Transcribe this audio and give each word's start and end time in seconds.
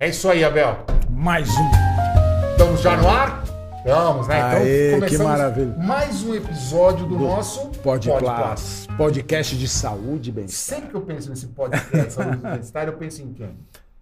É 0.00 0.10
isso 0.10 0.28
aí, 0.30 0.44
Abel. 0.44 0.86
Mais 1.10 1.48
um. 1.56 1.70
Estamos 2.52 2.80
já 2.80 2.96
no 2.96 3.08
ar? 3.08 3.42
Estamos, 3.78 4.28
né? 4.28 4.40
Aê, 4.40 4.94
então 4.94 5.08
que 5.08 5.18
maravilha. 5.18 5.74
mais 5.76 6.22
um 6.22 6.36
episódio 6.36 7.04
do, 7.04 7.18
nosso 7.18 7.68
Pod 7.82 8.08
Plus. 8.08 8.86
Podcast 8.96 9.58
de 9.58 9.66
saúde, 9.66 10.30
bem. 10.30 10.46
Sempre 10.46 10.90
que 10.90 10.94
eu 10.94 11.00
penso 11.00 11.28
nesse 11.30 11.48
podcast 11.48 11.90
de 11.90 12.12
saúde 12.12 12.36
e 12.36 12.40
bem-estar, 12.40 12.86
eu 12.86 12.92
penso 12.92 13.22
em 13.22 13.32
quem? 13.32 13.56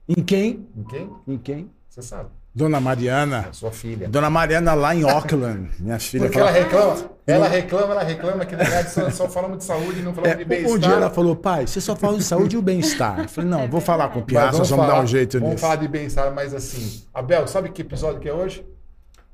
Em 0.06 0.22
quem? 0.22 0.68
Em 0.76 0.84
quem? 0.84 1.10
Em 1.26 1.38
quem? 1.38 1.70
Você 1.88 2.02
sabe. 2.02 2.28
Dona 2.56 2.80
Mariana. 2.80 3.48
A 3.50 3.52
sua 3.52 3.70
filha. 3.70 4.08
Dona 4.08 4.30
Mariana 4.30 4.72
lá 4.72 4.94
em 4.94 5.02
Auckland. 5.08 5.68
Minha 5.78 5.98
filha 5.98 6.24
Porque 6.24 6.38
fala- 6.38 6.50
ela 6.52 6.58
reclama, 6.64 7.10
ela 7.26 7.48
reclama, 7.48 7.92
ela 7.92 8.02
reclama 8.02 8.46
que 8.46 8.56
na 8.56 8.64
verdade 8.64 8.90
só, 8.92 9.10
só 9.10 9.28
falamos 9.28 9.58
de 9.58 9.64
saúde 9.64 10.00
e 10.00 10.02
não 10.02 10.14
falamos 10.14 10.36
de 10.38 10.42
É, 10.42 10.46
bem-estar. 10.46 10.72
um 10.74 10.78
dia 10.78 10.92
ela 10.92 11.10
falou, 11.10 11.36
pai, 11.36 11.66
você 11.66 11.82
só 11.82 11.94
fala 11.94 12.16
de 12.16 12.24
saúde 12.24 12.56
e 12.56 12.58
o 12.58 12.62
bem-estar. 12.62 13.18
Eu 13.20 13.28
falei, 13.28 13.50
não, 13.50 13.68
vou 13.68 13.78
falar 13.82 14.08
com 14.08 14.20
o 14.20 14.22
Piazza, 14.24 14.56
nós 14.56 14.70
vamos 14.70 14.86
dar 14.86 15.02
um 15.02 15.06
jeito 15.06 15.34
Vamos 15.38 15.50
nisso. 15.56 15.60
falar 15.60 15.76
de 15.76 15.86
bem-estar, 15.86 16.32
mas 16.34 16.54
assim. 16.54 17.02
Abel, 17.12 17.46
sabe 17.46 17.68
que 17.68 17.82
episódio 17.82 18.20
que 18.20 18.28
é 18.28 18.32
hoje? 18.32 18.64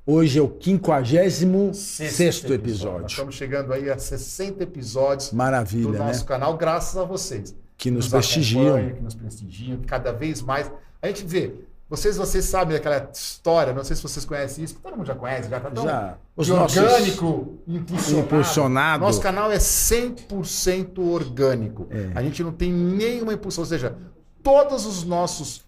Hoje 0.04 0.40
é 0.40 0.42
o 0.42 0.52
56 0.60 1.76
Sexto 1.76 2.42
Nós 2.48 2.52
episódio. 2.58 3.06
estamos 3.06 3.36
chegando 3.36 3.72
aí 3.72 3.88
a 3.88 3.96
60 3.98 4.64
episódios 4.64 5.30
do 5.30 5.36
Maravilha, 5.36 5.90
né? 5.92 5.98
nosso 5.98 6.24
canal, 6.24 6.56
graças 6.56 6.96
a 6.96 7.04
vocês. 7.04 7.54
Que 7.78 7.88
nos 7.88 8.06
acompanham, 8.06 8.20
prestigiam. 8.20 8.90
Que 8.94 9.00
nos 9.00 9.14
prestigiam, 9.14 9.78
cada 9.86 10.12
vez 10.12 10.42
mais. 10.42 10.68
A 11.00 11.06
gente 11.06 11.24
vê. 11.24 11.52
Vocês, 11.92 12.16
vocês 12.16 12.46
sabem 12.46 12.74
daquela 12.74 13.10
história, 13.12 13.74
não 13.74 13.84
sei 13.84 13.94
se 13.94 14.02
vocês 14.02 14.24
conhecem 14.24 14.64
isso, 14.64 14.76
todo 14.82 14.96
mundo 14.96 15.04
já 15.04 15.14
conhece, 15.14 15.50
já 15.50 15.60
tá 15.60 15.70
tão 15.70 15.84
Já. 15.84 16.16
Os 16.34 16.48
orgânico, 16.48 17.58
impulsionado. 17.68 18.26
Impulsionado. 18.26 19.04
Nosso 19.04 19.20
canal 19.20 19.52
é 19.52 19.58
100% 19.58 20.98
orgânico. 21.00 21.86
É. 21.90 22.12
A 22.14 22.22
gente 22.22 22.42
não 22.42 22.50
tem 22.50 22.72
nenhuma 22.72 23.34
impulsão, 23.34 23.60
ou 23.60 23.68
seja, 23.68 23.94
todos 24.42 24.86
os 24.86 25.04
nossos 25.04 25.66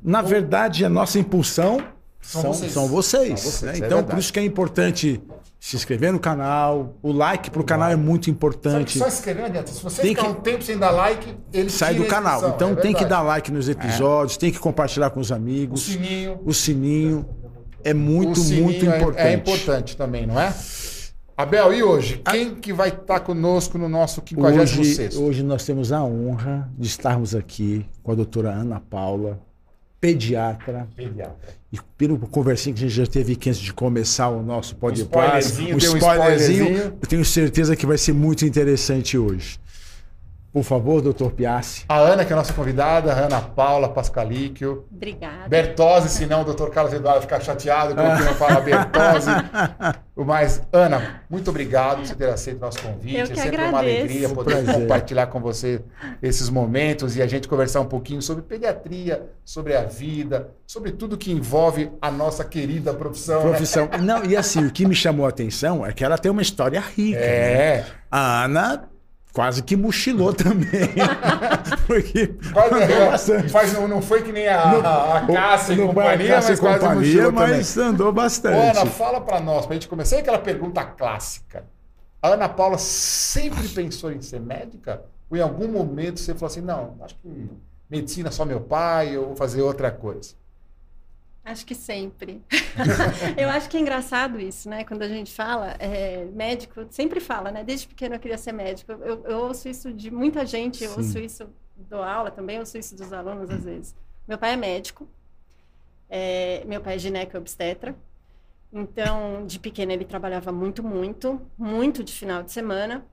Na 0.00 0.22
verdade, 0.22 0.84
a 0.84 0.88
nossa 0.88 1.18
impulsão 1.18 1.78
São 2.20 2.42
são, 2.42 2.52
vocês. 2.52 2.72
são 2.72 2.86
vocês. 2.86 3.40
São 3.40 3.50
vocês, 3.50 3.62
né? 3.80 3.84
é 3.84 3.86
Então, 3.88 4.04
por 4.04 4.20
isso 4.20 4.32
que 4.32 4.38
é 4.38 4.44
importante 4.44 5.20
se 5.64 5.76
inscrever 5.76 6.12
no 6.12 6.18
canal. 6.18 6.96
O 7.00 7.12
like 7.12 7.48
pro 7.48 7.62
canal 7.62 7.88
é 7.88 7.94
muito 7.94 8.28
importante. 8.28 8.98
só 8.98 9.06
escrever 9.06 9.42
não 9.42 9.46
adianta. 9.46 9.70
Se 9.70 9.80
você 9.80 10.02
Tem 10.02 10.10
ficar 10.12 10.22
que- 10.26 10.30
um 10.32 10.34
tempo 10.40 10.64
sem 10.64 10.76
dar 10.76 10.90
like, 10.90 11.36
ele 11.52 11.70
Sai 11.70 11.94
do 11.94 12.04
canal. 12.06 12.48
Então 12.48 12.72
é 12.72 12.74
tem 12.74 12.92
que 12.92 13.04
dar 13.04 13.22
like 13.22 13.52
nos 13.52 13.68
episódios, 13.68 14.36
tem 14.36 14.50
que 14.50 14.58
compartilhar 14.58 15.10
com 15.10 15.20
os 15.20 15.30
O 15.30 15.34
amigos. 15.34 15.82
sininho. 15.84 16.40
O 16.44 16.52
sininho 16.52 17.24
é 17.84 17.94
muito, 17.94 18.40
o 18.40 18.42
sininho 18.42 18.64
muito 18.64 18.84
é- 18.84 18.96
importante. 18.96 19.20
É, 19.28 19.32
importante 19.34 19.96
também, 19.96 20.26
não 20.26 20.38
é? 20.40 20.52
Abel, 21.36 21.72
e 21.72 21.80
hoje? 21.82 22.20
Quem 22.28 22.56
que 22.56 22.72
vai 22.72 22.88
estar 22.88 23.20
conosco 23.20 23.78
no 23.78 23.88
nosso 23.88 24.20
56 24.26 25.14
Hoje, 25.16 25.18
hoje 25.24 25.42
nós 25.44 25.64
temos 25.64 25.92
a 25.92 26.02
honra 26.02 26.68
de 26.76 26.88
estarmos 26.88 27.36
aqui 27.36 27.86
com 28.02 28.10
a 28.10 28.14
doutora 28.16 28.50
Ana 28.50 28.80
Paula, 28.80 29.38
pediatra. 30.02 30.88
Pediatra. 30.96 31.54
E 31.72 31.78
pelo 31.96 32.18
conversinho 32.18 32.74
que 32.74 32.84
a 32.84 32.88
gente 32.88 32.96
já 32.96 33.06
teve 33.06 33.34
aqui 33.34 33.48
antes 33.48 33.62
de 33.62 33.72
começar 33.72 34.28
o 34.28 34.42
nosso 34.42 34.74
podcast, 34.74 35.06
spoilerzinho, 35.08 35.76
um 35.76 35.78
deu 35.78 35.92
um 35.92 35.96
spoilerzinho, 35.96 36.62
spoilerzinho. 36.64 36.98
eu 37.00 37.08
tenho 37.08 37.24
certeza 37.24 37.76
que 37.76 37.86
vai 37.86 37.96
ser 37.96 38.12
muito 38.12 38.44
interessante 38.44 39.16
hoje. 39.16 39.60
Por 40.52 40.62
favor, 40.64 41.00
doutor 41.00 41.30
Piassi. 41.32 41.84
A 41.88 41.96
Ana, 41.98 42.26
que 42.26 42.32
é 42.32 42.34
a 42.34 42.36
nossa 42.36 42.52
convidada, 42.52 43.10
a 43.12 43.16
Ana 43.20 43.40
Paula 43.40 43.88
Pascalíquio. 43.88 44.84
Obrigada. 44.92 45.48
Bertose, 45.48 46.10
senão 46.10 46.42
o 46.42 46.44
doutor 46.44 46.70
Carlos 46.70 46.92
Eduardo 46.92 47.20
vai 47.20 47.22
ficar 47.22 47.40
chateado 47.40 47.94
porque 47.94 48.22
não 48.24 48.34
fala 48.34 48.60
Bertose. 48.60 49.30
Mas, 50.14 50.62
Ana, 50.70 51.22
muito 51.28 51.48
obrigado 51.48 51.98
por 51.98 52.06
você 52.06 52.14
ter 52.14 52.28
aceito 52.28 52.58
o 52.58 52.60
nosso 52.60 52.80
convite. 52.82 53.16
Eu 53.16 53.24
é 53.24 53.28
que 53.28 53.40
sempre 53.40 53.56
uma 53.56 53.78
agradeço. 53.78 54.02
alegria 54.02 54.28
poder 54.28 54.62
Prazer. 54.62 54.74
compartilhar 54.74 55.26
com 55.28 55.40
você 55.40 55.82
esses 56.22 56.50
momentos 56.50 57.16
e 57.16 57.22
a 57.22 57.26
gente 57.26 57.48
conversar 57.48 57.80
um 57.80 57.86
pouquinho 57.86 58.20
sobre 58.20 58.42
pediatria, 58.42 59.22
sobre 59.42 59.74
a 59.74 59.84
vida, 59.84 60.50
sobre 60.66 60.92
tudo 60.92 61.16
que 61.16 61.32
envolve 61.32 61.90
a 62.00 62.10
nossa 62.10 62.44
querida 62.44 62.92
profissão. 62.92 63.42
né? 63.42 63.48
Profissão. 63.48 63.88
Não, 64.02 64.22
e 64.22 64.36
assim, 64.36 64.66
o 64.66 64.70
que 64.70 64.84
me 64.86 64.94
chamou 64.94 65.24
a 65.24 65.30
atenção 65.30 65.84
é 65.84 65.92
que 65.92 66.04
ela 66.04 66.18
tem 66.18 66.30
uma 66.30 66.42
história 66.42 66.80
rica. 66.80 67.18
né? 67.18 67.26
É. 67.26 67.86
A 68.10 68.44
Ana 68.44 68.91
quase 69.32 69.62
que 69.62 69.76
mochilou 69.76 70.32
também. 70.34 70.90
Porque 71.86 72.28
Quase, 72.52 72.74
andou 72.74 73.10
bastante. 73.10 73.48
faz, 73.48 73.72
não, 73.72 73.88
não 73.88 74.02
foi 74.02 74.22
que 74.22 74.32
nem 74.32 74.48
a, 74.48 74.60
a, 74.62 75.18
a 75.18 75.26
Cássia 75.26 75.74
e 75.74 75.82
a 75.82 75.86
companhia, 75.86 76.34
Cássia 76.34 76.50
mas 76.50 76.60
quase 76.60 76.78
companhia, 76.80 77.32
mas 77.32 77.76
andou 77.78 78.08
Ô, 78.08 78.12
bastante. 78.12 78.78
Ana, 78.78 78.86
fala 78.86 79.20
pra 79.20 79.40
nós, 79.40 79.66
pra 79.66 79.74
gente 79.74 79.88
começar. 79.88 80.18
Aquela 80.18 80.38
pergunta 80.38 80.84
clássica. 80.84 81.64
A 82.20 82.28
Ana 82.28 82.48
Paula 82.48 82.78
sempre 82.78 83.66
pensou 83.68 84.12
em 84.12 84.20
ser 84.20 84.40
médica? 84.40 85.02
Ou 85.28 85.36
em 85.36 85.40
algum 85.40 85.66
momento 85.66 86.20
você 86.20 86.34
falou 86.34 86.46
assim, 86.46 86.60
não, 86.60 86.96
acho 87.02 87.16
que 87.16 87.50
medicina 87.90 88.28
é 88.28 88.32
só 88.32 88.44
meu 88.44 88.60
pai, 88.60 89.16
eu 89.16 89.26
vou 89.26 89.36
fazer 89.36 89.62
outra 89.62 89.90
coisa? 89.90 90.34
Acho 91.44 91.66
que 91.66 91.74
sempre. 91.74 92.40
eu 93.36 93.48
acho 93.48 93.68
que 93.68 93.76
é 93.76 93.80
engraçado 93.80 94.38
isso, 94.38 94.68
né? 94.70 94.84
Quando 94.84 95.02
a 95.02 95.08
gente 95.08 95.34
fala, 95.34 95.74
é, 95.78 96.24
médico 96.26 96.86
sempre 96.90 97.18
fala, 97.18 97.50
né? 97.50 97.64
Desde 97.64 97.88
pequeno 97.88 98.14
eu 98.14 98.20
queria 98.20 98.38
ser 98.38 98.52
médico. 98.52 98.92
Eu, 98.92 99.24
eu 99.24 99.38
ouço 99.40 99.68
isso 99.68 99.92
de 99.92 100.10
muita 100.10 100.46
gente, 100.46 100.84
eu 100.84 100.90
Sim. 100.90 100.96
ouço 100.98 101.18
isso, 101.18 101.50
dou 101.76 102.02
aula 102.02 102.30
também, 102.30 102.56
eu 102.56 102.60
ouço 102.60 102.78
isso 102.78 102.94
dos 102.94 103.12
alunos 103.12 103.50
às 103.50 103.64
vezes. 103.64 103.94
Meu 104.26 104.38
pai 104.38 104.52
é 104.52 104.56
médico, 104.56 105.08
é, 106.08 106.62
meu 106.64 106.80
pai 106.80 106.94
é 106.94 106.98
gineco 106.98 107.36
obstetra. 107.36 107.96
Então, 108.72 109.44
de 109.44 109.58
pequeno 109.58 109.92
ele 109.92 110.04
trabalhava 110.04 110.52
muito, 110.52 110.82
muito, 110.82 111.40
muito 111.58 112.04
de 112.04 112.12
final 112.12 112.42
de 112.42 112.52
semana. 112.52 113.04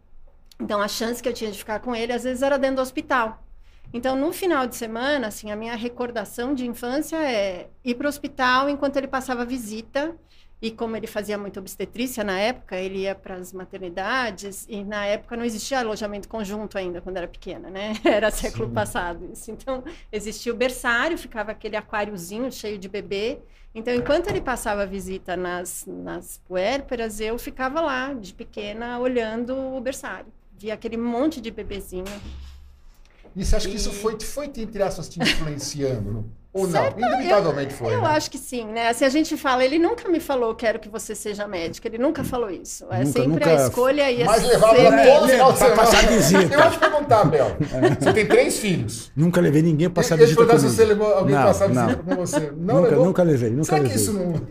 Então, 0.59 0.81
a 0.81 0.87
chance 0.87 1.21
que 1.21 1.27
eu 1.27 1.33
tinha 1.33 1.51
de 1.51 1.57
ficar 1.57 1.79
com 1.79 1.95
ele, 1.95 2.13
às 2.13 2.23
vezes, 2.23 2.43
era 2.43 2.57
dentro 2.59 2.77
do 2.77 2.81
hospital. 2.81 3.43
Então, 3.91 4.15
no 4.15 4.31
final 4.31 4.67
de 4.67 4.75
semana, 4.75 5.27
assim, 5.27 5.51
a 5.51 5.55
minha 5.55 5.75
recordação 5.75 6.53
de 6.53 6.65
infância 6.65 7.17
é 7.17 7.69
ir 7.83 7.95
para 7.95 8.05
o 8.05 8.09
hospital 8.09 8.69
enquanto 8.69 8.97
ele 8.97 9.07
passava 9.07 9.43
visita. 9.43 10.15
E 10.61 10.71
como 10.71 10.95
ele 10.97 11.07
fazia 11.07 11.37
muito 11.37 11.57
obstetrícia 11.57 12.21
na 12.21 12.37
época, 12.37 12.75
ele 12.75 12.99
ia 12.99 13.15
para 13.15 13.35
as 13.35 13.53
maternidades. 13.53 14.65
E 14.69 14.83
na 14.83 15.05
época 15.05 15.37
não 15.37 15.45
existia 15.45 15.79
alojamento 15.79 16.27
conjunto 16.27 16.77
ainda, 16.77 16.99
quando 16.99 17.15
era 17.15 17.27
pequena, 17.27 17.69
né? 17.69 17.93
Era 18.03 18.29
século 18.29 18.67
Sim. 18.67 18.73
passado 18.73 19.29
isso. 19.31 19.49
Então, 19.51 19.83
existia 20.11 20.53
o 20.53 20.55
berçário, 20.55 21.17
ficava 21.17 21.51
aquele 21.51 21.77
aquáriozinho 21.77 22.51
cheio 22.51 22.77
de 22.77 22.89
bebê. 22.89 23.39
Então, 23.73 23.93
enquanto 23.93 24.27
ele 24.27 24.41
passava 24.41 24.85
visita 24.85 25.37
nas, 25.37 25.85
nas 25.87 26.39
puérperas, 26.45 27.21
eu 27.21 27.39
ficava 27.39 27.79
lá, 27.79 28.13
de 28.13 28.33
pequena, 28.33 28.99
olhando 28.99 29.55
o 29.55 29.79
berçário. 29.79 30.27
Via 30.57 30.73
aquele 30.73 30.97
monte 30.97 31.39
de 31.39 31.51
bebezinho. 31.51 32.03
E 33.35 33.45
você 33.45 33.55
acha 33.55 33.69
que 33.69 33.75
isso 33.75 33.89
E- 33.89 33.93
foi, 33.93 34.19
foi 34.19 34.45
entre 34.57 34.81
aspas, 34.83 35.07
te 35.09 35.19
influenciando? 35.21 36.25
Ou 36.51 36.63
não? 36.67 36.71
Certo, 36.81 36.99
Indubitavelmente 36.99 37.73
foi. 37.75 37.93
Eu 37.93 38.01
né? 38.01 38.07
acho 38.07 38.31
que 38.31 38.37
sim, 38.39 38.65
né? 38.65 38.89
Assim, 38.89 39.05
a 39.05 39.09
gente 39.09 39.37
fala, 39.37 39.63
ele 39.63 39.77
nunca 39.77 40.09
me 40.09 40.19
falou, 40.19 40.55
quero 40.55 40.79
que 40.79 40.89
você 40.89 41.13
seja 41.13 41.47
médico. 41.47 41.87
Ele 41.87 41.99
nunca 41.99 42.23
falou 42.23 42.49
isso. 42.49 42.85
É 42.89 42.99
Nunca, 43.03 43.11
sempre 43.11 43.27
nunca- 43.45 43.49
a 43.51 43.67
escolha 43.67 44.11
ia 44.11 44.25
Mas 44.25 44.41
ser 44.41 44.47
levava 44.47 44.75
todo 44.75 44.91
médico. 44.95 45.27
final 45.27 45.51
de 45.51 45.57
Pra 45.59 45.67
semana. 45.67 45.75
passar 45.75 46.07
visita. 46.07 46.53
Eu 46.55 46.61
vou 46.61 46.71
te 46.71 46.79
perguntar, 46.79 47.23
Bel. 47.25 47.57
Você 47.99 48.13
tem 48.13 48.25
três 48.25 48.57
filhos. 48.57 49.11
Nunca 49.15 49.39
levei 49.39 49.61
ninguém 49.61 49.91
passar 49.91 50.15
Eu 50.15 50.21
ia 50.21 50.25
visita 50.25 50.43
perguntar 50.45 50.67
se 50.67 50.75
você 50.75 50.85
levou 50.85 51.13
alguém 51.13 51.35
Não, 51.35 51.43
passar 51.43 51.69
não. 51.69 51.85
visita 51.85 52.03
com 52.03 52.15
você. 52.15 52.39
Não 52.57 52.75
nunca, 52.77 52.89
levou? 52.89 53.05
nunca 53.05 53.23
levei, 53.23 53.49
nunca 53.51 53.63
Será 53.65 53.77
que 53.77 53.83
levei. 53.83 54.01
isso 54.01 54.13
não... 54.13 54.41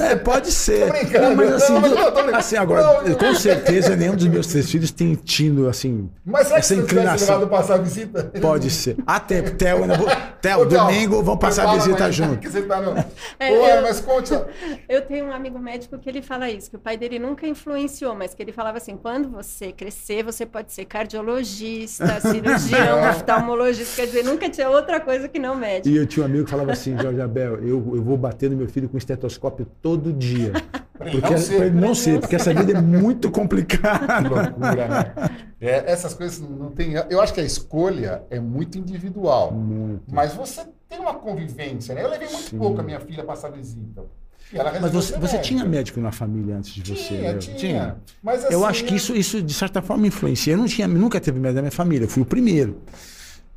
É, 0.00 0.16
pode 0.16 0.50
ser. 0.52 0.86
Não, 1.20 1.34
mas 1.36 1.52
assim, 1.54 1.72
não, 1.72 1.80
mas 1.80 1.92
eu 1.92 1.96
tô 1.98 2.10
brincando. 2.12 2.36
assim, 2.36 2.56
agora, 2.56 2.82
Não, 2.82 3.02
não. 3.08 3.14
com 3.14 3.34
certeza, 3.34 3.96
nenhum 3.96 4.14
dos 4.14 4.26
meus 4.26 4.46
três 4.46 4.70
filhos 4.70 4.90
tem 4.90 5.14
tido, 5.14 5.68
assim, 5.68 6.10
Mas 6.24 6.46
será 6.48 6.56
que 6.56 6.60
essa 6.60 6.74
tivesse 6.74 6.92
inclinação. 6.94 7.38
levado 7.38 7.50
passar 7.50 7.76
visita? 7.78 8.24
Pode 8.40 8.70
ser. 8.70 8.96
Até, 9.06 9.42
Theo, 9.42 9.82
ainda 9.82 9.96
vou- 9.96 10.08
Theo, 10.40 10.66
domingo, 10.66 11.22
vamos 11.22 11.40
passar 11.40 11.68
a 11.68 11.74
visita 11.74 12.10
junto. 12.12 12.38
Que 12.38 12.48
você 12.50 12.62
tá 12.62 12.80
no... 12.80 12.96
É, 13.38 13.48
Pô, 13.48 13.66
eu- 13.66 13.82
mas 13.82 14.00
conte. 14.00 14.32
Eu 14.88 15.02
tenho 15.02 15.26
um 15.26 15.32
amigo 15.32 15.58
médico 15.58 15.98
que 15.98 16.08
ele 16.08 16.20
fala 16.22 16.50
isso, 16.50 16.68
que 16.70 16.76
o 16.76 16.78
pai 16.78 16.96
dele 16.96 17.18
nunca 17.18 17.46
influenciou, 17.46 18.14
mas 18.14 18.34
que 18.34 18.42
ele 18.42 18.52
falava 18.52 18.76
assim, 18.78 18.96
quando 18.96 19.30
você 19.30 19.72
crescer, 19.72 20.22
você 20.22 20.44
pode 20.44 20.72
ser 20.72 20.84
cardiologista, 20.84 22.20
cirurgião, 22.20 23.08
oftalmologista, 23.10 23.96
quer 23.96 24.06
dizer, 24.06 24.24
nunca 24.24 24.48
tinha 24.48 24.68
outra 24.68 25.00
coisa 25.00 25.28
que 25.28 25.38
não 25.38 25.54
médico. 25.54 25.88
E 25.88 25.96
eu 25.96 26.06
tinha 26.06 26.22
um 26.24 26.26
amigo 26.26 26.44
que 26.44 26.50
falava 26.50 26.72
assim, 26.72 26.96
Jorge 26.98 27.20
Abel, 27.20 27.54
eu, 27.58 27.92
eu 27.94 28.02
vou 28.02 28.16
bater 28.16 28.50
no 28.50 28.56
meu 28.56 28.68
filho 28.68 28.88
com 28.88 28.98
estetoscópio 28.98 29.61
todo 29.64 30.12
dia. 30.12 30.52
Porque, 31.02 31.20
não 31.30 31.38
ser. 31.38 31.56
pra 31.56 31.66
ele 31.66 31.80
não 31.80 31.94
ser, 31.96 32.20
porque 32.20 32.36
essa 32.36 32.54
vida 32.54 32.78
é 32.78 32.80
muito 32.80 33.28
Que 33.28 33.34
complicada. 33.34 34.28
loucura, 34.28 34.86
né? 34.88 35.12
É, 35.60 35.90
essas 35.90 36.14
coisas 36.14 36.38
não 36.38 36.70
tem. 36.70 36.92
Eu 37.10 37.20
acho 37.20 37.34
que 37.34 37.40
a 37.40 37.44
escolha 37.44 38.22
é 38.30 38.38
muito 38.38 38.78
individual. 38.78 39.50
Muito. 39.52 40.02
Mas 40.14 40.32
você 40.32 40.60
tem 40.88 41.00
uma 41.00 41.14
convivência, 41.14 41.92
né? 41.92 42.04
Eu 42.04 42.08
levei 42.10 42.28
muito 42.28 42.50
Sim. 42.50 42.58
pouco 42.58 42.80
a 42.80 42.84
minha 42.84 43.00
filha 43.00 43.24
passar 43.24 43.50
visita. 43.50 44.04
Mas 44.80 44.92
você, 44.92 45.12
ser 45.14 45.18
você 45.18 45.38
tinha 45.38 45.64
médico 45.64 45.98
na 45.98 46.12
família 46.12 46.56
antes 46.56 46.72
de 46.74 46.94
você? 46.94 47.16
Tinha, 47.16 47.32
né? 47.32 47.38
tinha. 47.38 47.96
Mas 48.22 48.44
assim, 48.44 48.54
Eu 48.54 48.64
acho 48.66 48.84
que 48.84 48.94
isso, 48.94 49.14
isso, 49.16 49.42
de 49.42 49.54
certa 49.54 49.80
forma, 49.80 50.06
influencia. 50.06 50.52
Eu 50.52 50.58
não 50.58 50.66
tinha, 50.66 50.86
nunca 50.86 51.18
teve 51.20 51.40
médico 51.40 51.56
na 51.56 51.62
minha 51.62 51.72
família, 51.72 52.04
eu 52.04 52.08
fui 52.08 52.22
o 52.22 52.26
primeiro. 52.26 52.76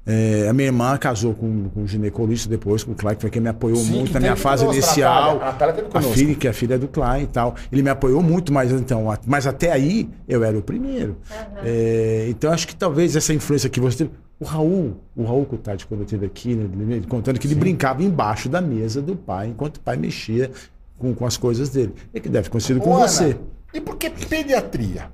É, 0.08 0.48
a 0.48 0.54
minha 0.54 0.68
irmã 0.68 0.96
casou 0.98 1.34
com, 1.34 1.68
com 1.70 1.82
um 1.82 1.88
ginecologista 1.88 2.48
depois, 2.48 2.84
com 2.84 2.92
o 2.92 2.96
Clay, 2.96 3.16
que 3.16 3.22
foi 3.22 3.30
quem 3.32 3.42
me 3.42 3.50
apoiou 3.50 3.78
Sim, 3.78 3.92
muito 3.92 4.14
na 4.14 4.20
minha 4.20 4.36
fase 4.36 4.64
conosco, 4.64 4.84
a 4.84 4.88
inicial. 4.88 5.42
A 5.42 5.50
A 5.50 5.54
conosco. 5.82 6.14
filha, 6.14 6.36
que 6.36 6.46
é 6.46 6.50
a 6.52 6.54
filha 6.54 6.78
do 6.78 6.88
Clay 6.88 7.24
e 7.24 7.28
tal. 7.28 7.56
Ele 7.72 7.82
me 7.82 7.90
apoiou 7.90 8.22
muito, 8.22 8.54
mas 8.54 8.72
então, 8.72 9.10
a- 9.10 9.18
mas 9.26 9.48
até 9.48 9.72
aí 9.72 10.08
eu 10.28 10.44
era 10.44 10.56
o 10.58 10.62
primeiro. 10.62 11.18
É, 11.64 12.28
então 12.30 12.52
acho 12.54 12.68
que 12.68 12.76
talvez 12.76 13.16
essa 13.16 13.34
influência 13.34 13.70
que 13.70 13.80
você 13.80 13.98
teve. 14.00 14.12
O 14.40 14.44
Raul, 14.44 14.98
o 15.16 15.24
Raul 15.24 15.46
Cutati, 15.46 15.88
quando 15.88 16.02
eu 16.02 16.06
esteve 16.06 16.26
aqui, 16.26 16.54
né, 16.56 17.02
contando 17.08 17.40
que 17.40 17.48
ele 17.48 17.56
brincava 17.56 18.04
embaixo 18.04 18.50
da 18.50 18.60
mesa 18.60 19.02
do 19.02 19.16
pai, 19.16 19.48
enquanto 19.48 19.78
o 19.78 19.80
pai 19.80 19.96
mexia 19.96 20.52
com, 21.00 21.14
com 21.16 21.26
as 21.26 21.38
coisas 21.38 21.70
dele. 21.70 21.94
E 22.14 22.20
que 22.20 22.28
deve 22.28 22.44
ter 22.44 22.50
acontecido 22.50 22.82
com 22.82 22.96
Ana, 22.96 23.08
você. 23.08 23.38
E 23.74 23.80
por 23.80 23.96
que 23.96 24.10
pediatria? 24.10 25.10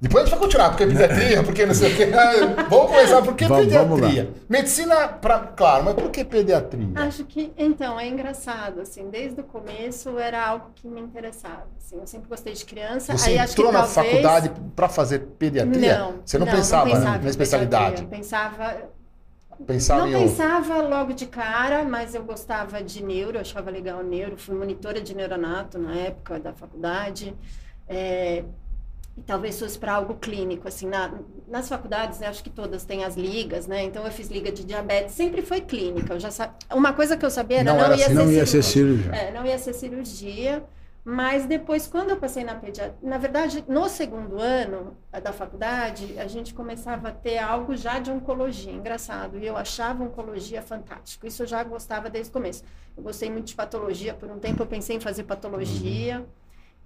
Depois 0.00 0.22
a 0.22 0.26
gente 0.26 0.30
vai 0.36 0.40
continuar, 0.46 0.68
porque 0.70 0.86
pediatria, 0.86 1.42
porque 1.42 1.66
não 1.66 1.74
sei 1.74 1.92
o 1.92 1.96
que. 1.96 2.04
Ah, 2.14 2.66
Vamos 2.70 2.86
começar, 2.92 3.20
por 3.22 3.34
que 3.34 3.46
Vamos- 3.48 3.72
vamos 3.72 4.00
pediatria? 4.00 4.30
Medicina, 4.48 5.08
pra, 5.08 5.40
claro, 5.40 5.84
mas 5.84 5.94
por 5.94 6.10
que 6.10 6.24
pediatria? 6.24 6.86
Acho 6.94 7.24
que, 7.24 7.52
então, 7.58 7.98
é 7.98 8.06
engraçado, 8.06 8.80
assim, 8.80 9.10
desde 9.10 9.40
o 9.40 9.44
começo 9.44 10.16
era 10.18 10.46
algo 10.46 10.66
que 10.76 10.86
me 10.86 11.00
interessava, 11.00 11.66
assim, 11.76 11.96
eu 11.98 12.06
sempre 12.06 12.28
gostei 12.28 12.52
de 12.52 12.64
criança, 12.64 13.16
Você 13.16 13.30
aí 13.30 13.38
acho 13.40 13.56
que 13.56 13.60
entrou 13.60 13.72
na 13.72 13.80
talvez... 13.86 13.94
faculdade 14.08 14.52
para 14.76 14.88
fazer 14.88 15.18
pediatria? 15.36 15.98
Não, 15.98 16.14
Você 16.24 16.38
não, 16.38 16.46
pensava, 16.46 16.84
pensava 16.90 17.18
na 17.18 17.24
em 17.24 17.28
especialidade? 17.28 18.04
Pensava, 18.06 18.76
Pensava 19.66 20.02
não 20.02 20.08
em 20.08 20.14
outro. 20.14 20.30
pensava 20.30 20.82
logo 20.82 21.12
de 21.12 21.26
cara, 21.26 21.82
mas 21.84 22.14
eu 22.14 22.22
gostava 22.22 22.80
de 22.80 23.02
neuro, 23.02 23.36
eu 23.36 23.40
achava 23.40 23.68
legal 23.68 24.04
neuro, 24.04 24.36
fui 24.38 24.54
monitora 24.54 25.00
de 25.00 25.12
neuronato 25.16 25.76
na 25.76 25.96
época 25.96 26.38
da 26.38 26.52
faculdade, 26.52 27.34
é, 27.88 28.44
e 29.18 29.22
talvez 29.22 29.58
fosse 29.58 29.76
para 29.78 29.92
algo 29.94 30.14
clínico, 30.14 30.68
assim, 30.68 30.86
na- 30.86 31.12
nas 31.48 31.68
faculdades, 31.68 32.20
né, 32.20 32.28
acho 32.28 32.42
que 32.42 32.50
todas 32.50 32.84
têm 32.84 33.04
as 33.04 33.16
ligas, 33.16 33.66
né, 33.66 33.82
então 33.82 34.04
eu 34.04 34.12
fiz 34.12 34.28
liga 34.28 34.52
de 34.52 34.64
diabetes, 34.64 35.14
sempre 35.14 35.42
foi 35.42 35.60
clínica, 35.60 36.14
eu 36.14 36.20
já 36.20 36.30
sa... 36.30 36.54
uma 36.72 36.92
coisa 36.92 37.16
que 37.16 37.24
eu 37.26 37.30
sabia 37.30 37.58
era 37.60 37.70
Não 37.72 37.78
não, 37.78 37.84
era 37.86 37.96
ia, 37.96 38.04
assim, 38.06 38.14
ser 38.14 38.22
Não 38.24 38.30
ia 38.32 38.46
ser 38.46 38.62
cirurgia. 38.62 39.12
É, 39.12 39.32
não 39.32 39.44
ia 39.46 39.58
ser 39.58 39.72
cirurgia, 39.74 40.64
mas 41.04 41.46
depois, 41.46 41.86
quando 41.86 42.10
eu 42.10 42.16
passei 42.18 42.44
na 42.44 42.54
pediatria, 42.54 42.94
na 43.02 43.16
verdade, 43.18 43.64
no 43.66 43.88
segundo 43.88 44.38
ano 44.40 44.96
da 45.22 45.32
faculdade, 45.32 46.16
a 46.18 46.26
gente 46.28 46.52
começava 46.54 47.08
a 47.08 47.12
ter 47.12 47.38
algo 47.38 47.74
já 47.74 47.98
de 47.98 48.10
oncologia, 48.10 48.72
engraçado, 48.72 49.38
e 49.38 49.46
eu 49.46 49.56
achava 49.56 50.04
oncologia 50.04 50.60
fantástico, 50.62 51.26
isso 51.26 51.42
eu 51.42 51.46
já 51.46 51.64
gostava 51.64 52.10
desde 52.10 52.30
o 52.30 52.32
começo. 52.34 52.62
Eu 52.96 53.02
gostei 53.02 53.30
muito 53.30 53.46
de 53.46 53.54
patologia, 53.54 54.12
por 54.14 54.30
um 54.30 54.38
tempo 54.38 54.62
eu 54.62 54.66
pensei 54.66 54.96
em 54.96 55.00
fazer 55.00 55.24
patologia, 55.24 56.24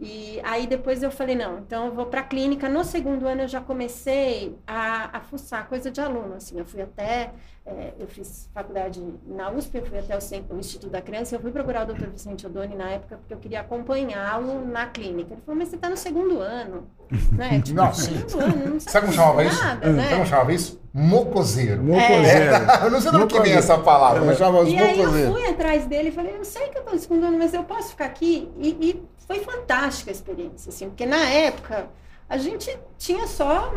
e 0.00 0.40
aí 0.42 0.66
depois 0.66 1.02
eu 1.02 1.10
falei, 1.10 1.34
não, 1.36 1.58
então 1.60 1.86
eu 1.86 1.94
vou 1.94 2.06
para 2.06 2.20
a 2.20 2.24
clínica. 2.24 2.68
No 2.68 2.82
segundo 2.84 3.26
ano 3.26 3.42
eu 3.42 3.48
já 3.48 3.60
comecei 3.60 4.58
a, 4.66 5.16
a 5.18 5.20
fuçar 5.20 5.68
coisa 5.68 5.90
de 5.90 6.00
aluno, 6.00 6.34
assim, 6.34 6.58
eu 6.58 6.64
fui 6.66 6.82
até, 6.82 7.32
eh, 7.64 7.92
eu 7.98 8.06
fiz 8.08 8.48
faculdade 8.52 9.02
na 9.26 9.50
USP, 9.50 9.76
eu 9.78 9.86
fui 9.86 9.98
até 9.98 10.16
o, 10.16 10.20
cen- 10.20 10.44
o 10.50 10.56
Instituto 10.56 10.90
da 10.90 11.00
Criança, 11.00 11.34
eu 11.36 11.40
fui 11.40 11.50
procurar 11.52 11.88
o 11.88 11.92
Dr. 11.94 12.06
Vicente 12.08 12.46
Odoni 12.46 12.74
na 12.74 12.90
época 12.90 13.16
porque 13.18 13.34
eu 13.34 13.38
queria 13.38 13.60
acompanhá-lo 13.60 14.64
na 14.66 14.86
clínica. 14.86 15.34
Ele 15.34 15.42
falou, 15.44 15.58
mas 15.58 15.68
você 15.68 15.76
está 15.76 15.88
no 15.88 15.96
segundo 15.96 16.40
ano, 16.40 16.86
né? 17.32 17.60
Tipo, 17.60 17.76
Não, 17.76 17.92
segundo 17.94 18.40
ano, 18.40 18.66
não 18.74 18.80
Sabe 18.80 19.06
como 19.06 19.12
chamava 19.16 19.44
isso? 19.44 19.62
nada, 19.62 19.86
Sabe 19.86 19.96
né? 19.96 20.10
como 20.10 20.26
chamava 20.26 20.52
isso? 20.52 20.82
Mocoseiro. 20.94 21.82
Mocoseiro. 21.82 22.52
Eu 22.84 22.90
não 22.90 23.00
sei 23.00 23.10
de 23.10 23.16
onde 23.16 23.34
que 23.34 23.40
vem 23.40 23.52
essa 23.54 23.78
palavra, 23.78 24.22
mas 24.24 24.36
chamava 24.38 24.64
os 24.64 24.68
E 24.68 24.76
aí 24.76 25.00
eu 25.00 25.32
fui 25.32 25.46
atrás 25.46 25.86
dele 25.86 26.08
e 26.08 26.12
falei, 26.12 26.36
eu 26.36 26.44
sei 26.44 26.68
que 26.68 26.76
eu 26.78 26.80
estou 26.80 26.94
no 26.94 27.00
segundo 27.00 27.24
ano, 27.26 27.38
mas 27.38 27.54
eu 27.54 27.64
posso 27.64 27.90
ficar 27.90 28.06
aqui? 28.06 28.50
E, 28.58 28.68
e 28.68 29.02
foi 29.26 29.38
fantástica 29.40 30.10
a 30.10 30.12
experiência, 30.12 30.68
assim, 30.68 30.88
porque 30.88 31.06
na 31.06 31.24
época 31.30 31.86
a 32.28 32.36
gente 32.36 32.78
tinha 32.98 33.26
só 33.26 33.72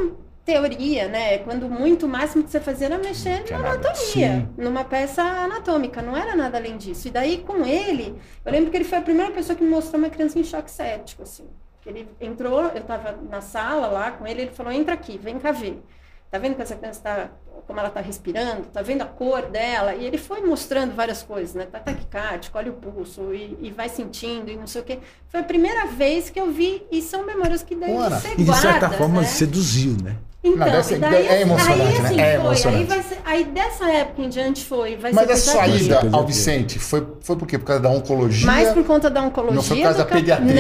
teoria, 0.46 1.08
né? 1.08 1.40
Quando 1.40 1.68
muito, 1.68 2.06
o 2.06 2.10
máximo 2.10 2.44
que 2.44 2.52
você 2.52 2.60
fazia 2.60 2.86
era 2.86 3.00
mexer 3.00 3.44
na 3.50 3.58
anatomia, 3.58 3.96
Sim. 3.96 4.50
numa 4.56 4.84
peça 4.84 5.24
anatômica, 5.24 6.02
não 6.04 6.16
era 6.16 6.36
nada 6.36 6.58
além 6.58 6.78
disso. 6.78 7.08
E 7.08 7.12
daí, 7.12 7.40
com 7.40 7.66
ele, 7.66 8.16
eu 8.46 8.52
lembro 8.52 8.70
que 8.70 8.78
ele 8.78 8.84
foi 8.84 9.00
a 9.00 9.02
primeira 9.02 9.32
pessoa 9.32 9.56
que 9.56 9.64
me 9.64 9.70
mostrou 9.70 10.00
uma 10.00 10.10
criança 10.10 10.38
em 10.38 10.44
choque 10.44 10.70
séptico, 10.70 11.24
assim. 11.24 11.48
Ele 11.86 12.08
entrou, 12.22 12.62
eu 12.62 12.82
estava 12.82 13.18
na 13.30 13.42
sala 13.42 13.88
lá 13.88 14.12
com 14.12 14.26
ele, 14.26 14.44
ele 14.44 14.52
falou, 14.52 14.72
entra 14.72 14.94
aqui, 14.94 15.18
vem 15.18 15.40
cá 15.40 15.52
ver. 15.52 15.84
Tá 16.32 16.40
vendo 16.40 16.56
que 16.56 16.62
essa 16.62 16.76
criança 16.76 17.02
tá, 17.02 17.30
como 17.68 17.80
ela 17.80 17.90
tá 17.90 18.02
respirando? 18.02 18.66
Tá 18.66 18.82
vendo 18.82 19.04
a 19.04 19.06
cor 19.06 19.44
dela? 19.44 19.96
E 19.96 20.06
ele 20.06 20.18
foi 20.18 20.42
mostrando 20.42 20.94
várias 20.96 21.24
coisas, 21.24 21.56
né? 21.56 21.66
Tá 21.66 21.80
taquicárdico, 21.80 22.58
olha 22.58 22.72
o 22.72 22.76
pulso 22.76 23.34
e, 23.34 23.58
e 23.62 23.72
vai 23.72 23.88
sentindo 23.88 24.52
e 24.52 24.58
não 24.58 24.68
sei 24.68 24.82
o 24.82 24.84
quê. 24.84 25.00
Foi 25.30 25.40
a 25.40 25.44
primeira 25.44 25.86
vez 25.86 26.30
que 26.30 26.40
eu 26.40 26.52
vi 26.52 26.86
e 26.92 27.02
são 27.02 27.26
memórias 27.26 27.64
que 27.64 27.76
daí 27.76 27.96
Ana, 27.96 28.20
você 28.20 28.34
E 28.34 28.44
de 28.44 28.56
certa 28.56 28.90
forma 28.90 29.22
né? 29.22 29.28
seduziu, 29.28 29.96
né? 30.04 30.18
Então, 30.48 30.68
Não, 30.68 30.84
ser- 30.84 30.98
e 30.98 31.00
daí, 31.00 31.28
é 31.28 31.42
emocionante, 31.42 31.82
aí, 31.82 31.94
né? 32.02 32.06
assim, 32.08 32.22
É 32.22 32.26
foi, 32.38 32.46
emocionante. 32.46 32.78
Aí, 32.82 32.86
vai 32.88 33.04
ser- 33.04 33.18
aí 33.26 33.44
dessa 33.46 33.90
época 33.90 34.22
em 34.22 34.30
diante 34.30 34.64
foi, 34.64 34.96
vai 34.96 35.12
Mas 35.12 35.26
ser 35.26 35.34
a 35.34 35.38
sua 35.38 35.68
ida 35.68 36.10
ao. 36.12 36.26
Vicente 36.26 36.78
foi, 36.78 37.06
foi 37.22 37.36
por 37.36 37.48
quê? 37.48 37.58
Por 37.58 37.66
causa 37.66 37.82
da 37.82 37.90
oncologia? 37.90 38.46
Mais 38.46 38.70
por 38.70 38.84
conta 38.84 39.10
da 39.10 39.22
oncologia. 39.24 39.56
Não 39.56 39.64
foi 39.64 39.78
por 39.78 39.84
causa 39.84 39.98
do 40.04 40.08
da 40.08 40.16
pediatria. 40.16 40.54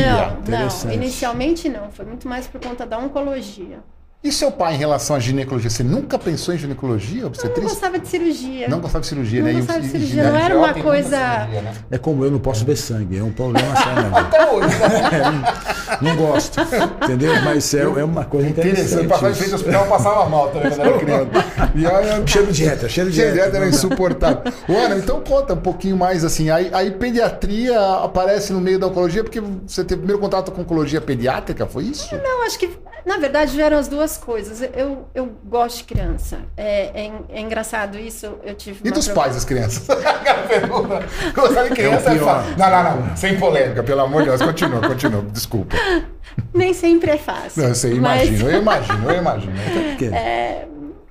Não, 0.47 0.59
não. 0.85 0.93
Inicialmente 0.93 1.69
não. 1.69 1.91
Foi 1.91 2.03
muito 2.05 2.27
mais 2.27 2.47
por 2.47 2.59
conta 2.59 2.85
da 2.85 2.97
oncologia. 2.97 3.79
E 4.25 4.31
seu 4.31 4.49
pai 4.51 4.73
em 4.73 4.77
relação 4.77 5.15
à 5.15 5.19
ginecologia? 5.19 5.69
Você 5.69 5.83
nunca 5.83 6.17
pensou 6.17 6.51
em 6.51 6.57
ginecologia, 6.57 7.21
Eu 7.21 7.31
não 7.57 7.61
gostava 7.61 7.99
de 7.99 8.07
cirurgia. 8.07 8.67
Não 8.67 8.79
gostava 8.79 9.01
de 9.01 9.07
cirurgia, 9.07 9.39
Não 9.41 9.45
né? 9.45 9.53
E 9.53 9.57
gostava 9.57 9.79
de 9.81 9.87
cirurgia, 9.87 10.23
não 10.23 10.35
era 10.35 10.57
uma 10.57 10.73
coisa- 10.73 11.17
cirurgia, 11.41 11.61
né? 11.61 11.73
É 11.91 11.97
como 11.99 12.25
eu 12.25 12.31
não 12.31 12.39
posso 12.39 12.65
ver 12.65 12.75
sangue, 12.75 13.19
é 13.19 13.23
um 13.23 13.31
problema 13.31 13.75
sério. 13.75 14.15
Até 14.17 14.51
hoje, 14.51 14.75
né? 14.79 15.09
É, 15.13 16.01
não, 16.01 16.15
não 16.15 16.15
gosto, 16.15 16.59
entendeu? 17.03 17.33
Mas 17.43 17.71
é, 17.75 17.81
é 17.81 18.03
uma 18.03 18.25
coisa 18.25 18.49
Interessante. 18.49 19.07
Passava 19.07 19.29
em 19.31 19.35
frente 19.35 19.51
ao 19.51 19.55
hospital, 19.59 19.85
passava 19.85 20.27
mal 20.29 20.49
também 20.49 20.71
quando 20.71 20.81
era 20.81 20.97
criança. 20.97 21.29
E 21.75 22.25
Cheiro 22.27 22.47
de 22.47 22.53
dieta, 22.53 22.89
cheiro 22.89 23.09
de 23.11 23.15
Cheiro 23.17 23.31
de 23.31 23.35
dieta. 23.35 23.49
dieta 23.51 23.57
era 23.57 23.67
insuportável. 23.67 24.41
Ô, 24.67 24.73
Ana, 24.75 24.95
então 24.97 25.21
conta 25.21 25.53
um 25.53 25.57
pouquinho 25.57 25.95
mais 25.97 26.25
assim. 26.25 26.49
Aí, 26.49 26.71
aí 26.73 26.89
pediatria 26.89 27.79
aparece 28.03 28.51
no 28.51 28.59
meio 28.59 28.79
da 28.79 28.87
oncologia 28.87 29.23
porque 29.23 29.39
você 29.67 29.83
teve 29.83 29.99
primeiro 29.99 30.19
contato 30.19 30.51
com 30.51 30.61
oncologia 30.61 30.99
pediátrica, 30.99 31.67
foi 31.67 31.83
isso? 31.83 32.13
Eu 32.15 32.41
acho 32.43 32.57
que, 32.57 32.71
na 33.05 33.17
verdade, 33.17 33.55
vieram 33.55 33.77
as 33.77 33.87
duas 33.87 34.14
coisas. 34.17 34.61
Eu, 34.73 35.07
eu 35.13 35.25
gosto 35.45 35.77
de 35.79 35.83
criança. 35.85 36.39
É, 36.57 37.05
é, 37.05 37.11
é 37.29 37.41
engraçado 37.41 37.97
isso. 37.97 38.37
Eu 38.43 38.55
tive 38.55 38.81
E 38.87 38.91
dos 38.91 39.05
pro- 39.05 39.15
pais 39.15 39.35
das 39.35 39.45
crianças? 39.45 39.87
Aquela 39.89 40.43
pergunta. 40.47 41.05
Gostar 41.33 41.63
de 41.63 41.69
criança 41.71 42.11
É 42.11 42.15
é, 42.15 42.19
fácil. 42.19 42.57
Não, 42.57 42.69
não, 42.69 43.01
não. 43.07 43.17
Sem 43.17 43.37
polêmica, 43.39 43.83
pelo 43.83 44.01
amor 44.01 44.23
de 44.23 44.29
Deus. 44.29 44.41
Continua, 44.41 44.81
continua. 44.81 45.21
Desculpa. 45.23 45.75
Nem 46.53 46.73
sempre 46.73 47.11
é 47.11 47.17
fácil. 47.17 47.61
Não, 47.61 47.69
eu 47.69 47.75
sei, 47.75 47.99
Mas- 47.99 48.27
imagino, 48.27 48.49
eu 48.49 48.61
imagino, 48.61 49.09
eu 49.11 49.17
imagino. 49.17 49.53
Porque 49.91 50.09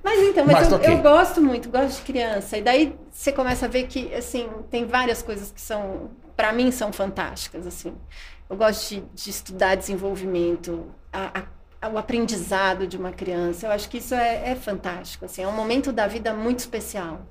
Mas 0.03 0.19
então, 0.19 0.45
mas, 0.45 0.69
Mas 0.69 0.71
eu, 0.71 0.91
eu 0.93 0.97
gosto 1.01 1.41
muito, 1.41 1.69
gosto 1.69 1.97
de 1.97 2.01
criança. 2.03 2.57
E 2.57 2.61
daí 2.61 2.95
você 3.11 3.31
começa 3.31 3.65
a 3.65 3.69
ver 3.69 3.87
que, 3.87 4.13
assim, 4.13 4.47
tem 4.69 4.85
várias 4.85 5.21
coisas 5.23 5.51
que 5.51 5.59
são, 5.59 6.09
para 6.35 6.53
mim, 6.53 6.69
são 6.71 6.93
fantásticas, 6.93 7.65
assim. 7.65 7.93
Eu 8.47 8.55
gosto 8.55 8.89
de, 8.89 9.03
de 9.15 9.29
estudar 9.31 9.73
desenvolvimento, 9.75 10.85
a- 11.11 11.39
a- 11.39 11.43
o 11.93 11.97
aprendizado 11.97 12.87
de 12.87 12.97
uma 12.97 13.11
criança. 13.11 13.67
Eu 13.67 13.71
acho 13.71 13.89
que 13.89 13.97
isso 13.97 14.13
é, 14.15 14.51
é 14.51 14.55
fantástico, 14.55 15.25
assim. 15.25 15.43
É 15.43 15.47
um 15.47 15.51
momento 15.55 15.91
da 15.91 16.07
vida 16.07 16.33
muito 16.33 16.59
especial. 16.59 17.21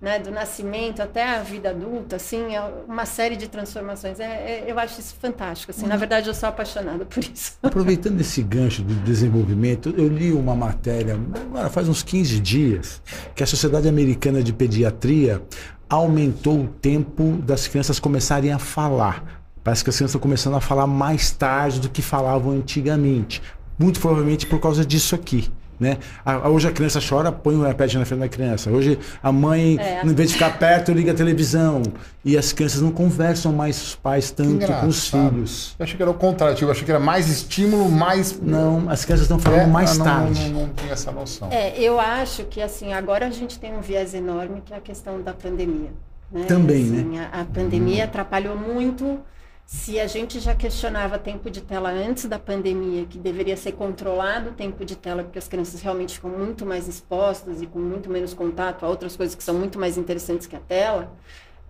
Né, 0.00 0.18
do 0.18 0.32
nascimento 0.32 1.00
até 1.00 1.22
a 1.36 1.42
vida 1.44 1.70
adulta, 1.70 2.16
assim, 2.16 2.56
é 2.56 2.60
uma 2.88 3.06
série 3.06 3.36
de 3.36 3.46
transformações. 3.46 4.18
É, 4.18 4.24
é- 4.24 4.64
eu 4.66 4.76
acho 4.76 4.98
isso 4.98 5.14
fantástico. 5.14 5.70
Assim, 5.70 5.86
Na 5.86 5.96
verdade, 5.96 6.26
eu 6.26 6.34
sou 6.34 6.48
apaixonada 6.48 7.04
por 7.04 7.22
isso. 7.22 7.52
Aproveitando 7.62 8.20
esse 8.20 8.42
gancho 8.42 8.82
do 8.82 8.94
desenvolvimento, 9.04 9.94
eu 9.96 10.08
li 10.08 10.32
uma 10.32 10.56
matéria, 10.56 11.14
agora 11.14 11.70
faz 11.70 11.88
uns 11.88 12.02
15 12.02 12.40
dias, 12.40 13.00
que 13.32 13.44
a 13.44 13.46
Sociedade 13.46 13.88
Americana 13.88 14.42
de 14.42 14.52
Pediatria 14.52 15.40
aumentou 15.88 16.62
o 16.64 16.66
tempo 16.66 17.36
das 17.40 17.68
crianças 17.68 18.00
começarem 18.00 18.52
a 18.52 18.58
falar. 18.58 19.44
Parece 19.62 19.84
que 19.84 19.90
as 19.90 19.94
crianças 19.96 20.10
estão 20.16 20.20
começando 20.20 20.56
a 20.56 20.60
falar 20.60 20.88
mais 20.88 21.30
tarde 21.30 21.78
do 21.78 21.88
que 21.88 22.02
falavam 22.02 22.50
antigamente. 22.50 23.40
Muito 23.78 24.00
provavelmente 24.00 24.46
por 24.46 24.60
causa 24.60 24.84
disso 24.84 25.14
aqui. 25.14 25.50
Né? 25.80 25.98
A- 26.24 26.48
Hoje 26.48 26.68
a 26.68 26.70
criança 26.70 27.00
chora, 27.06 27.32
põe 27.32 27.56
o 27.56 27.68
iPad 27.68 27.94
na 27.94 28.04
frente 28.04 28.20
da 28.20 28.28
criança. 28.28 28.70
Hoje 28.70 28.96
a 29.20 29.32
mãe, 29.32 29.76
É. 29.80 30.02
em 30.04 30.14
vez 30.14 30.28
de 30.28 30.34
ficar 30.34 30.56
perto, 30.56 30.92
liga 30.92 31.10
a 31.10 31.14
televisão. 31.14 31.82
E 32.24 32.38
as 32.38 32.52
crianças 32.52 32.80
não 32.80 32.92
conversam 32.92 33.52
mais 33.52 33.82
os 33.82 33.94
pais 33.96 34.30
tanto 34.30 34.64
com 34.64 34.86
os 34.86 35.08
filhos. 35.08 35.74
Eu 35.76 35.82
achei 35.82 35.96
que 35.96 36.02
era 36.02 36.10
o 36.10 36.14
contrário, 36.14 36.54
tipo, 36.54 36.68
eu 36.68 36.70
achei 36.72 36.84
que 36.84 36.90
era 36.90 37.00
mais 37.00 37.28
estímulo, 37.28 37.90
mais. 37.90 38.38
Não, 38.40 38.88
as 38.88 39.04
crianças 39.04 39.24
estão 39.24 39.40
falando 39.40 39.62
É, 39.62 39.66
mais 39.66 39.98
não, 39.98 40.04
tarde. 40.04 40.40
Não, 40.40 40.50
não, 40.60 40.66
não 40.68 40.74
tinha 40.74 40.92
essa 40.92 41.10
noção. 41.10 41.48
É, 41.50 41.76
eu 41.80 41.98
acho 41.98 42.44
que 42.44 42.60
assim, 42.62 42.92
agora 42.92 43.26
a 43.26 43.30
gente 43.30 43.58
tem 43.58 43.74
um 43.76 43.80
viés 43.80 44.14
enorme 44.14 44.62
que 44.64 44.72
é 44.72 44.76
a 44.76 44.80
questão 44.80 45.20
da 45.20 45.32
pandemia. 45.32 45.90
né? 46.30 46.44
Também, 46.44 46.82
Assim, 46.84 47.18
A, 47.18 47.40
a 47.40 47.44
pandemia 47.44 48.04
atrapalhou 48.04 48.56
muito. 48.56 49.18
Se 49.64 49.98
a 49.98 50.06
gente 50.06 50.38
já 50.38 50.54
questionava 50.54 51.18
tempo 51.18 51.50
de 51.50 51.62
tela 51.62 51.90
antes 51.90 52.26
da 52.26 52.38
pandemia, 52.38 53.06
que 53.06 53.16
deveria 53.16 53.56
ser 53.56 53.72
controlado 53.72 54.50
o 54.50 54.52
tempo 54.52 54.84
de 54.84 54.94
tela, 54.96 55.22
porque 55.22 55.38
as 55.38 55.48
crianças 55.48 55.80
realmente 55.80 56.14
ficam 56.14 56.30
muito 56.30 56.66
mais 56.66 56.86
expostas 56.86 57.62
e 57.62 57.66
com 57.66 57.78
muito 57.78 58.10
menos 58.10 58.34
contato 58.34 58.84
a 58.84 58.88
outras 58.88 59.16
coisas 59.16 59.34
que 59.34 59.42
são 59.42 59.54
muito 59.54 59.78
mais 59.78 59.96
interessantes 59.96 60.46
que 60.46 60.54
a 60.56 60.60
tela. 60.60 61.12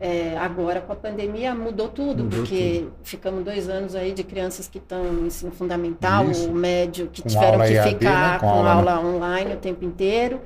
é, 0.00 0.36
agora, 0.36 0.80
com 0.80 0.92
a 0.92 0.96
pandemia, 0.96 1.54
mudou 1.54 1.88
tudo, 1.88 2.24
Mudou 2.24 2.40
porque 2.40 2.88
ficamos 3.04 3.44
dois 3.44 3.68
anos 3.68 3.94
aí 3.94 4.12
de 4.12 4.24
crianças 4.24 4.66
que 4.66 4.78
estão 4.78 5.04
no 5.04 5.26
ensino 5.26 5.52
fundamental, 5.52 6.28
Isso. 6.28 6.50
o 6.50 6.52
médio, 6.54 7.06
que 7.06 7.22
Com 7.22 7.28
tiveram 7.28 7.60
que 7.60 7.72
EAD, 7.72 7.90
ficar 7.90 8.32
né? 8.32 8.38
Com 8.40 8.46
com, 8.46 8.48
aula, 8.48 8.94
aula, 8.94 9.00
online 9.00 9.54
o 9.54 9.58
tempo 9.58 9.84
inteiro. 9.84 10.40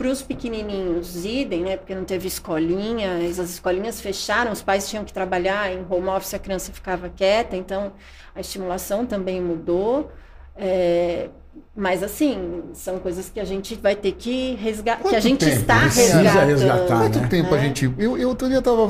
Para 0.00 0.08
os 0.08 0.22
pequenininhos, 0.22 1.26
idem, 1.26 1.60
né? 1.62 1.76
Porque 1.76 1.94
não 1.94 2.04
teve 2.04 2.26
escolinha, 2.26 3.18
as 3.18 3.38
escolinhas 3.38 4.00
fecharam, 4.00 4.50
os 4.50 4.62
pais 4.62 4.88
tinham 4.88 5.04
que 5.04 5.12
trabalhar 5.12 5.70
em 5.70 5.84
home 5.90 6.08
office, 6.08 6.32
a 6.32 6.38
criança 6.38 6.72
ficava 6.72 7.10
quieta, 7.10 7.54
então 7.54 7.92
a 8.34 8.40
estimulação 8.40 9.04
também 9.04 9.42
mudou. 9.42 10.10
É, 10.56 11.28
mas 11.76 12.02
assim, 12.02 12.62
são 12.72 12.98
coisas 12.98 13.28
que 13.28 13.38
a 13.38 13.44
gente 13.44 13.74
vai 13.74 13.94
ter 13.94 14.12
que 14.12 14.54
resgatar, 14.54 15.06
que 15.06 15.14
a 15.16 15.20
gente 15.20 15.44
tempo 15.44 15.52
está 15.60 15.80
precisa 15.80 16.16
resgatando. 16.22 16.46
resgatar, 16.48 16.98
Quanto 16.98 17.18
né? 17.20 17.28
tempo 17.28 17.54
a 17.54 17.58
É. 17.58 17.60
gente. 17.60 17.94
Eu, 17.98 18.16
eu 18.16 18.28
outro 18.30 18.48
dia 18.48 18.62
tava 18.62 18.88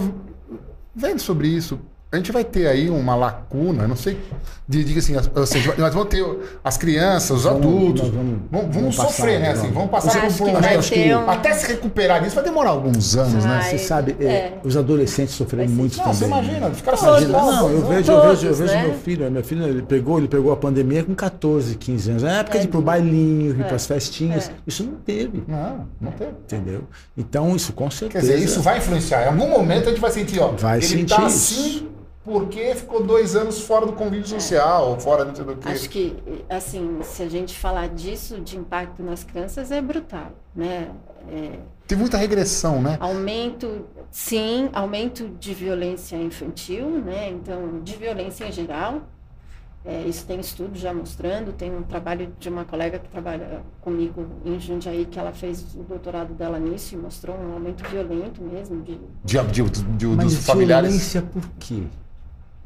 vendo 0.95 1.19
sobre 1.19 1.49
isso. 1.49 1.81
A 2.13 2.17
gente 2.17 2.33
vai 2.33 2.43
ter 2.43 2.67
aí 2.67 2.91
uma 2.91 3.15
lacuna, 3.15 3.87
não 3.87 3.95
sei, 3.95 4.19
de, 4.67 4.83
diga 4.83 4.99
assim, 4.99 5.15
ou 5.33 5.47
seja, 5.47 5.73
nós 5.79 5.95
vamos 5.95 6.09
ter 6.09 6.25
as 6.65 6.77
crianças, 6.77 7.31
os 7.31 7.43
Vamos- 7.45 7.65
adultos, 7.65 8.09
vamos, 8.09 8.39
vamos- 8.51 8.75
vamos, 8.75 8.97
sofrer, 8.97 9.39
né? 9.39 9.47
vamos. 9.53 9.61
Assim, 9.61 9.73
vamos 9.73 9.91
passar 9.91 10.21
por 10.21 10.27
um 10.49 10.81
que 10.81 11.15
um- 11.15 11.31
até 11.31 11.53
se 11.53 11.69
recuperar 11.69 12.21
disso 12.21 12.35
vai 12.35 12.43
demorar 12.43 12.71
alguns 12.71 13.17
anos, 13.17 13.45
né? 13.45 13.59
Vai. 13.61 13.71
Você 13.71 13.79
sabe, 13.79 14.17
é, 14.19 14.25
é. 14.25 14.59
os 14.65 14.77
adolescentes 14.77 15.37
ser 15.37 15.69
muito 15.69 15.97
Não, 15.99 16.03
também. 16.05 16.19
você 16.19 16.25
imagina, 16.25 16.71
ficar 16.73 16.97
sem 16.97 17.09
Todos. 17.09 17.23
escola, 17.23 17.53
Não, 17.53 17.71
eu 17.71 17.87
vejo, 17.87 18.11
eu 18.13 18.21
Todos, 18.21 18.41
vejo, 18.43 18.47
eu 18.47 18.55
vejo 18.57 18.73
né? 18.75 18.83
meu 18.83 18.95
filho. 18.95 19.31
Meu 19.31 19.45
filho 19.45 19.65
ele 19.69 19.83
pegou, 19.83 20.19
ele 20.19 20.29
pegou 20.29 20.51
a 20.53 20.57
pandemia 20.57 21.05
com 21.05 21.15
14, 21.15 21.77
15 21.77 22.11
anos. 22.11 22.25
Na 22.25 22.41
época 22.41 22.59
de 22.59 22.65
ir 22.65 22.69
pro 22.69 22.83
bailinho, 22.83 23.55
ir 23.55 23.61
É. 23.61 23.65
pras 23.69 23.87
festinhas. 23.87 24.49
É. 24.49 24.53
Isso 24.67 24.83
não 24.83 24.95
teve. 24.95 25.45
Não, 25.47 25.87
não 26.01 26.11
tem. 26.11 26.27
Entendeu? 26.29 26.83
Então, 27.17 27.55
isso 27.55 27.73
com 27.73 27.89
Quer 27.89 27.95
certeza. 27.95 28.27
dizer, 28.33 28.45
isso 28.45 28.61
vai 28.63 28.79
influenciar. 28.79 29.27
Em 29.27 29.29
algum 29.29 29.49
momento 29.49 29.87
a 29.87 29.91
gente 29.91 30.01
vai 30.01 30.11
sentir, 30.11 30.41
ó, 30.41 30.49
Vai 30.49 30.79
ele 30.79 30.87
sentir 30.87 31.15
tá 31.15 31.25
isso. 31.29 31.61
assim 31.61 31.87
porque 32.23 32.75
ficou 32.75 33.03
dois 33.03 33.35
anos 33.35 33.61
fora 33.63 33.87
do 33.87 33.93
convívio 33.95 34.27
social, 34.27 34.91
ou 34.91 35.01
fora 35.01 35.25
do 35.25 35.57
que. 35.57 35.69
Acho 35.69 35.89
que, 35.89 36.17
assim, 36.49 36.99
se 37.03 37.23
a 37.23 37.29
gente 37.29 37.59
falar 37.59 37.89
disso, 37.89 38.41
de 38.41 38.59
impacto 38.59 39.03
nas 39.03 39.25
crianças, 39.25 39.71
é 39.71 39.81
brutal, 39.81 40.33
né? 40.55 40.91
É, 41.31 41.59
Tem 41.87 41.97
muita 41.97 42.17
regressão, 42.19 42.81
né? 42.83 42.97
aumento, 43.01 43.87
sim, 44.11 44.69
aumento 44.73 45.29
de 45.41 45.55
violência 45.55 46.17
infantil, 46.17 46.89
né? 46.91 47.31
Então, 47.31 47.81
de 47.83 47.97
violência 47.97 48.45
em 48.45 48.53
geral. 48.53 49.03
É, 49.83 50.03
isso 50.03 50.27
tem 50.27 50.39
estudo 50.39 50.77
já 50.79 50.93
mostrando. 50.93 51.55
Tem 51.55 51.75
um 51.75 51.83
trabalho 51.83 52.31
de 52.39 52.51
uma 52.51 52.67
colega 52.67 52.99
que 52.99 53.09
trabalha 53.09 53.63
comigo 53.81 54.27
em 54.45 54.61
Jundiaí, 54.61 55.07
que 55.07 55.19
ela 55.19 55.33
fez 55.33 55.75
o 55.75 55.83
doutorado 55.83 56.35
dela 56.35 56.59
nisso 56.59 56.95
e 56.95 56.99
mostrou 56.99 57.35
um 57.35 57.55
aumento 57.55 57.83
violento 57.89 58.43
mesmo 58.43 58.83
de 58.83 59.01
De, 59.25 59.39
de, 59.45 59.63
de- 59.63 59.83
de- 59.97 60.07
Mas 60.09 60.35
dos 60.37 60.45
familiares. 60.45 60.91
violência 60.91 61.23
por 61.23 61.49
quê? 61.59 61.85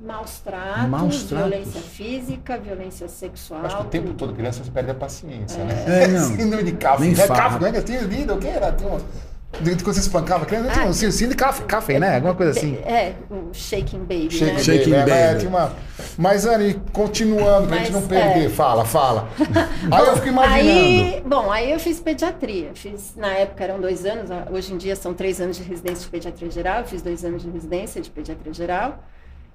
Maus 0.00 0.40
tratos, 0.40 0.88
Maus 0.88 1.22
tratos. 1.24 1.48
violência 1.48 1.80
física, 1.80 2.58
violência 2.58 3.08
sexual. 3.08 3.64
Acho 3.64 3.76
que 3.76 3.82
o 3.82 3.86
tempo 3.86 4.12
todo 4.14 4.34
criança 4.34 4.62
perde 4.72 4.90
a 4.90 4.94
paciência, 4.94 5.64
né? 5.64 5.84
É, 5.86 6.08
não. 6.08 6.28
Síndrome 6.36 6.64
de 6.64 6.72
Caffey. 6.72 7.06
Nem 7.10 7.12
é 7.22 7.26
fala. 7.26 7.40
Caffey, 7.40 7.60
não 7.60 7.78
é? 7.78 7.82
Tinha 7.82 8.00
lido, 8.02 8.34
o 8.34 8.38
que 8.38 8.48
era? 8.48 8.72
Tinha 8.72 8.90
uma... 8.90 9.00
de- 9.60 9.74
de 9.76 9.84
Quando 9.84 9.94
você 9.94 10.00
espancava 10.00 10.42
a 10.42 10.46
criança, 10.46 10.70
tinha 10.72 10.84
Ah, 10.84 10.88
um 10.88 10.92
síndrome 10.92 11.28
de 11.28 11.36
Caffey, 11.36 11.64
Caffey, 11.66 11.98
né? 12.00 12.16
Alguma 12.16 12.34
coisa 12.34 12.50
assim. 12.58 12.74
É, 12.84 13.14
o 13.30 13.54
Shaking 13.54 14.00
Baby, 14.00 14.30
Shake 14.32 14.52
né? 14.52 14.58
Shaking 14.58 14.90
baby, 14.90 15.10
né? 15.10 15.26
baby. 15.28 15.38
Tinha 15.38 15.48
uma... 15.50 15.72
Mas, 16.18 16.44
Anny, 16.44 16.80
continuando, 16.92 17.68
pra 17.68 17.76
gente 17.78 17.92
Mas, 17.92 18.02
não 18.02 18.08
perder. 18.08 18.46
é. 18.46 18.48
Fala, 18.50 18.84
fala. 18.84 19.28
Aí 19.90 20.06
eu 20.06 20.14
fico 20.16 20.28
imaginando. 20.28 20.68
Aí, 20.68 21.22
bom, 21.24 21.50
aí 21.50 21.70
eu 21.70 21.78
fiz 21.78 22.00
pediatria. 22.00 22.70
Fiz, 22.74 23.14
na 23.16 23.28
época 23.28 23.62
eram 23.64 23.80
dois 23.80 24.04
anos, 24.04 24.28
hoje 24.52 24.74
em 24.74 24.76
dia 24.76 24.96
são 24.96 25.14
três 25.14 25.40
anos 25.40 25.56
de 25.56 25.62
residência 25.62 26.04
de 26.04 26.08
pediatria 26.10 26.50
geral. 26.50 26.80
Eu 26.80 26.84
fiz 26.86 27.00
dois 27.00 27.24
anos 27.24 27.42
de 27.42 27.48
residência 27.50 28.02
de 28.02 28.10
pediatria 28.10 28.52
geral. 28.52 28.98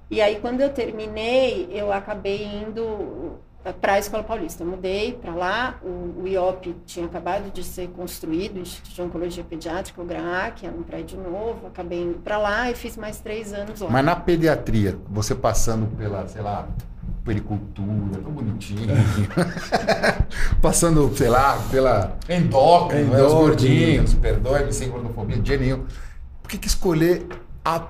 E 0.09 0.21
aí, 0.21 0.39
quando 0.39 0.61
eu 0.61 0.69
terminei, 0.69 1.69
eu 1.71 1.93
acabei 1.93 2.43
indo 2.43 3.37
para 3.81 3.93
a 3.93 3.99
Escola 3.99 4.23
Paulista. 4.23 4.63
Eu 4.63 4.67
mudei 4.67 5.13
para 5.13 5.33
lá, 5.33 5.79
o, 5.83 6.23
o 6.23 6.27
IOP 6.27 6.75
tinha 6.85 7.05
acabado 7.05 7.51
de 7.51 7.63
ser 7.63 7.89
construído, 7.89 8.57
o 8.57 8.59
Instituto 8.59 8.95
de 8.95 9.01
Oncologia 9.01 9.43
Pediátrica, 9.43 10.01
o 10.01 10.05
GRAAC, 10.05 10.65
era 10.65 10.75
um 10.75 10.83
prédio 10.83 11.19
novo. 11.21 11.67
Acabei 11.67 12.01
indo 12.01 12.19
para 12.19 12.37
lá 12.37 12.71
e 12.71 12.75
fiz 12.75 12.97
mais 12.97 13.19
três 13.19 13.53
anos 13.53 13.81
lá. 13.81 13.89
Mas 13.89 14.05
na 14.05 14.15
pediatria, 14.15 14.97
você 15.09 15.35
passando 15.35 15.85
pela, 15.95 16.27
sei 16.27 16.41
lá, 16.41 16.67
pericultura, 17.23 18.21
tão 18.23 18.31
bonitinho. 18.31 18.87
passando, 20.61 21.15
sei 21.15 21.29
lá, 21.29 21.59
pela 21.69 22.17
endócrino, 22.27 23.11
né, 23.11 23.21
os 23.21 23.33
gordinhos, 23.33 24.13
perdoe-me 24.15 24.73
sem 24.73 24.89
gordofobia 24.89 25.37
de 25.37 25.57
nenhum. 25.57 25.85
Por 26.41 26.49
que, 26.49 26.57
que 26.57 26.67
escolher 26.67 27.27
a 27.63 27.85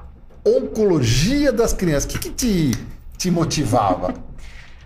oncologia 0.46 1.51
das 1.51 1.74
crianças? 1.74 2.05
O 2.05 2.08
que, 2.08 2.19
que 2.19 2.29
te, 2.29 2.72
te 3.17 3.31
motivava? 3.31 4.13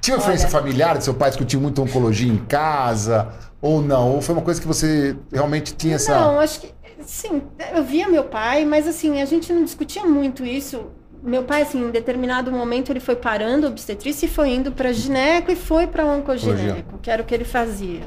Tinha 0.01 0.17
influência 0.17 0.49
familiar 0.49 0.97
de 0.97 1.05
seu 1.05 1.13
pai 1.13 1.29
discutir 1.29 1.57
muito 1.57 1.81
oncologia 1.81 2.29
em 2.29 2.37
casa? 2.37 3.29
Ou 3.61 3.81
não? 3.81 4.15
Ou 4.15 4.21
foi 4.21 4.35
uma 4.35 4.41
coisa 4.41 4.59
que 4.59 4.67
você 4.67 5.15
realmente 5.31 5.73
tinha 5.73 5.95
essa. 5.95 6.19
Não, 6.19 6.41
acho 6.41 6.59
que 6.59 6.73
sim, 7.05 7.41
eu 7.73 7.83
via 7.83 8.09
meu 8.09 8.25
pai, 8.25 8.65
mas 8.65 8.85
assim, 8.85 9.21
a 9.21 9.25
gente 9.25 9.53
não 9.53 9.63
discutia 9.63 10.05
muito 10.05 10.45
isso. 10.45 10.91
Meu 11.21 11.43
pai, 11.43 11.61
assim, 11.61 11.85
em 11.85 11.89
determinado 11.89 12.51
momento, 12.51 12.91
ele 12.91 12.99
foi 12.99 13.15
parando 13.15 13.65
obstetrícia 13.65 14.25
e 14.25 14.29
foi 14.29 14.49
indo 14.49 14.73
para 14.73 14.91
gineco 14.91 15.49
e 15.49 15.55
foi 15.55 15.87
para 15.87 16.05
oncogineco, 16.05 16.97
que 17.01 17.09
era 17.09 17.21
o 17.21 17.25
que 17.25 17.33
ele 17.33 17.45
fazia. 17.45 18.01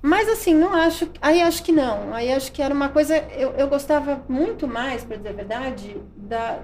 Mas 0.00 0.28
assim, 0.28 0.54
não 0.54 0.72
acho. 0.72 1.08
Aí 1.20 1.42
acho 1.42 1.62
que 1.62 1.72
não. 1.72 2.12
Aí 2.12 2.32
acho 2.32 2.52
que 2.52 2.62
era 2.62 2.74
uma 2.74 2.88
coisa. 2.88 3.16
Eu, 3.36 3.50
eu 3.52 3.68
gostava 3.68 4.22
muito 4.28 4.68
mais, 4.68 5.04
para 5.04 5.16
dizer 5.16 5.30
a 5.30 5.32
verdade, 5.32 5.96
da, 6.16 6.60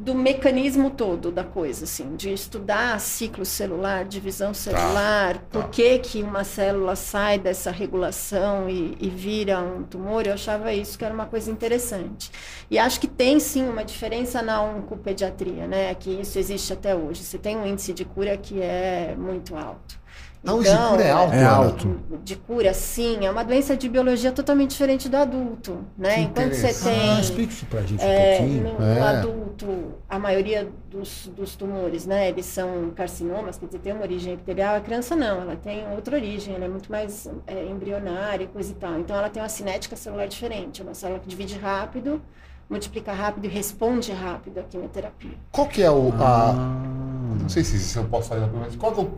do 0.00 0.14
mecanismo 0.14 0.88
todo 0.88 1.30
da 1.30 1.44
coisa, 1.44 1.84
assim, 1.84 2.16
de 2.16 2.32
estudar 2.32 2.98
ciclo 2.98 3.44
celular, 3.44 4.06
divisão 4.06 4.54
celular, 4.54 5.36
por 5.50 5.68
que, 5.68 5.98
que 5.98 6.22
uma 6.22 6.42
célula 6.42 6.96
sai 6.96 7.38
dessa 7.38 7.70
regulação 7.70 8.66
e, 8.66 8.96
e 8.98 9.10
vira 9.10 9.60
um 9.60 9.82
tumor, 9.82 10.26
eu 10.26 10.32
achava 10.32 10.72
isso 10.72 10.96
que 10.98 11.04
era 11.04 11.12
uma 11.12 11.26
coisa 11.26 11.50
interessante. 11.50 12.30
E 12.70 12.78
acho 12.78 12.98
que 12.98 13.06
tem 13.06 13.38
sim 13.38 13.68
uma 13.68 13.84
diferença 13.84 14.40
na 14.40 14.62
oncopediatria, 14.62 15.66
né? 15.66 15.94
Que 15.94 16.08
isso 16.22 16.38
existe 16.38 16.72
até 16.72 16.96
hoje. 16.96 17.22
Você 17.22 17.36
tem 17.36 17.58
um 17.58 17.66
índice 17.66 17.92
de 17.92 18.06
cura 18.06 18.38
que 18.38 18.58
é 18.62 19.14
muito 19.18 19.54
alto. 19.54 20.00
Ah, 20.46 20.54
o 20.54 20.58
índice 20.60 20.74
de 20.74 20.88
cura 20.88 21.02
é 21.02 21.10
alto, 21.10 21.34
É 21.34 21.44
alto. 21.44 22.00
De 22.24 22.36
cura, 22.36 22.72
sim. 22.72 23.26
É 23.26 23.30
uma 23.30 23.44
doença 23.44 23.76
de 23.76 23.88
biologia 23.90 24.32
totalmente 24.32 24.70
diferente 24.70 25.08
do 25.08 25.16
adulto, 25.16 25.84
né? 25.98 26.14
Que 26.14 26.20
Enquanto 26.22 26.54
você 26.54 26.72
tem... 26.72 27.10
Ah, 27.10 27.20
explica 27.20 27.52
isso 27.52 27.66
pra 27.66 27.82
gente 27.82 28.02
É, 28.02 28.34
um 28.34 28.38
pouquinho. 28.38 28.62
no, 28.64 28.78
no 28.78 28.84
É. 28.86 29.00
adulto, 29.02 29.94
a 30.08 30.18
maioria 30.18 30.68
dos, 30.90 31.26
dos 31.36 31.54
tumores, 31.56 32.06
né, 32.06 32.28
eles 32.30 32.46
são 32.46 32.90
carcinomas, 32.96 33.58
quer 33.58 33.66
dizer, 33.66 33.78
tem 33.80 33.92
uma 33.92 34.02
origem 34.02 34.32
epitelial. 34.32 34.76
A 34.76 34.80
criança 34.80 35.14
não, 35.14 35.42
ela 35.42 35.56
tem 35.56 35.86
outra 35.94 36.16
origem, 36.16 36.54
ela 36.54 36.64
é 36.64 36.68
muito 36.68 36.90
mais 36.90 37.28
é, 37.46 37.66
embrionária 37.66 38.44
e 38.44 38.46
coisa 38.46 38.72
e 38.72 38.74
tal. 38.76 38.98
Então, 38.98 39.14
ela 39.16 39.28
tem 39.28 39.42
uma 39.42 39.48
cinética 39.50 39.94
celular 39.94 40.26
diferente, 40.26 40.80
é 40.80 40.84
uma 40.84 40.94
célula 40.94 41.20
que 41.20 41.28
divide 41.28 41.58
rápido, 41.58 42.20
multiplica 42.68 43.12
rápido 43.12 43.44
e 43.44 43.48
responde 43.48 44.10
rápido 44.12 44.58
à 44.58 44.62
quimioterapia. 44.62 45.32
Qual 45.52 45.66
que 45.66 45.82
é 45.82 45.90
o. 45.90 46.12
a- 46.18 46.50
Ah. 46.50 47.36
Não 47.42 47.48
sei 47.48 47.62
se, 47.62 47.78
se 47.78 47.96
eu 47.96 48.04
posso 48.04 48.28
fazer 48.28 48.40
a 48.42 48.44
pergunta, 48.48 48.66
mas 48.66 48.76
qual 48.76 48.92
que 48.92 49.00
é 49.00 49.02
o, 49.04 49.10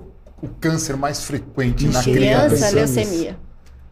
o 0.42 0.48
câncer 0.48 0.96
mais 0.96 1.24
frequente 1.24 1.86
na 1.86 2.02
criança? 2.02 2.56
Criança, 2.56 2.70
leucemia, 2.74 3.38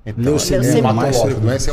Então, 0.05 0.25
Leucemia 0.25 0.69
é 0.69 0.79
é 0.79 0.83
mais 0.83 1.17
hematológica, 1.17 1.41
doença 1.41 1.71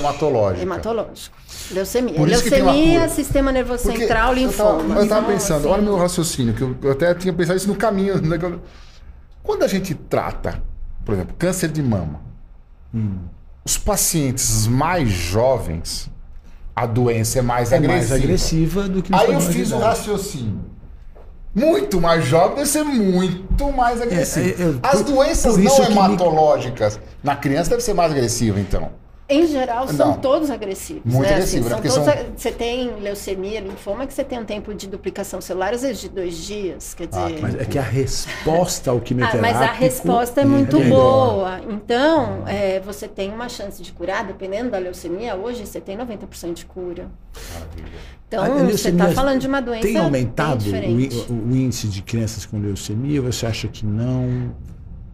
hematológico. 0.62 1.38
Leucemia. 1.72 2.14
Por 2.14 2.30
isso 2.30 2.44
que 2.44 2.50
tem 2.50 2.62
uma 2.62 2.72
Leucemia, 2.72 3.00
cura. 3.00 3.10
sistema 3.12 3.52
nervoso 3.52 3.84
Porque 3.84 4.00
central, 4.00 4.30
eu 4.34 4.36
linfoma. 4.40 4.96
eu 5.00 5.08
tava 5.08 5.22
São, 5.22 5.34
pensando, 5.34 5.58
assim, 5.60 5.68
olha 5.68 5.82
o 5.82 5.86
meu 5.86 5.98
raciocínio, 5.98 6.54
que 6.54 6.62
eu, 6.62 6.76
eu 6.82 6.92
até 6.92 7.14
tinha 7.16 7.34
pensado 7.34 7.58
isso 7.58 7.68
no 7.68 7.76
caminho. 7.76 8.22
né, 8.22 8.38
quando- 8.38 9.64
a 9.64 9.68
gente 9.68 9.96
trata, 9.96 10.62
por 11.06 11.14
exemplo, 11.16 11.36
câncer 11.38 11.70
de 11.70 11.82
mama, 11.82 12.22
Hum. 12.94 13.18
os 13.66 13.78
pacientes 13.78 14.68
mais 14.68 15.10
jovens, 15.10 16.10
a 16.76 16.86
doença 16.86 17.40
é 17.40 17.42
mais 17.42 17.72
É 17.72 17.78
agressiva. 17.78 17.98
mais 18.10 18.12
agressiva 18.12 18.88
do 18.90 19.02
que 19.02 19.14
Aí 19.16 19.34
eu 19.34 19.42
fiz 19.42 19.72
o 19.72 19.78
raciocínio. 19.80 20.60
Muito 21.56 22.00
mais 22.00 22.24
jovem 22.26 22.56
deve 22.58 22.68
ser 22.68 22.84
muito 22.84 23.72
mais 23.72 24.02
agressivo. 24.02 24.50
É, 24.62 24.64
eu- 24.66 24.80
As 24.84 25.02
por- 25.02 25.14
doenças 25.14 25.58
não 25.58 25.76
que 25.76 25.82
me- 25.82 25.92
hematológicas 25.92 27.00
na 27.24 27.36
criança 27.36 27.70
deve 27.72 27.82
ser 27.82 27.94
mais 27.94 28.12
agressiva, 28.12 28.60
então. 28.60 28.90
Em 29.30 29.46
geral, 29.46 29.90
são 29.90 30.12
Não. 30.14 30.18
todos 30.20 30.50
agressivos. 30.50 31.02
Muito 31.04 31.28
né? 31.28 31.34
agressivo, 31.36 31.66
né? 31.66 31.70
são 31.72 31.82
todos 31.82 31.94
são- 31.94 32.26
Você 32.36 32.50
tem 32.52 32.96
leucemia, 33.02 33.60
linfoma, 33.60 34.08
que 34.08 34.14
você 34.14 34.24
tem 34.24 34.40
um 34.40 34.46
tempo 34.46 34.74
de 34.74 34.88
duplicação 34.88 35.42
celular, 35.42 35.74
às 35.74 35.82
vezes 35.82 36.00
de 36.00 36.08
dois 36.08 36.38
dias. 36.38 36.94
Quer 36.94 37.10
Ah, 37.12 37.28
dizer. 37.28 37.42
Mas 37.42 37.56
é 37.56 37.66
que 37.66 37.78
a 37.78 37.82
resposta 37.82 38.90
ao 38.90 38.98
Ah, 38.98 39.02
quimioterápico... 39.02 39.54
mas 39.54 39.62
a 39.70 39.74
resposta 39.74 40.40
é 40.42 40.46
muito 40.46 40.80
melhor. 40.80 40.96
boa. 41.34 41.62
Então, 41.70 42.48
é, 42.48 42.80
você 42.80 43.06
tem 43.06 43.30
uma 43.30 43.50
chance 43.50 43.84
de 43.84 43.92
curar, 43.92 44.24
dependendo 44.26 44.70
da 44.72 44.78
leucemia, 44.78 45.36
hoje 45.36 45.66
você 45.66 45.82
tem 45.82 45.98
90% 45.98 46.54
de 46.54 46.66
cura. 46.66 47.08
Então, 48.30 48.44
A 48.44 48.50
você 48.66 48.90
está 48.90 49.10
falando 49.12 49.40
de 49.40 49.48
uma 49.48 49.62
doença 49.62 49.88
Tem 49.88 49.98
aumentado 49.98 50.64
o, 50.64 51.34
o 51.34 51.56
índice 51.56 51.88
de 51.88 52.02
crianças 52.02 52.46
com 52.46 52.60
leucemia? 52.60 53.22
Você 53.22 53.46
acha 53.46 53.68
que 53.68 53.86
não? 53.86 54.54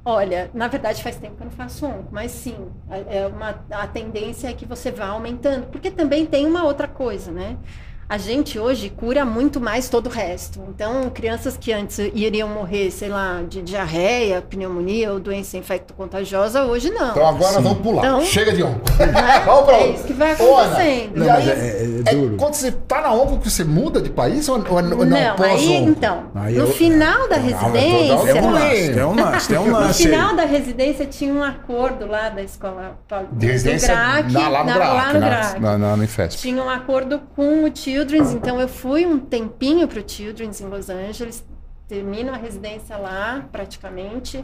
Olha, 0.05 0.51
na 0.53 0.67
verdade 0.67 1.01
faz 1.01 1.15
tempo 1.17 1.37
que 1.37 1.43
eu 1.43 1.45
não 1.45 1.51
faço 1.53 1.85
onco, 1.85 2.09
mas 2.11 2.31
sim, 2.31 2.57
a- 2.89 2.97
é 2.97 3.25
uma, 3.27 3.65
a 3.71 3.87
tendência 3.87 4.49
é 4.49 4.53
que 4.53 4.65
você 4.65 4.91
vá 4.91 5.07
aumentando, 5.07 5.67
porque 5.67 5.89
também 5.89 6.25
tem 6.25 6.45
uma 6.45 6.63
outra 6.65 6.89
coisa, 6.89 7.31
né? 7.31 7.57
A 8.07 8.17
gente 8.17 8.59
hoje 8.59 8.89
cura 8.89 9.25
muito 9.25 9.59
mais 9.59 9.89
todo 9.89 10.07
o 10.07 10.09
resto. 10.09 10.59
Então, 10.69 11.09
crianças 11.09 11.57
que 11.57 11.71
antes 11.73 11.97
iriam 12.13 12.47
morrer, 12.47 12.91
sei 12.91 13.09
lá, 13.09 13.41
de 13.47 13.61
diarreia, 13.61 14.41
pneumonia 14.41 15.11
ou 15.13 15.19
doença 15.19 15.57
infecto-contagiosa, 15.57 16.63
hoje 16.65 16.89
não. 16.89 17.11
Então 17.11 17.27
agora 17.27 17.53
Sim. 17.57 17.61
vamos 17.63 17.79
pular. 17.79 18.01
Então, 18.05 18.21
Chega 18.23 18.51
de 18.53 18.63
onco. 18.63 18.81
Né? 18.99 19.41
Vamos 19.45 19.65
pra 19.65 19.73
É 19.73 19.77
outra. 19.79 19.87
isso 19.87 20.03
que 20.05 20.13
vai 20.13 20.31
acontecendo. 20.31 21.17
Não, 21.17 21.33
aí, 21.33 21.49
é- 21.49 21.53
é 21.53 22.11
é 22.11 22.15
duro. 22.15 22.35
quando 22.37 22.53
você 22.53 22.71
tá 22.71 23.01
na 23.01 23.13
onco 23.13 23.39
que 23.39 23.49
você 23.49 23.63
muda 23.63 24.01
de 24.01 24.09
país 24.09 24.47
ou, 24.47 24.55
ou, 24.69 24.81
não, 24.81 24.97
Não, 25.05 25.35
pós 25.35 25.51
aí, 25.61 25.77
onco? 25.77 25.89
então, 25.89 26.23
Aí 26.35 26.53
no 26.55 26.61
eu- 26.61 26.67
final 26.67 27.27
da 27.27 27.35
residência, 27.37 27.73
Tem 27.73 28.41
um 28.41 28.41
Não, 28.41 28.51
lance, 28.51 28.93
tem 28.93 29.03
um 29.05 29.15
lance, 29.21 29.47
tem 29.47 29.57
um 29.57 29.65
No 29.67 29.71
lance. 29.73 30.03
aí. 30.07 30.09
final 30.13 30.35
da 30.35 30.45
residência 30.45 31.05
tinha 31.05 31.33
um 31.33 31.43
acordo 31.43 32.05
lá 32.07 32.29
da 32.29 32.41
escola 32.43 32.97
De 33.31 33.45
residência 33.47 33.89
do 33.89 33.93
GRAC, 33.95 34.31
na, 34.33 34.47
lá 34.49 34.59
no 34.63 34.65
na- 34.69 34.73
GRAC, 34.75 34.93
lá 34.95 35.13
no 35.13 35.19
na- 35.19 35.27
GRAC. 35.29 35.59
na- 35.61 35.77
na- 35.77 35.97
no. 35.97 36.03
Tinha 36.29 36.63
um 36.63 36.69
acordo 36.69 37.21
com 37.35 37.63
o 37.63 37.69
Children's, 37.93 38.33
então 38.33 38.59
eu 38.59 38.67
fui 38.67 39.05
um 39.05 39.19
tempinho 39.19 39.87
para 39.87 39.99
o 39.99 40.03
Children's 40.09 40.59
em 40.59 40.65
Los 40.65 40.89
Angeles, 40.89 41.45
termino 41.87 42.31
a 42.31 42.35
residência 42.35 42.97
lá 42.97 43.47
praticamente, 43.51 44.43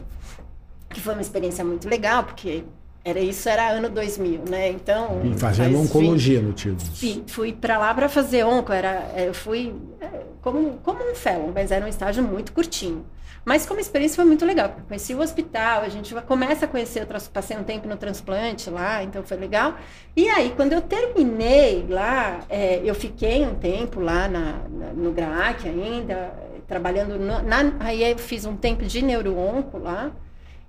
que 0.88 1.00
foi 1.00 1.14
uma 1.14 1.20
experiência 1.20 1.64
muito 1.64 1.88
legal, 1.88 2.22
porque 2.22 2.62
era 3.04 3.18
isso 3.20 3.48
era 3.48 3.70
ano 3.70 3.88
2000, 3.88 4.42
né? 4.48 4.68
Então 4.70 5.20
E 5.24 5.38
fazendo 5.38 5.76
faz 5.78 5.90
oncologia 5.90 6.40
no 6.40 6.52
tio. 6.52 6.76
Fui, 6.78 7.22
fui 7.26 7.52
para 7.52 7.78
lá 7.78 7.94
para 7.94 8.08
fazer 8.08 8.44
onco, 8.44 8.72
era, 8.72 9.10
eu 9.16 9.32
fui 9.34 9.74
é, 10.00 10.06
como, 10.42 10.78
como 10.82 11.00
um 11.10 11.14
fellow, 11.14 11.50
mas 11.54 11.70
era 11.70 11.84
um 11.84 11.88
estágio 11.88 12.22
muito 12.22 12.52
curtinho. 12.52 13.04
Mas 13.42 13.64
como 13.64 13.80
experiência 13.80 14.16
foi 14.16 14.26
muito 14.26 14.44
legal, 14.44 14.68
porque 14.68 14.82
conheci 14.86 15.14
o 15.14 15.20
hospital, 15.20 15.80
a 15.80 15.88
gente 15.88 16.14
começa 16.26 16.66
a 16.66 16.68
conhecer, 16.68 17.00
outras, 17.00 17.26
passei 17.26 17.56
um 17.56 17.64
tempo 17.64 17.88
no 17.88 17.96
transplante 17.96 18.68
lá, 18.68 19.02
então 19.02 19.22
foi 19.22 19.38
legal. 19.38 19.76
E 20.14 20.28
aí, 20.28 20.52
quando 20.54 20.74
eu 20.74 20.82
terminei 20.82 21.86
lá, 21.88 22.40
é, 22.50 22.82
eu 22.84 22.94
fiquei 22.94 23.46
um 23.46 23.54
tempo 23.54 23.98
lá 23.98 24.28
na, 24.28 24.58
na- 24.68 24.92
no 24.94 25.10
GRAAC 25.10 25.66
ainda, 25.66 26.34
trabalhando, 26.68 27.18
no- 27.18 27.42
na, 27.42 27.72
aí 27.80 28.02
eu 28.10 28.18
fiz 28.18 28.44
um 28.44 28.54
tempo 28.56 28.84
de 28.84 29.00
neuroonco 29.02 29.78
lá, 29.78 30.10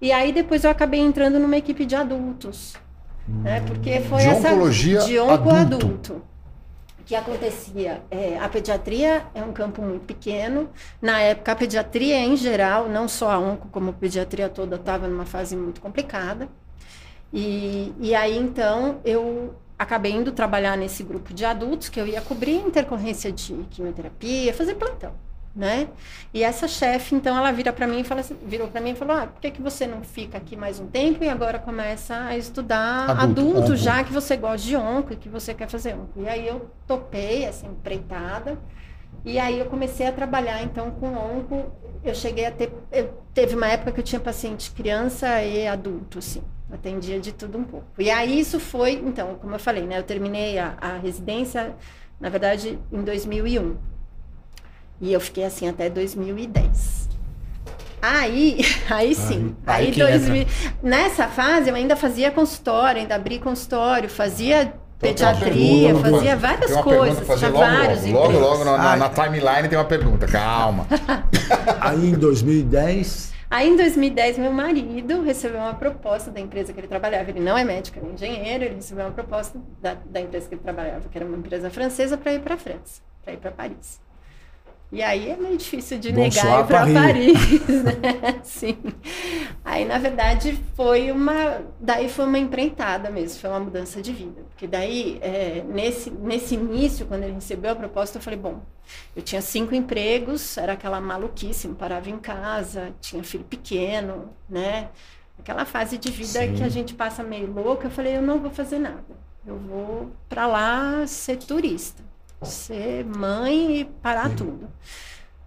e 0.02 0.12
aí 0.12 0.34
depois 0.34 0.64
eu 0.64 0.72
acabei 0.72 1.00
entrando 1.00 1.40
numa 1.40 1.56
equipe 1.58 1.86
de 1.86 1.96
adultos, 1.96 2.76
né, 3.28 3.62
porque 3.68 4.02
foi 4.02 4.22
De 4.22 4.28
essa... 4.28 4.50
oncologia 4.50 5.00
de 5.02 5.20
onco 5.20 5.50
adulto. 5.50 5.86
adulto. 5.86 6.22
Que 7.06 7.16
acontecia? 7.16 8.02
É, 8.10 8.38
a 8.40 8.48
pediatria 8.48 9.26
é 9.36 9.44
um 9.44 9.52
campo 9.52 9.82
muito 9.82 10.06
pequeno. 10.06 10.70
Na 11.02 11.20
época, 11.20 11.52
a 11.52 11.56
pediatria 11.56 12.18
em 12.18 12.38
geral, 12.38 12.88
não 12.88 13.08
só 13.08 13.32
a 13.32 13.38
onco, 13.38 13.68
como 13.70 13.90
a 13.90 13.94
pediatria 13.94 14.48
toda, 14.48 14.78
estava 14.78 15.10
numa 15.10 15.26
fase 15.26 15.56
muito 15.56 15.82
complicada. 15.82 16.48
E, 17.34 17.94
e 18.00 18.16
aí, 18.16 18.38
então, 18.38 19.02
eu 19.04 19.54
acabei 19.78 20.12
indo 20.14 20.32
trabalhar 20.32 20.78
nesse 20.78 21.04
grupo 21.04 21.34
de 21.34 21.44
adultos, 21.44 21.90
que 21.90 22.00
eu 22.00 22.08
ia 22.08 22.22
cobrir 22.22 22.56
intercorrência 22.56 23.32
de 23.32 23.54
quimioterapia, 23.72 24.54
fazer 24.54 24.76
plantão, 24.76 25.12
né? 25.56 25.90
E 26.34 26.44
essa 26.44 26.68
chefe, 26.68 27.14
então, 27.14 27.38
ela 27.38 27.52
vira 27.52 27.74
para 27.74 27.86
mim 27.86 28.00
e 28.00 28.04
fala 28.04 28.22
assim, 28.22 28.38
virou 28.46 28.68
para 28.68 28.80
mim 28.82 28.92
e 28.92 28.96
falou: 28.96 29.18
ah, 29.18 29.28
por 29.28 29.42
que, 29.42 29.52
que 29.52 29.62
você 29.62 29.86
não 29.86 30.02
fica 30.02 30.38
aqui 30.38 30.56
mais 30.56 30.80
um 30.80 30.88
tempo 30.88 31.24
e 31.24 31.30
agora 31.30 31.60
começa 31.60 32.16
a 32.16 32.38
estudar 32.38 33.10
Adulto, 33.10 33.42
adulto, 33.42 33.60
onco. 33.74 33.76
já 33.76 34.04
que 34.04 34.14
você 34.14 34.38
gosta 34.38 34.66
de 34.66 34.76
onco 34.76 35.14
e 35.14 35.16
que 35.16 35.30
você 35.30 35.54
quer 35.54 35.68
fazer 35.68 35.94
onco? 35.96 36.22
E 36.22 36.28
aí 36.28 36.48
eu 36.48 36.70
topei, 36.88 37.46
assim, 37.46 37.68
empreitada. 37.68 38.58
E 39.26 39.38
aí 39.38 39.60
eu 39.60 39.66
comecei 39.68 40.08
a 40.08 40.12
trabalhar 40.12 40.64
então 40.64 40.92
com 40.92 41.08
onco. 41.14 41.72
Eu 42.04 42.16
cheguei 42.16 42.46
a 42.46 42.52
ter, 42.52 42.74
eu, 42.92 43.14
teve 43.34 43.56
uma 43.56 43.68
época 43.68 43.92
que 43.92 44.00
eu 44.00 44.04
tinha 44.04 44.20
paciente 44.20 44.72
criança 44.72 45.44
e 45.44 45.68
adulto, 45.68 46.18
assim, 46.20 46.42
atendia 46.72 47.20
de 47.20 47.32
tudo 47.32 47.58
um 47.58 47.64
pouco. 47.64 47.86
E 48.00 48.10
aí 48.10 48.40
isso 48.40 48.60
foi, 48.60 48.94
então, 48.94 49.36
como 49.36 49.54
eu 49.54 49.60
falei, 49.60 49.86
né, 49.86 50.00
eu 50.00 50.04
terminei 50.04 50.58
a, 50.58 50.76
a 50.82 50.98
residência, 50.98 51.76
na 52.20 52.30
verdade, 52.30 52.80
em 52.92 53.04
2001. 53.04 53.78
E 55.02 55.12
eu 55.12 55.20
fiquei 55.20 55.44
assim 55.44 55.68
até 55.68 55.90
2010. 55.90 57.10
Aí, 58.02 58.62
aí 58.90 59.14
sim, 59.14 59.56
Aí 59.66 59.88
aí, 59.88 59.92
que 59.92 60.00
2000, 60.00 60.46
nessa 60.82 61.28
fase 61.28 61.70
eu 61.70 61.76
ainda 61.76 61.96
fazia 61.96 62.32
consultório, 62.32 63.02
ainda 63.02 63.16
abri 63.16 63.40
consultório, 63.40 64.10
fazia 64.10 64.74
pediatria, 65.00 65.90
Então, 65.90 66.02
pergunta 66.02 66.18
fazia 66.18 66.36
várias 66.36 66.78
coisas, 66.78 67.28
fazer 67.28 67.40
tinha 67.40 67.52
logo, 67.52 67.66
vários 67.66 68.06
logo, 68.06 68.18
logo, 68.18 68.28
empregos. 68.28 68.66
logo 68.66 68.78
na, 68.78 68.96
na 68.96 69.10
timeline 69.10 69.68
tem 69.68 69.78
uma 69.78 69.86
pergunta. 69.86 70.28
Calma. 70.28 70.86
Aí 71.82 72.10
em 72.10 72.14
2010, 72.14 73.32
Aí 73.52 73.68
em 73.68 73.76
2010 73.76 74.38
meu 74.38 74.54
marido 74.54 75.22
recebeu 75.24 75.60
uma 75.60 75.74
proposta 75.74 76.32
da 76.32 76.40
empresa 76.40 76.72
que 76.72 76.80
ele 76.80 76.88
trabalhava. 76.88 77.30
Ele 77.30 77.42
não 77.42 77.58
é 77.58 77.66
médico, 77.66 78.00
ele 78.00 78.08
é 78.08 78.14
engenheiro. 78.14 78.64
Ele 78.64 78.76
recebeu 78.76 79.04
uma 79.04 79.12
proposta 79.12 79.60
da, 79.82 79.98
da 80.06 80.22
empresa 80.22 80.48
que 80.48 80.56
ele 80.56 80.62
trabalhava, 80.62 81.10
que 81.10 81.18
era 81.18 81.26
uma 81.26 81.36
empresa 81.36 81.70
francesa, 81.70 82.18
para 82.18 82.34
ir 82.34 82.40
para 82.40 82.54
a 82.56 82.58
França, 82.58 83.02
para 83.22 83.34
ir 83.34 83.38
para 83.38 83.52
Paris. 83.52 84.00
E 84.92 85.02
aí 85.02 85.30
é 85.30 85.38
meio 85.38 85.58
difícil 85.58 85.98
de 86.00 86.12
negar 86.12 86.64
ir 86.64 86.68
para 86.68 86.80
Paris. 86.80 86.94
Paris, 86.94 87.84
né? 87.84 88.42
Sim. 88.44 88.78
Aí 89.64 89.86
na 89.86 89.98
verdade 89.98 90.60
foi 90.76 91.12
uma, 91.12 91.62
daí 91.80 92.10
foi 92.10 92.26
uma 92.26 92.38
empreitada 92.38 93.10
mesmo, 93.10 93.40
foi 93.40 93.50
uma 93.50 93.60
mudança 93.62 94.02
de 94.02 94.12
vida, 94.12 94.42
porque 94.50 94.68
daí 94.68 95.18
é, 95.22 95.64
nesse 95.66 96.10
nesse 96.10 96.56
início 96.56 97.06
quando 97.06 97.24
ele 97.24 97.34
recebeu 97.34 97.72
a 97.72 97.76
proposta 97.76 98.18
eu 98.18 98.22
falei 98.22 98.38
bom, 98.38 98.62
eu 99.16 99.22
tinha 99.22 99.42
cinco 99.42 99.74
empregos, 99.74 100.58
era 100.58 100.74
aquela 100.74 101.00
maluquice, 101.00 101.68
não 101.68 101.76
parava 101.76 102.10
em 102.10 102.18
casa, 102.18 102.94
tinha 103.00 103.24
filho 103.24 103.44
pequeno, 103.46 104.34
né? 104.50 104.90
Aquela 105.40 105.66
fase 105.66 105.98
de 105.98 106.12
vida 106.12 106.42
Sim. 106.42 106.54
que 106.56 106.64
a 106.64 106.70
gente 106.70 106.94
passa 106.94 107.24
meio 107.24 107.52
louca. 107.52 107.88
Eu 107.88 107.92
falei, 107.92 108.16
eu 108.16 108.22
não 108.22 108.40
vou 108.40 108.52
fazer 108.52 108.78
nada. 108.78 109.04
Eu 109.46 109.58
vou 109.58 110.12
para 110.30 110.46
lá 110.46 111.08
ser 111.08 111.38
turista, 111.38 112.04
ser 112.48 113.06
mãe 113.06 113.82
e 113.82 113.86
parar 113.86 114.30
tudo. 114.36 114.68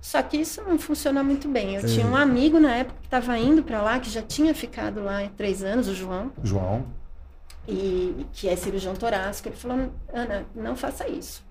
Só 0.01 0.23
que 0.23 0.37
isso 0.37 0.63
não 0.63 0.79
funciona 0.79 1.23
muito 1.23 1.49
bem. 1.49 1.77
Eu 1.77 1.87
tinha 1.87 2.07
um 2.07 2.15
amigo 2.17 2.61
na 2.61 2.77
época 2.77 2.99
que 3.01 3.07
estava 3.07 3.39
indo 3.39 3.63
para 3.63 3.81
lá, 3.83 3.99
que 3.99 4.11
já 4.11 4.23
tinha 4.23 4.55
ficado 4.55 5.03
lá 5.03 5.25
há 5.25 5.29
três 5.31 5.63
anos, 5.65 5.89
o 5.89 5.95
João, 5.95 6.31
João. 6.43 6.87
e 7.67 8.27
que 8.33 8.49
é 8.49 8.55
cirurgião 8.57 8.95
torácico. 8.95 9.49
Ele 9.49 9.57
falou: 9.57 9.91
Ana, 10.13 10.45
não 10.55 10.77
faça 10.77 11.09
isso. 11.09 11.43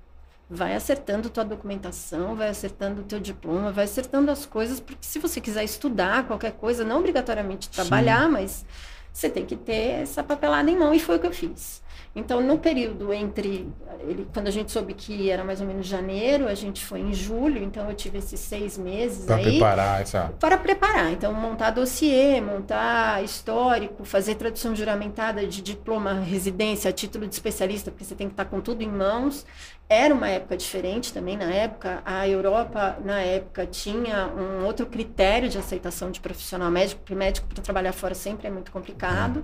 Vai 0.50 0.76
acertando 0.76 1.30
tua 1.32 1.44
documentação, 1.44 2.36
vai 2.36 2.50
acertando 2.50 3.02
o 3.02 3.04
teu 3.04 3.20
diploma, 3.20 3.72
vai 3.72 3.86
acertando 3.86 4.30
as 4.30 4.46
coisas, 4.46 4.80
porque 4.80 5.00
se 5.02 5.18
você 5.18 5.42
quiser 5.42 5.64
estudar 5.64 6.28
qualquer 6.28 6.52
coisa, 6.52 6.84
não 6.84 7.00
obrigatoriamente 7.00 7.70
trabalhar, 7.70 8.30
mas 8.30 8.64
você 9.12 9.30
tem 9.30 9.46
que 9.46 9.56
ter 9.56 10.02
essa 10.02 10.24
papelada 10.24 10.70
em 10.70 10.78
mão, 10.78 10.94
e 10.94 11.00
foi 11.00 11.16
o 11.16 11.20
que 11.20 11.26
eu 11.28 11.34
fiz. 11.34 11.82
Então, 12.16 12.42
no 12.42 12.60
período 12.60 13.12
entre. 13.12 13.68
Ele, 14.02 14.28
quando 14.34 14.48
a 14.48 14.52
gente 14.52 14.72
soube 14.72 14.94
que 14.94 15.30
era 15.30 15.44
mais 15.44 15.62
ou 15.62 15.68
menos 15.68 15.88
janeiro, 15.88 16.48
a 16.48 16.54
gente 16.54 16.86
foi 16.86 17.00
em 17.00 17.14
julho, 17.14 17.64
então 17.64 17.90
eu 17.90 17.96
tive 17.96 18.18
esses 18.18 18.40
seis 18.40 18.78
meses 18.78 19.26
Para 19.26 19.38
preparar 19.38 20.02
essa. 20.02 20.34
para 20.40 20.58
preparar. 20.58 21.12
Então, 21.12 21.34
montar 21.34 21.72
dossiê, 21.72 22.42
montar 22.42 23.24
histórico, 23.24 24.04
fazer 24.04 24.36
tradução 24.36 24.76
juramentada 24.76 25.48
de 25.48 25.62
diploma, 25.62 26.14
residência, 26.14 26.92
título 26.92 27.26
de 27.26 27.34
especialista, 27.34 27.90
porque 27.90 28.04
você 28.04 28.14
tem 28.14 28.28
que 28.28 28.34
estar 28.34 28.46
com 28.46 28.60
tudo 28.60 28.84
em 28.84 28.90
mãos. 28.90 29.46
Era 29.88 30.14
uma 30.14 30.28
época 30.28 30.58
diferente 30.58 31.14
também 31.14 31.38
na 31.38 31.52
época. 31.52 32.02
A 32.06 32.28
Europa, 32.28 32.98
na 33.04 33.22
época, 33.22 33.66
tinha 33.66 34.28
um 34.28 34.66
outro 34.66 34.86
critério 34.86 35.48
de 35.48 35.58
aceitação 35.58 36.12
de 36.12 36.20
profissional 36.20 36.70
médico, 36.70 37.02
porque 37.02 37.16
médico 37.16 37.48
para 37.48 37.64
trabalhar 37.64 37.94
fora 37.94 38.14
sempre 38.14 38.48
é 38.48 38.52
muito 38.52 38.72
complicado. 38.72 39.44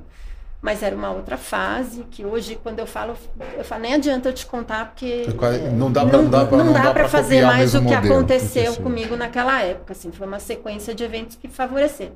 Mas 0.62 0.84
era 0.84 0.93
uma 0.93 1.10
outra 1.10 1.38
fase 1.38 2.04
que 2.12 2.26
hoje, 2.26 2.60
quando 2.62 2.80
eu 2.80 2.86
falo, 2.86 3.15
eu 3.58 3.63
falo, 3.63 3.82
nem 3.84 3.93
adianta 3.93 4.28
eu 4.28 4.34
te 4.34 4.45
contar, 4.45 4.88
porque 4.89 5.26
Não 5.74 5.89
dá 5.89 6.06
pra- 6.06 6.17
não 6.17 6.30
dá 6.30 6.45
pra- 6.45 6.58
não 6.58 6.74
dá 6.74 6.91
pra 6.93 7.08
fazer 7.08 7.36
copiar 7.36 7.43
o 7.54 7.56
mais 7.56 7.74
o 7.74 7.78
que 7.80 7.84
modelo. 7.86 8.13
aconteceu 8.13 8.62
Aconteceu. 8.63 8.84
comigo 8.84 9.15
naquela 9.15 9.62
época. 9.62 9.93
Assim, 9.93 10.12
foi 10.12 10.28
uma 10.28 10.39
sequência 10.39 10.93
de 10.93 11.02
eventos 11.02 11.38
que 11.38 11.48
favoreceram. 11.48 12.12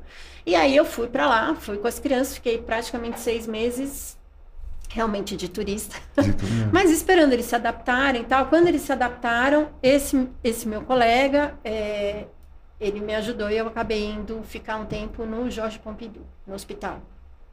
E 0.45 0.56
aí 0.56 0.75
eu 0.75 0.84
fui 0.84 1.08
para 1.08 1.25
lá, 1.25 1.56
fui 1.56 1.77
com 1.77 1.88
as 1.88 1.99
crianças, 1.99 2.34
fiquei 2.36 2.58
praticamente 2.58 3.21
seis 3.21 3.47
meses 3.47 4.17
realmente 4.89 5.36
de 5.38 5.47
turista, 5.49 5.95
Dito, 6.21 6.43
mas 6.71 6.91
esperando 6.91 7.32
eles 7.34 7.45
se 7.45 7.56
adaptarem 7.56 8.25
tal. 8.25 8.47
Quando 8.47 8.67
eles 8.67 8.82
se 8.82 8.91
adaptaram, 8.91 9.69
esse, 9.82 10.27
esse 10.43 10.67
meu 10.67 10.82
colega, 10.82 11.56
é, 11.63 12.25
ele 12.79 12.99
me 12.99 13.15
ajudou 13.15 13.49
e 13.49 13.58
eu 13.58 13.67
acabei 13.67 14.06
indo 14.06 14.41
ficar 14.43 14.75
um 14.75 14.86
tempo 14.86 15.25
no 15.25 15.49
Jorge 15.49 15.79
Pompidou, 15.79 16.23
no 16.45 16.53
hospital 16.53 16.99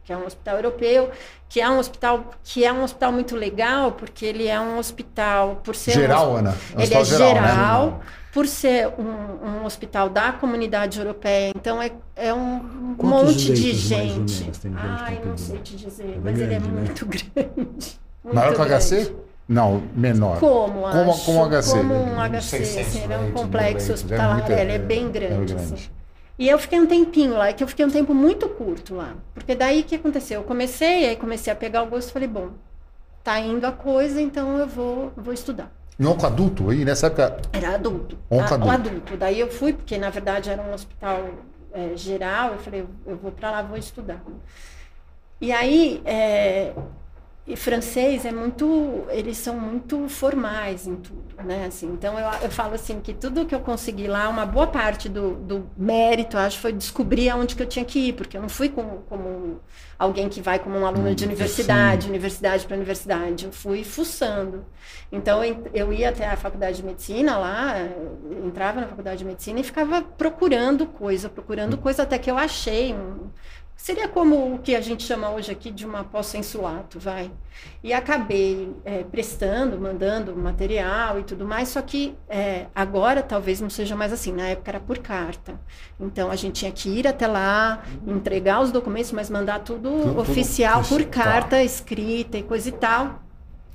que 0.05 0.13
é 0.13 0.17
um 0.17 0.27
hospital 0.27 0.57
europeu, 0.57 1.11
que 1.49 1.61
é 1.61 1.69
um 1.71 1.79
hospital 1.79 2.25
que 2.43 2.65
é 2.65 2.73
um 2.73 2.83
hospital 2.83 3.13
muito 3.13 3.37
legal, 3.37 3.93
porque 3.93 4.25
ele 4.27 4.47
é 4.47 4.61
um 4.61 4.79
hospital 4.79 5.61
por 5.63 5.75
ser 5.77 5.93
um 5.93 5.95
Geral, 5.95 6.37
Ana. 6.37 6.51
um 6.77 6.81
ele 6.81 6.95
é 6.95 6.99
hospital 6.99 7.29
geral, 7.35 7.87
né? 7.87 7.97
por 8.33 8.47
ser 8.47 8.89
um, 8.99 9.49
um 9.61 9.65
hospital 9.65 10.09
da 10.09 10.33
comunidade 10.33 10.99
europeia, 10.99 11.53
então 11.55 11.81
é, 11.83 11.91
é 12.17 12.33
um 12.33 12.95
Quantos 12.97 13.35
monte 13.47 13.53
de 13.53 13.73
gente. 13.75 14.51
Ai, 14.77 15.21
não 15.25 15.37
sei 15.37 15.59
te 15.59 15.77
dizer, 15.77 16.15
É 16.17 16.21
mas 16.23 16.39
ele 16.39 16.55
é 16.55 16.59
grande, 16.59 16.69
né? 16.71 16.81
muito 16.83 17.07
grande. 17.07 17.31
muito 18.25 18.35
Maior 18.35 18.55
que 18.55 18.61
o 18.61 18.65
HC? 18.65 18.95
grande. 18.97 19.17
Não, 19.49 19.83
menor. 19.97 20.39
Como, 20.39 20.83
Como- 20.83 21.11
acho, 21.11 21.25
como 21.25 21.45
HC, 21.45 21.71
Como 21.79 21.93
um 21.95 22.21
HC, 22.21 22.41
600 22.65 22.87
assim, 22.87 23.03
ele 23.05 23.13
é 23.13 23.19
um 23.19 23.33
complexo 23.33 23.91
é 23.91 23.95
hospitalar, 23.95 24.35
muito- 24.37 24.53
ele 24.53 24.71
é 24.71 24.75
é- 24.77 24.79
bem 24.79 25.07
é 25.07 25.09
grande, 25.09 25.53
grande. 25.55 25.75
assim. 25.75 25.89
E 26.41 26.49
eu 26.49 26.59
fiquei 26.59 26.81
um 26.81 26.87
tempinho 26.87 27.35
lá, 27.35 27.49
é 27.49 27.53
que 27.53 27.63
eu 27.63 27.69
fiquei 27.69 27.85
um 27.85 27.91
tempo 27.91 28.15
muito 28.15 28.49
curto 28.49 28.95
lá. 28.95 29.15
Porque 29.35 29.55
daí 29.55 29.83
o 29.83 29.85
que 29.85 29.95
aconteceu? 29.95 30.41
Eu 30.41 30.47
comecei, 30.47 31.07
aí 31.11 31.15
comecei 31.17 31.53
a 31.53 31.57
pegar 31.57 31.83
o 31.83 31.87
gosto 31.87 32.09
e 32.09 32.13
falei, 32.15 32.27
bom, 32.29 32.53
tá 33.23 33.39
indo 33.39 33.67
a 33.67 33.71
coisa, 33.73 34.23
então 34.23 34.57
eu 34.57 34.67
vou, 34.67 35.13
vou 35.15 35.35
estudar. 35.35 35.71
Em 35.99 36.07
onco 36.07 36.25
adulto 36.25 36.71
aí, 36.71 36.83
nessa 36.83 37.09
época. 37.09 37.37
Era 37.53 37.75
adulto. 37.75 38.17
Onco 38.31 38.43
A- 38.55 38.57
O 38.57 38.71
adulto. 38.71 38.71
adulto. 38.89 39.17
Daí 39.19 39.39
eu 39.39 39.51
fui, 39.51 39.75
porque 39.75 39.99
na 39.99 40.09
verdade 40.09 40.49
era 40.49 40.63
um 40.63 40.73
hospital 40.73 41.29
é, 41.75 41.95
geral. 41.95 42.53
Eu 42.53 42.59
falei, 42.59 42.87
eu 43.07 43.17
vou 43.19 43.31
para 43.33 43.51
lá, 43.51 43.61
vou 43.61 43.77
estudar. 43.77 44.23
E 45.43 45.53
aí, 45.53 46.01
é, 46.07 46.73
e 47.53 47.57
francês 47.57 48.25
é 48.25 48.31
muito, 48.31 49.05
eles 49.11 49.37
são 49.37 49.59
muito 49.59 50.09
formais 50.09 50.87
em 50.87 50.95
tudo, 50.95 51.25
né? 51.45 51.67
Assim, 51.67 51.87
então 51.87 52.17
eu, 52.17 52.27
eu 52.43 52.51
falo 52.51 52.75
assim 52.75 53.01
que 53.01 53.13
tudo 53.13 53.45
que 53.45 53.55
eu 53.55 53.59
consegui 53.61 54.07
lá, 54.07 54.29
uma 54.29 54.47
boa 54.47 54.69
parte 54.69 55.09
do, 55.09 55.35
do 55.35 55.69
mérito, 55.77 56.39
acho, 56.39 56.61
foi 56.61 56.73
descobrir 56.73 57.29
aonde 57.29 57.57
que 57.57 57.63
eu 57.63 57.67
tinha 57.67 57.85
que 57.85 57.99
ir, 58.09 58.13
porque 58.13 58.37
eu 58.37 58.41
não 58.41 58.49
fui 58.49 58.69
como, 58.69 59.03
como 59.09 59.61
alguém 59.99 60.29
que 60.29 60.41
vai 60.41 60.61
como 60.61 60.79
um 60.79 60.87
aluno 60.87 61.13
de 61.13 61.25
universidade, 61.25 62.09
universidade 62.09 62.65
para 62.67 62.77
universidade, 62.77 63.47
eu 63.47 63.53
fui 63.53 63.83
fuçando. 63.83 64.65
Então 65.11 65.43
eu, 65.75 65.93
ia 65.93 66.11
até 66.11 66.27
a 66.27 66.37
faculdade 66.37 66.77
de 66.77 66.85
medicina 66.85 67.37
lá, 67.37 67.75
entrava 68.45 68.81
na 68.81 68.87
faculdade 68.87 69.19
de 69.19 69.25
medicina 69.25 69.59
e 69.59 69.65
ficava 69.65 70.03
procurando 70.03 70.87
coisa, 70.87 71.29
procurando 71.29 71.77
coisa 71.77 72.05
até 72.05 72.17
que 72.17 72.31
eu 72.31 72.39
achei 72.39 72.95
um, 72.95 73.29
Seria 73.83 74.07
como 74.09 74.55
o 74.55 74.59
que 74.59 74.77
a 74.77 74.81
gente 74.83 75.05
chama 75.05 75.31
hoje 75.31 75.51
aqui 75.51 75.71
de 75.71 75.87
uma 75.87 76.05
posso-insulato, 76.05 76.99
vai. 77.01 77.31
E 77.83 77.95
acabei 77.95 78.77
eh, 78.85 79.05
prestando, 79.11 79.81
mandando 79.81 80.37
material 80.37 81.19
e 81.19 81.23
tudo 81.23 81.47
mais, 81.47 81.71
só 81.71 81.81
que 81.81 82.15
eh, 82.29 82.67
agora 82.75 83.23
talvez 83.23 83.59
não 83.59 83.71
seja 83.71 83.97
mais 83.97 84.13
assim, 84.13 84.33
na 84.33 84.49
época 84.49 84.71
era 84.71 84.81
por 84.81 84.99
carta. 84.99 85.59
Então 85.99 86.31
a 86.31 86.37
gente 86.37 86.57
tinha 86.57 86.71
que 86.71 86.91
ir 86.91 87.09
até 87.09 87.27
lá, 87.27 87.83
entregar 88.07 88.61
os 88.61 88.71
documentos, 88.71 89.13
mas 89.13 89.31
mandar 89.31 89.61
tudo, 89.61 89.91
tudo 89.91 90.21
oficial 90.21 90.83
por 90.83 91.01
oficial. 91.01 91.25
carta, 91.25 91.63
escrita 91.63 92.37
e 92.37 92.43
coisa 92.43 92.69
e 92.69 92.73
tal, 92.73 93.23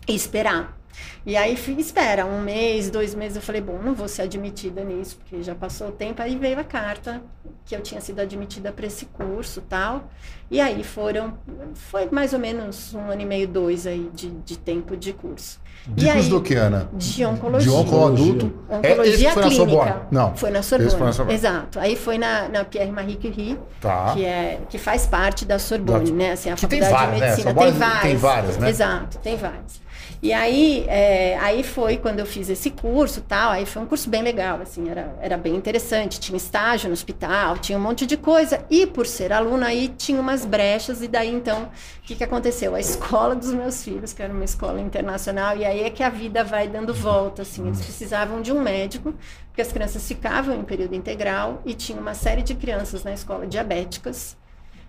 e 0.07 0.13
esperar. 0.13 0.77
E 1.25 1.35
aí 1.35 1.55
fui, 1.57 1.73
espera, 1.79 2.25
um 2.25 2.41
mês, 2.41 2.89
dois 2.89 3.15
meses, 3.15 3.35
eu 3.37 3.41
falei, 3.41 3.61
bom, 3.61 3.79
não 3.83 3.93
vou 3.95 4.07
ser 4.07 4.23
admitida 4.23 4.83
nisso, 4.83 5.17
porque 5.17 5.41
já 5.41 5.55
passou 5.55 5.87
o 5.89 5.91
tempo, 5.91 6.21
aí 6.21 6.35
veio 6.37 6.59
a 6.59 6.63
carta 6.63 7.21
que 7.65 7.75
eu 7.75 7.81
tinha 7.81 7.99
sido 7.99 8.19
admitida 8.19 8.71
para 8.71 8.85
esse 8.85 9.05
curso 9.07 9.61
tal. 9.61 10.09
E 10.51 10.61
aí 10.61 10.83
foram, 10.83 11.33
foi 11.73 12.07
mais 12.11 12.31
ou 12.33 12.39
menos 12.39 12.93
um 12.93 13.09
ano 13.09 13.21
e 13.21 13.25
meio, 13.25 13.47
dois 13.47 13.87
aí 13.87 14.09
de, 14.13 14.29
de 14.29 14.57
tempo 14.57 14.95
de 14.95 15.13
curso. 15.13 15.59
De 15.87 16.05
E 16.05 16.11
curso 16.11 16.23
aí? 16.25 16.29
do 16.29 16.41
que, 16.41 16.53
Ana? 16.55 16.89
De 16.93 17.25
oncologia. 17.25 17.71
De 17.71 17.75
onco 17.77 18.05
adulto. 18.05 18.53
É, 18.69 18.77
Oncologia 18.91 19.13
esse 19.13 19.31
foi 19.31 19.41
na 19.43 19.49
clínica. 19.49 19.55
Sorbonne? 19.75 20.01
Não. 20.11 20.35
Foi 20.35 20.49
na 20.51 20.59
Esse 20.59 20.69
foi 20.69 20.77
na 20.79 20.89
Sorbonne. 20.89 21.13
Sorbonne. 21.13 21.35
Exato. 21.35 21.79
Aí 21.79 21.95
foi 21.95 22.17
na, 22.17 22.47
na 22.49 22.63
Pierre 22.65 22.91
Marie 22.91 23.15
Curie, 23.17 23.59
Tá. 23.81 24.13
que, 24.13 24.23
é, 24.25 24.61
que 24.69 24.77
faz 24.77 25.05
parte 25.07 25.45
da 25.45 25.57
Sorbonne, 25.59 26.09
Da- 26.11 26.15
né? 26.15 26.31
Assim, 26.31 26.49
a 26.51 26.55
que 26.55 26.65
tem 26.67 26.81
faculdade 26.81 27.05
várias, 27.05 27.15
de 27.15 27.21
né? 27.21 27.27
medicina. 27.27 27.49
Sorbonne 27.51 27.71
tem 27.71 27.79
várias. 27.79 28.01
tem 28.03 28.15
várias, 28.17 28.57
né? 28.57 28.69
Exato, 28.69 29.17
tem 29.19 29.37
várias. 29.37 29.84
E 30.21 30.33
aí, 30.33 30.85
é, 30.87 31.37
aí 31.39 31.63
foi 31.63 31.97
quando 31.97 32.19
eu 32.19 32.25
fiz 32.25 32.49
esse 32.49 32.69
curso 32.71 33.21
tal, 33.21 33.51
aí 33.51 33.65
foi 33.65 33.81
um 33.81 33.85
curso 33.85 34.09
bem 34.09 34.21
legal, 34.21 34.59
assim, 34.61 34.89
era, 34.89 35.15
era 35.21 35.37
bem 35.37 35.55
interessante, 35.55 36.19
tinha 36.19 36.37
estágio 36.37 36.87
no 36.87 36.93
hospital, 36.93 37.57
tinha 37.57 37.77
um 37.77 37.81
monte 37.81 38.05
de 38.05 38.17
coisa, 38.17 38.65
e 38.69 38.87
por 38.87 39.05
ser 39.05 39.31
aluna 39.31 39.67
aí 39.67 39.89
tinha 39.89 40.19
umas 40.19 40.45
brechas, 40.45 41.01
e 41.01 41.07
daí 41.07 41.29
então, 41.33 41.63
o 41.63 42.01
que 42.01 42.15
que 42.15 42.23
aconteceu? 42.23 42.73
A 42.73 42.79
escola 42.79 43.35
dos 43.35 43.53
meus 43.53 43.83
filhos, 43.83 44.13
que 44.13 44.21
era 44.21 44.33
uma 44.33 44.45
escola 44.45 44.79
internacional, 44.81 45.57
e 45.57 45.65
aí 45.65 45.83
é 45.83 45.89
que 45.89 46.01
a 46.01 46.09
vida 46.09 46.43
vai 46.43 46.67
dando 46.67 46.93
volta, 46.93 47.41
assim, 47.43 47.67
eles 47.67 47.81
precisavam 47.81 48.41
de 48.41 48.51
um 48.51 48.61
médico, 48.61 49.13
porque 49.47 49.61
as 49.61 49.71
crianças 49.71 50.07
ficavam 50.07 50.55
em 50.55 50.63
período 50.63 50.95
integral, 50.95 51.61
e 51.65 51.73
tinha 51.73 51.99
uma 51.99 52.13
série 52.13 52.41
de 52.41 52.55
crianças 52.55 53.03
na 53.03 53.13
escola 53.13 53.45
diabéticas, 53.45 54.35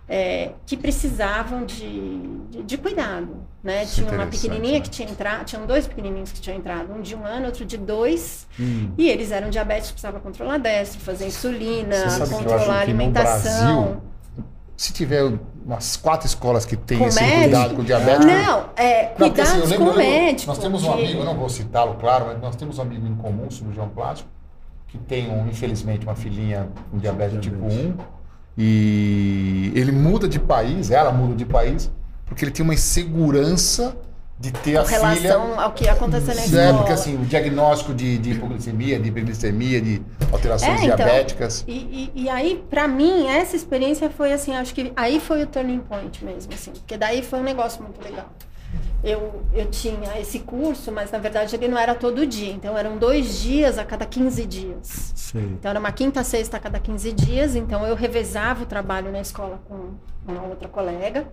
é, 0.09 0.53
que 0.65 0.77
precisavam 0.77 1.65
de, 1.65 2.21
de, 2.51 2.63
de 2.63 2.79
cuidado, 2.79 3.37
né? 3.63 3.83
Isso 3.83 4.01
é 4.01 4.05
Tinha 4.05 4.17
uma 4.19 4.27
pequenininha 4.27 4.75
né? 4.75 4.81
que 4.81 4.89
tinha 4.91 5.09
entrado, 5.09 5.45
tinham 5.45 5.67
dois 5.67 5.87
pequenininhos 5.87 6.31
que 6.33 6.41
tinham 6.41 6.57
entrado, 6.59 6.93
um 6.93 7.01
de 7.01 7.15
um 7.17 7.25
ano, 7.25 7.47
outro 7.47 7.65
de 7.65 7.77
dois, 7.77 8.47
Hum. 8.59 8.91
e 8.97 9.09
eles 9.09 9.33
eram 9.33 9.51
diabéticos, 9.51 9.91
precisavam 9.93 10.21
controlar 10.21 10.59
destro, 10.59 11.01
fazer 11.01 11.27
insulina, 11.27 11.97
controlar 12.31 12.81
alimentação. 12.83 13.83
Brasil, 13.85 14.03
se 14.77 14.93
tiver 14.93 15.25
umas 15.65 15.97
quatro 15.97 16.27
escolas 16.27 16.65
que 16.65 16.77
tem 16.77 16.99
Com 16.99 17.07
esse 17.07 17.21
médico? 17.21 17.41
cuidado 17.43 17.75
com 17.75 17.83
o 17.83 17.85
diabético. 17.85 18.27
Não, 18.27 18.65
é, 18.77 19.09
Não, 19.19 19.29
porque, 19.29 19.41
assim, 19.41 19.53
cuidados 19.61 19.73
com 19.77 19.85
lembro- 19.85 19.87
o 19.87 19.91
eu 19.91 19.97
lembro- 19.97 20.21
médico. 20.27 20.49
Nós 20.49 20.59
temos 20.59 20.85
um 20.85 20.93
que- 20.93 21.03
amigo, 21.03 21.19
eu 21.21 21.25
não 21.25 21.35
vou 21.35 21.49
citá-lo, 21.49 21.95
claro, 21.95 22.27
mas 22.27 22.41
nós 22.41 22.55
temos 22.57 22.79
um 22.79 22.83
amigo 22.83 23.07
em 23.09 23.15
comum, 23.17 23.51
cirurgião 23.51 23.89
plástico, 23.89 24.29
que 24.87 24.99
tem, 24.99 25.29
um, 25.31 25.49
infelizmente, 25.49 26.07
uma 26.07 26.15
filhinha 26.15 26.69
com 26.91 26.99
diabetes 26.99 27.41
tipo 27.41 27.57
Diabetes. 27.57 27.87
1. 28.01 28.16
E 28.59 29.71
ele 29.75 29.93
muda 29.93 30.27
de 30.29 30.39
país, 30.39 30.91
ela 30.91 31.13
muda 31.13 31.35
de 31.35 31.45
país, 31.45 31.91
porque 32.25 32.45
ele 32.45 32.51
tem 32.53 32.65
uma 32.65 32.75
insegurança 32.75 33.97
de 34.39 34.51
ter 34.53 34.77
a 34.77 34.83
com 34.83 34.89
relação 34.89 35.17
filha. 35.47 35.61
ao 35.63 35.73
que 35.73 35.89
aconteceu 35.89 36.35
na 36.35 36.43
É, 36.43 36.45
escola. 36.45 36.75
porque 36.79 36.93
assim, 36.93 37.15
o 37.17 37.25
diagnóstico 37.25 37.95
de, 37.95 38.19
de 38.19 38.33
hipoglicemia, 38.33 38.99
de 38.99 39.09
hiperglicemia, 39.09 39.81
de 39.81 40.03
alterações 40.31 40.81
É, 40.81 40.85
então. 40.85 40.97
diabéticas. 40.97 41.65
E, 41.67 41.73
e, 42.15 42.23
e 42.25 42.29
aí, 42.29 42.63
pra 42.69 42.87
mim, 42.87 43.29
essa 43.29 43.57
experiência 43.57 44.11
foi 44.11 44.33
assim, 44.35 44.55
acho 44.55 44.75
que 44.75 44.93
aí 44.97 45.21
foi 45.21 45.43
o 45.43 45.47
turning 45.47 45.79
point 45.81 46.23
mesmo, 46.25 46.53
assim, 46.53 46.71
porque 46.73 46.97
daí 46.99 47.23
foi 47.23 47.39
um 47.39 47.43
negócio 47.45 47.83
muito 47.83 48.03
legal. 48.03 48.27
Eu, 49.05 49.43
eu 49.53 49.67
tinha 49.67 50.19
esse 50.19 50.41
curso, 50.41 50.91
mas 50.91 51.11
na 51.11 51.19
verdade 51.19 51.55
ele 51.55 51.69
não 51.69 51.79
era 51.79 51.95
todo 51.95 52.27
dia, 52.27 52.53
então 52.53 52.77
eram 52.77 52.97
dois 52.97 53.41
dias 53.41 53.79
a 53.79 53.85
cada 53.85 54.05
15 54.05 54.47
dias. 54.47 55.13
Sei. 55.15 55.43
Então 55.43 55.71
era 55.71 55.79
uma 55.79 55.93
quinta, 55.93 56.25
sexta 56.25 56.57
a 56.57 56.61
cada 56.61 56.81
15 56.81 57.13
dias, 57.13 57.55
então 57.55 57.87
eu 57.87 57.95
revezava 57.95 58.65
o 58.65 58.67
trabalho 58.67 59.13
na 59.13 59.21
escola 59.21 59.61
com 59.69 59.95
uma 60.27 60.43
outra 60.43 60.69
colega. 60.69 61.27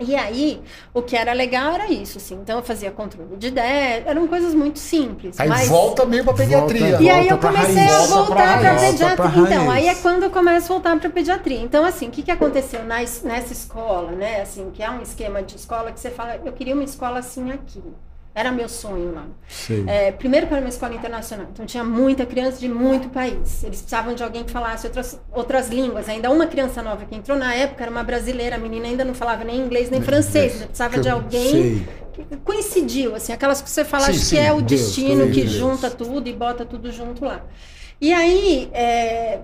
E 0.00 0.14
aí, 0.16 0.60
o 0.92 1.00
que 1.02 1.16
era 1.16 1.32
legal 1.32 1.72
era 1.72 1.88
isso, 1.88 2.18
assim. 2.18 2.34
Então 2.34 2.58
eu 2.58 2.64
fazia 2.64 2.90
controle 2.90 3.36
de 3.36 3.46
ideia, 3.46 4.02
eram 4.06 4.26
coisas 4.26 4.52
muito 4.52 4.78
simples. 4.80 5.38
Aí 5.38 5.48
mas... 5.48 5.68
volta 5.68 6.04
meio 6.04 6.24
pra 6.24 6.34
pediatria. 6.34 6.88
Volta- 6.88 7.02
E 7.04 7.08
aí 7.10 7.28
eu 7.28 7.38
pra 7.38 7.50
comecei 7.52 7.74
raiz. 7.76 7.92
a 7.92 7.98
Volta 8.06 8.34
pra 8.34 8.44
voltar 8.44 8.58
para 8.58 8.72
raiz. 8.72 8.90
pediatria. 8.90 9.16
Pra 9.16 9.40
Então, 9.40 9.70
aí 9.70 9.86
é 9.88 9.94
quando 9.94 10.22
eu 10.24 10.30
começo 10.30 10.66
a 10.66 10.74
voltar 10.74 10.98
para 10.98 11.10
pediatria. 11.10 11.60
Então, 11.60 11.84
assim, 11.84 12.08
o 12.08 12.10
que, 12.10 12.22
que 12.24 12.30
aconteceu 12.30 12.80
nessa 12.84 13.52
escola, 13.52 14.10
né? 14.10 14.40
Assim, 14.40 14.70
que 14.72 14.82
é 14.82 14.90
um 14.90 15.00
esquema 15.00 15.42
de 15.42 15.54
escola 15.56 15.92
que 15.92 16.00
você 16.00 16.10
fala, 16.10 16.40
eu 16.44 16.52
queria 16.52 16.74
uma 16.74 16.84
escola 16.84 17.20
assim 17.20 17.52
aqui. 17.52 17.82
Era 18.34 18.50
meu 18.50 18.68
sonho 18.68 19.14
lá. 19.14 19.26
É, 19.86 20.10
primeiro 20.10 20.46
era 20.46 20.58
uma 20.60 20.68
escola 20.68 20.92
internacional, 20.92 21.46
então 21.52 21.64
tinha 21.64 21.84
muita 21.84 22.26
criança 22.26 22.58
de 22.58 22.68
muito 22.68 23.08
país. 23.08 23.62
Eles 23.62 23.78
precisavam 23.80 24.12
de 24.12 24.24
alguém 24.24 24.42
que 24.42 24.50
falasse 24.50 24.86
outras, 24.88 25.20
outras 25.32 25.68
línguas. 25.68 26.08
Ainda 26.08 26.28
uma 26.30 26.46
criança 26.48 26.82
nova 26.82 27.04
que 27.04 27.14
entrou 27.14 27.38
na 27.38 27.54
época 27.54 27.84
era 27.84 27.90
uma 27.90 28.02
brasileira, 28.02 28.56
a 28.56 28.58
menina 28.58 28.88
ainda 28.88 29.04
não 29.04 29.14
falava 29.14 29.44
nem 29.44 29.60
inglês 29.60 29.88
nem 29.88 30.02
francês. 30.02 30.52
Você 30.54 30.64
precisava 30.64 30.98
de 30.98 31.08
alguém 31.08 31.50
Sei. 31.50 31.88
que 32.12 32.36
coincidiu, 32.38 33.14
assim, 33.14 33.32
aquelas 33.32 33.62
que 33.62 33.70
você 33.70 33.84
fala, 33.84 34.06
Sim, 34.06 34.14
sim, 34.14 34.34
que 34.34 34.42
é 34.42 34.52
o 34.52 34.56
Deus, 34.60 34.66
destino 34.82 35.26
que 35.30 35.42
Deus. 35.42 35.52
junta 35.52 35.88
tudo 35.88 36.28
e 36.28 36.32
bota 36.32 36.64
tudo 36.64 36.90
junto 36.90 37.24
lá. 37.24 37.40
E 38.00 38.12
aí, 38.12 38.68
é, 38.72 39.40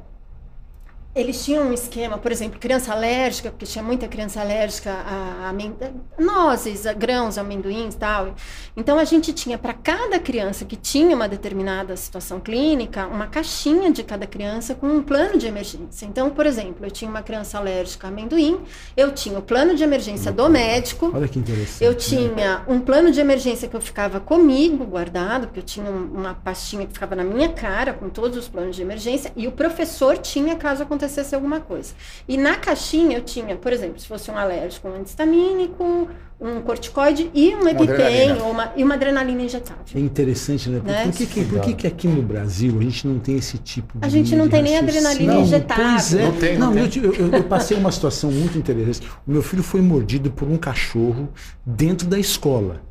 eles 1.15 1.45
tinham 1.45 1.65
um 1.69 1.73
esquema, 1.73 2.19
por 2.19 2.31
exemplo, 2.31 2.59
criança 2.61 2.93
alérgica, 2.93 3.51
porque 3.51 3.67
tinha 3.67 3.83
muita 3.83 4.07
criança 4.07 4.41
alérgica 4.41 4.93
a, 4.93 5.49
a 5.51 6.23
nozes, 6.23 6.87
a 6.87 6.93
grãos, 6.93 7.37
amendoins 7.37 7.95
e 7.95 7.99
tal. 7.99 8.35
Então 8.77 8.99
a 8.99 9.05
gente 9.05 9.33
tinha 9.33 9.59
para 9.59 9.75
cada 9.75 10.19
criança 10.21 10.65
que 10.65 10.77
tinha 10.77 11.15
uma 11.17 11.29
determinada 11.29 11.97
situação 11.97 12.39
clínica, 12.39 13.07
uma 13.09 13.27
caixinha 13.27 13.91
de 13.91 14.05
cada 14.05 14.27
criança 14.27 14.75
com 14.75 14.87
um 14.87 15.03
plano 15.03 15.37
de 15.37 15.47
emergência. 15.47 16.07
Então, 16.07 16.31
por 16.31 16.47
exemplo, 16.47 16.87
eu 16.87 16.91
tinha 16.91 17.11
uma 17.11 17.23
criança 17.23 17.59
alérgica 17.59 18.07
a 18.07 18.11
amendoim, 18.11 18.61
eu 18.97 19.13
tinha 19.13 19.39
o 19.39 19.43
plano 19.43 19.75
de 19.75 19.83
emergência 19.83 20.31
do 20.31 20.49
médico, 20.49 21.11
Olha 21.13 21.27
que 21.27 21.39
interessante. 21.39 21.83
eu 21.85 21.95
tinha 21.95 22.65
um 22.69 22.81
plano 22.81 23.11
de 23.11 23.21
emergência 23.21 23.69
que 23.69 23.75
eu 23.75 23.81
ficava 23.81 24.21
comigo 24.21 24.85
guardado, 24.85 25.47
porque 25.49 25.59
eu 25.61 25.65
tinha 25.65 25.91
um- 25.91 26.11
uma 26.15 26.35
pastinha 26.35 26.87
que 26.87 26.93
ficava 26.93 27.17
na 27.17 27.25
minha 27.25 27.49
cara 27.49 27.93
com 27.93 28.09
todos 28.09 28.37
os 28.37 28.49
planos 28.49 28.77
de 28.77 28.83
emergência, 28.83 29.33
e 29.37 29.49
o 29.49 29.53
professor 29.53 30.17
tinha 30.19 30.55
caso 30.55 30.85
acontecesse 31.01 31.35
alguma 31.35 31.61
coisa. 31.61 31.93
E 32.29 32.37
na 32.37 32.57
caixinha 32.57 33.17
eu 33.17 33.23
tinha, 33.23 33.57
por 33.57 33.73
exemplo, 33.73 33.99
se 33.99 34.07
fosse 34.07 34.31
um 34.31 34.37
alérgico, 34.37 34.89
um 34.89 34.95
antistamínico, 34.97 36.09
um 36.41 36.61
corticoide 36.63 37.31
e 37.35 37.55
um 37.55 37.69
EpiPen 37.69 37.91
adrenalina. 37.91 38.45
ou 38.45 38.51
uma, 38.51 38.73
e 38.77 38.85
uma 38.85 38.95
adrenalina 38.95 39.43
injetável. 39.43 39.85
É 39.95 39.99
interessante, 39.99 40.69
né? 40.71 40.79
Por, 40.81 40.87
Né? 40.87 41.05
por 41.05 41.13
que, 41.13 41.27
que- 41.27 41.45
por 41.45 41.61
que, 41.61 41.75
que 41.75 41.87
aqui 41.87 42.09
no 42.09 42.23
Brasil 42.23 42.79
a 42.79 42.83
gente 42.83 43.07
não 43.07 43.19
tem 43.19 43.37
esse 43.37 43.59
tipo 43.59 43.99
de. 43.99 44.07
A 44.07 44.09
gente 44.09 44.35
não 44.37 44.45
de 44.45 44.51
tem 44.51 44.63
nem 44.63 44.79
adrenalina 44.79 45.35
Não, 45.35 45.43
injetável. 45.43 45.85
Pois 45.85 46.15
é. 46.15 46.23
Não 46.25 46.33
tem, 46.33 46.59
não 46.59 46.75
eu, 46.75 46.89
tem. 46.89 46.89
te- 46.89 47.05
eu- 47.05 47.33
eu 47.33 47.45
passei 47.45 47.77
uma 47.77 47.91
situação 47.93 48.31
muito 48.31 48.57
interessante. 48.59 49.07
O 49.27 49.31
meu 49.33 49.43
filho 49.43 49.63
foi 49.63 49.81
mordido 49.81 50.31
por 50.31 50.49
um 50.49 50.57
cachorro 50.57 51.29
dentro 51.65 52.07
da 52.09 52.19
escola. 52.19 52.83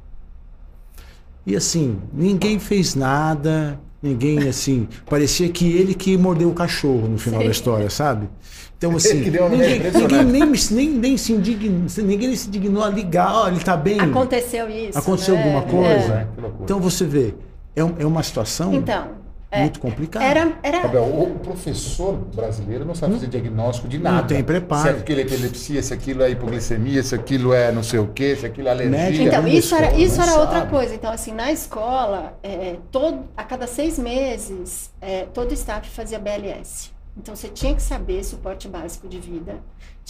E 1.45 1.56
assim, 1.56 2.00
ninguém 2.13 2.60
fez 2.60 2.93
nada, 2.93 3.80
ninguém 4.01 4.47
assim. 4.47 4.88
Parecia 5.09 5.49
que 5.49 5.71
ele 5.77 5.93
que 5.93 6.17
mordeu 6.17 6.49
o 6.49 6.53
cachorro 6.53 7.07
no 7.07 7.17
final 7.17 7.39
Sei. 7.39 7.47
da 7.47 7.51
história, 7.51 7.89
sabe? 7.89 8.29
Então, 8.77 8.95
assim, 8.97 9.23
Que 9.23 9.29
deu 9.29 9.45
uma 9.45 9.49
ninguém, 9.49 9.79
ninguém 9.91 10.23
nem, 10.23 10.53
nem, 10.71 10.89
nem 10.89 11.17
se 11.17 11.33
indignou, 11.33 11.85
ninguém 11.97 12.35
se 12.35 12.49
dignou 12.49 12.83
a 12.83 12.89
ligar, 12.89 13.33
ó, 13.33 13.47
ele 13.49 13.59
tá 13.59 13.75
bem. 13.75 13.99
Aconteceu 13.99 14.69
isso. 14.69 14.97
Aconteceu 14.97 15.35
né? 15.35 15.43
alguma 15.43 15.59
É. 15.59 15.69
coisa? 15.69 16.13
É, 16.13 16.27
loucura. 16.41 16.63
Então 16.63 16.79
você 16.79 17.05
vê, 17.05 17.33
é, 17.75 17.81
é 17.81 18.05
uma 18.05 18.23
situação. 18.23 18.73
Então, 18.73 19.18
muito 19.57 19.79
complicado. 19.79 20.21
Era, 20.21 20.59
era, 20.62 20.81
Gabriel, 20.81 21.05
o 21.05 21.39
o 21.39 21.39
professor 21.39 22.13
brasileiro 22.35 22.85
não 22.85 22.93
sabe 22.93 23.13
fazer 23.13 23.27
diagnóstico 23.27 23.88
de 23.88 23.97
nada. 23.97 24.27
tem 24.27 24.43
preparo. 24.43 24.83
Se 24.83 24.89
aquilo 24.89 25.19
é 25.19 25.23
epilepsia, 25.23 25.81
se 25.81 25.93
aquilo 25.93 26.21
é 26.21 26.29
hipoglicemia, 26.29 27.01
se 27.01 27.15
aquilo 27.15 27.53
é 27.53 27.71
não 27.71 27.81
sei 27.81 27.99
o 27.99 28.07
quê, 28.07 28.35
se 28.35 28.45
aquilo 28.45 28.67
é 28.67 28.71
alergia. 28.71 29.27
Então, 29.27 29.47
isso 29.47 29.73
era, 29.75 29.88
escola, 29.88 30.03
isso 30.03 30.17
não 30.17 30.23
era 30.23 30.39
outra 30.39 30.65
coisa. 30.67 30.93
Então, 30.93 31.12
assim, 31.12 31.33
na 31.33 31.51
escola, 31.51 32.38
é, 32.43 32.77
todo, 32.91 33.25
a 33.35 33.43
cada 33.43 33.65
seis 33.65 33.97
meses, 33.97 34.91
é, 35.01 35.25
todo 35.33 35.53
staff 35.53 35.89
fazia 35.89 36.19
BLS. 36.19 36.91
Então, 37.17 37.35
você 37.35 37.49
tinha 37.49 37.73
que 37.73 37.81
saber 37.81 38.23
suporte 38.23 38.67
básico 38.67 39.07
de 39.07 39.19
vida. 39.19 39.57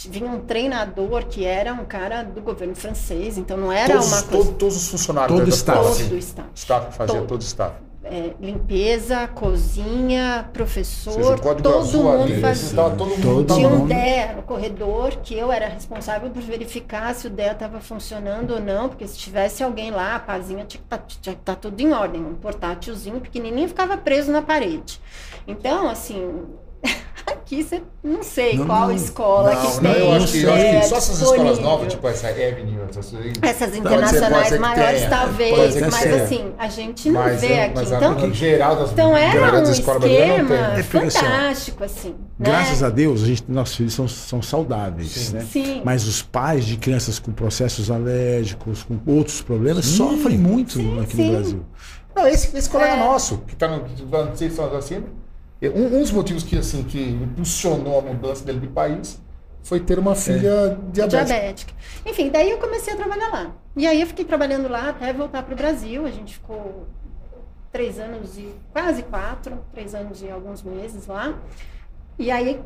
Vinha 0.08 0.30
um 0.30 0.40
treinador 0.40 1.26
que 1.26 1.44
era 1.44 1.74
um 1.74 1.84
cara 1.84 2.22
do 2.22 2.40
governo 2.40 2.74
francês, 2.74 3.36
então 3.36 3.56
não 3.56 3.70
era 3.70 3.94
todos, 3.94 4.12
uma 4.12 4.22
coisa... 4.22 4.52
todos 4.52 4.76
os 4.76 4.88
funcionários 4.88 5.38
Todo 5.38 5.46
da 5.46 5.54
staff. 5.54 5.78
Todo 5.78 5.90
assim, 5.90 6.18
staff. 6.18 6.48
staff 6.54 6.96
fazia 6.96 7.18
Todo. 7.18 7.28
todo 7.28 7.42
staff. 7.42 7.74
É, 8.12 8.34
limpeza, 8.40 9.28
cozinha, 9.28 10.50
professor, 10.52 11.38
todo 11.38 12.02
mundo 12.02 12.40
fazia. 12.40 12.76
todo 12.76 13.06
mundo 13.06 13.54
Tinha 13.54 13.68
um. 13.68 13.86
DEA 13.86 14.32
no 14.34 14.42
corredor 14.42 15.10
que 15.22 15.32
eu 15.34 15.52
era 15.52 15.68
responsável 15.68 16.28
por 16.28 16.42
verificar 16.42 17.14
se 17.14 17.28
o 17.28 17.30
DEA 17.30 17.52
estava 17.52 17.80
funcionando 17.80 18.54
ou 18.54 18.60
não, 18.60 18.88
porque 18.88 19.06
se 19.06 19.16
tivesse 19.16 19.62
alguém 19.62 19.92
lá, 19.92 20.16
a 20.16 20.18
pazinha 20.18 20.64
tinha 20.64 20.82
que 21.06 21.30
estar 21.30 21.54
tudo 21.54 21.80
em 21.80 21.92
ordem. 21.92 22.20
Um 22.20 22.34
portátilzinho 22.34 23.20
pequenininho 23.20 23.68
ficava 23.68 23.96
preso 23.96 24.32
na 24.32 24.42
parede. 24.42 25.00
Então, 25.46 25.88
assim, 25.88 26.46
aqui 27.50 27.64
você 27.64 27.82
não 28.02 28.22
sei 28.22 28.56
Não, 28.56 28.66
qual 28.66 28.92
escola 28.92 29.54
Não, 29.54 29.60
que 29.60 29.82
não, 29.82 29.92
tem. 29.92 30.02
eu 30.02 30.12
acho 30.12 30.32
que, 30.32 30.42
eu 30.42 30.52
acho 30.52 30.62
que 30.62 30.66
é, 30.68 30.82
só 30.82 30.96
essas 30.96 31.20
escolas 31.20 31.58
novas, 31.58 31.92
tipo 31.92 32.08
essa 32.08 32.28
Avenue, 32.28 32.78
essas, 32.88 33.12
Essas 33.42 33.76
internacionais 33.76 34.58
maiores, 34.58 35.06
talvez, 35.08 35.80
mas 35.80 36.22
assim, 36.22 36.52
a 36.56 36.68
gente 36.68 37.10
não 37.10 37.20
mas, 37.20 37.40
vê 37.40 37.46
é- 37.48 37.64
aqui. 37.64 37.74
mas 37.74 37.92
a- 37.92 37.96
Então, 37.96 38.26
em 38.26 38.34
geral 38.34 38.76
das 38.76 38.92
então 38.92 39.16
era 39.16 39.58
um 39.58 39.62
esquema. 39.70 40.54
É 40.54 40.74
assim, 40.74 40.82
fantástico, 40.82 41.84
assim. 41.84 42.14
Graças 42.38 42.80
né? 42.80 42.86
a 42.86 42.90
Deus, 42.90 43.22
a 43.22 43.26
gente, 43.26 43.44
nossos 43.48 43.76
filhos 43.76 43.94
são, 43.94 44.06
são 44.08 44.40
saudáveis, 44.40 45.10
Sim. 45.10 45.34
né? 45.34 45.46
Sim. 45.50 45.82
Mas 45.84 46.06
os 46.06 46.22
pais 46.22 46.64
de 46.64 46.76
crianças 46.76 47.18
com 47.18 47.32
processos 47.32 47.90
alérgicos, 47.90 48.84
com 48.84 48.98
outros 49.10 49.42
problemas, 49.42 49.84
sofrem 49.84 50.38
muito 50.38 50.74
Sim, 50.74 51.00
aqui 51.00 51.16
sim. 51.16 51.26
no 51.26 51.32
Brasil. 51.32 51.66
Não, 52.14 52.26
esse, 52.26 52.56
esse 52.56 52.68
colega 52.68 52.94
É. 52.94 52.98
nosso, 52.98 53.38
que 53.46 53.54
está 53.54 53.68
no 53.68 53.84
que 53.84 54.02
tá 54.02 54.24
no 54.24 54.36
Seis 54.36 54.52
São 54.54 54.76
assim, 54.76 55.04
um, 55.68 55.96
um 55.96 56.00
dos 56.00 56.10
motivos 56.10 56.42
que, 56.42 56.56
assim, 56.56 56.82
que 56.82 56.98
impulsionou 56.98 57.98
a 57.98 58.02
mudança 58.02 58.44
dele 58.44 58.60
de 58.60 58.68
país 58.68 59.20
foi 59.62 59.80
ter 59.80 59.98
uma 59.98 60.14
filha 60.14 60.78
diabética. 60.92 61.24
diabética. 61.24 61.74
Enfim, 62.06 62.30
daí 62.30 62.50
eu 62.50 62.58
comecei 62.58 62.94
a 62.94 62.96
trabalhar 62.96 63.28
lá. 63.28 63.54
E 63.76 63.86
aí 63.86 64.00
eu 64.00 64.06
fiquei 64.06 64.24
trabalhando 64.24 64.68
lá 64.68 64.88
até 64.88 65.12
voltar 65.12 65.42
para 65.42 65.52
o 65.52 65.56
Brasil. 65.56 66.06
A 66.06 66.10
gente 66.10 66.34
ficou 66.34 66.86
três 67.70 67.98
anos 67.98 68.38
e 68.38 68.54
quase 68.72 69.02
quatro, 69.02 69.58
três 69.72 69.94
anos 69.94 70.22
e 70.22 70.30
alguns 70.30 70.62
meses 70.62 71.06
lá. 71.06 71.38
E 72.18 72.30
aí, 72.30 72.60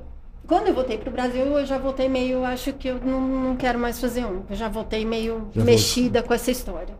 quando 0.46 0.68
eu 0.68 0.74
voltei 0.74 0.98
para 0.98 1.09
o 1.09 1.12
Brasil, 1.12 1.44
eu 1.44 1.66
já 1.66 1.78
voltei 1.78 2.09
meio, 2.09 2.44
acho 2.44 2.72
que 2.72 2.88
eu 2.88 3.00
não, 3.00 3.20
não 3.20 3.57
quero 3.57 3.78
mais 3.78 4.00
fazer 4.00 4.24
um. 4.24 4.44
Eu 4.48 4.57
já 4.57 4.68
voltei 4.68 5.04
meio 5.04 5.48
Já 5.52 5.64
mexida 5.64 6.22
com 6.22 6.33
essa 6.33 6.50
história. 6.50 6.94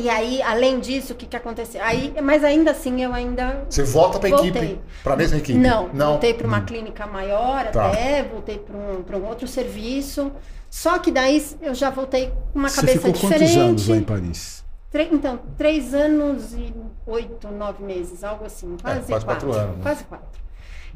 E 0.00 0.08
aí, 0.08 0.40
além 0.42 0.80
disso, 0.80 1.12
o 1.12 1.16
que, 1.16 1.26
que 1.26 1.36
aconteceu? 1.36 1.82
Aí, 1.84 2.14
mas 2.22 2.42
ainda 2.42 2.70
assim, 2.70 3.02
eu 3.02 3.12
ainda 3.12 3.64
Você 3.68 3.82
volta 3.82 4.18
para 4.18 4.28
a 4.28 4.32
equipe, 4.32 4.80
para 5.04 5.12
a 5.12 5.16
mesma 5.16 5.36
equipe? 5.38 5.58
não, 5.58 5.88
não. 5.92 6.12
voltei 6.12 6.32
para 6.32 6.46
uma 6.46 6.62
clínica 6.62 7.06
maior 7.06 7.66
Tá. 7.70 7.88
até, 7.88 8.22
voltei 8.22 8.58
para 8.58 8.76
um, 8.76 9.02
pra 9.02 9.16
um 9.18 9.26
outro 9.26 9.46
serviço. 9.46 10.32
Só 10.70 10.98
que 10.98 11.10
daí 11.10 11.44
eu 11.60 11.74
já 11.74 11.90
voltei 11.90 12.32
com 12.52 12.58
uma 12.60 12.68
Você 12.68 12.76
cabeça 12.76 12.98
ficou 12.98 13.12
diferente. 13.12 13.40
quantos 13.40 13.56
anos 13.58 13.88
lá 13.88 13.96
em 13.96 14.02
Paris? 14.04 14.64
Tre- 14.90 15.08
então, 15.12 15.38
três 15.58 15.92
anos 15.94 16.52
e 16.54 16.72
oito, 17.06 17.48
nove 17.48 17.82
meses, 17.84 18.24
algo 18.24 18.44
assim. 18.44 18.76
Quase, 18.80 19.00
É, 19.00 19.02
quase 19.14 19.24
quatro 19.24 19.52
anos, 19.52 19.76
né? 19.76 19.82
Quase 19.82 20.04
quatro. 20.04 20.40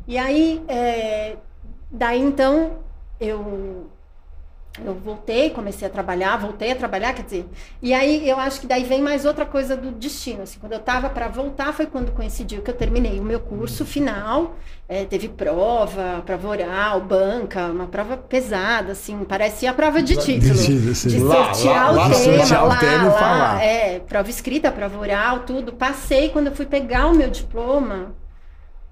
E 0.08 0.16
aí, 0.18 0.62
é, 0.68 1.36
daí 1.90 2.20
então, 2.20 2.78
eu, 3.20 3.86
eu 4.84 4.94
voltei, 4.94 5.50
comecei 5.50 5.86
a 5.86 5.90
trabalhar, 5.90 6.36
voltei 6.36 6.72
a 6.72 6.76
trabalhar, 6.76 7.12
quer 7.12 7.22
dizer, 7.22 7.46
e 7.80 7.92
aí 7.94 8.28
eu 8.28 8.38
acho 8.38 8.60
que 8.60 8.66
daí 8.66 8.82
vem 8.82 9.00
mais 9.00 9.24
outra 9.24 9.46
coisa 9.46 9.76
do 9.76 9.92
destino, 9.92 10.42
assim, 10.42 10.58
quando 10.58 10.72
eu 10.72 10.78
estava 10.80 11.08
para 11.08 11.28
voltar 11.28 11.72
foi 11.72 11.86
quando 11.86 12.10
coincidiu 12.10 12.60
que 12.60 12.70
eu 12.70 12.74
terminei 12.74 13.20
o 13.20 13.22
meu 13.22 13.38
curso 13.38 13.84
final, 13.86 14.56
é, 14.88 15.04
teve 15.04 15.28
prova, 15.28 16.22
prova 16.26 16.48
oral, 16.48 17.00
banca, 17.00 17.66
uma 17.66 17.86
prova 17.86 18.16
pesada, 18.16 18.92
assim, 18.92 19.16
parecia 19.24 19.70
a 19.70 19.74
prova 19.74 20.02
de 20.02 20.16
título. 20.16 20.54
De- 20.54 20.92
de- 20.92 21.08
De 21.08 21.20
Lá, 21.20 21.54
sortear 21.54 21.86
lá, 21.86 21.92
o 21.92 21.96
lá, 21.96 22.04
tema, 22.10 22.14
sortear 22.46 22.64
o 22.64 22.68
lá, 22.68 22.76
tema 22.78 23.04
e 23.04 23.06
lá, 23.06 23.12
falar. 23.12 23.62
é, 23.62 23.98
prova 24.00 24.28
escrita, 24.30 24.72
prova 24.72 24.98
oral, 24.98 25.40
tudo. 25.40 25.72
Passei, 25.72 26.30
quando 26.30 26.48
eu 26.48 26.54
fui 26.54 26.66
pegar 26.66 27.06
o 27.06 27.14
meu 27.14 27.30
diploma, 27.30 28.12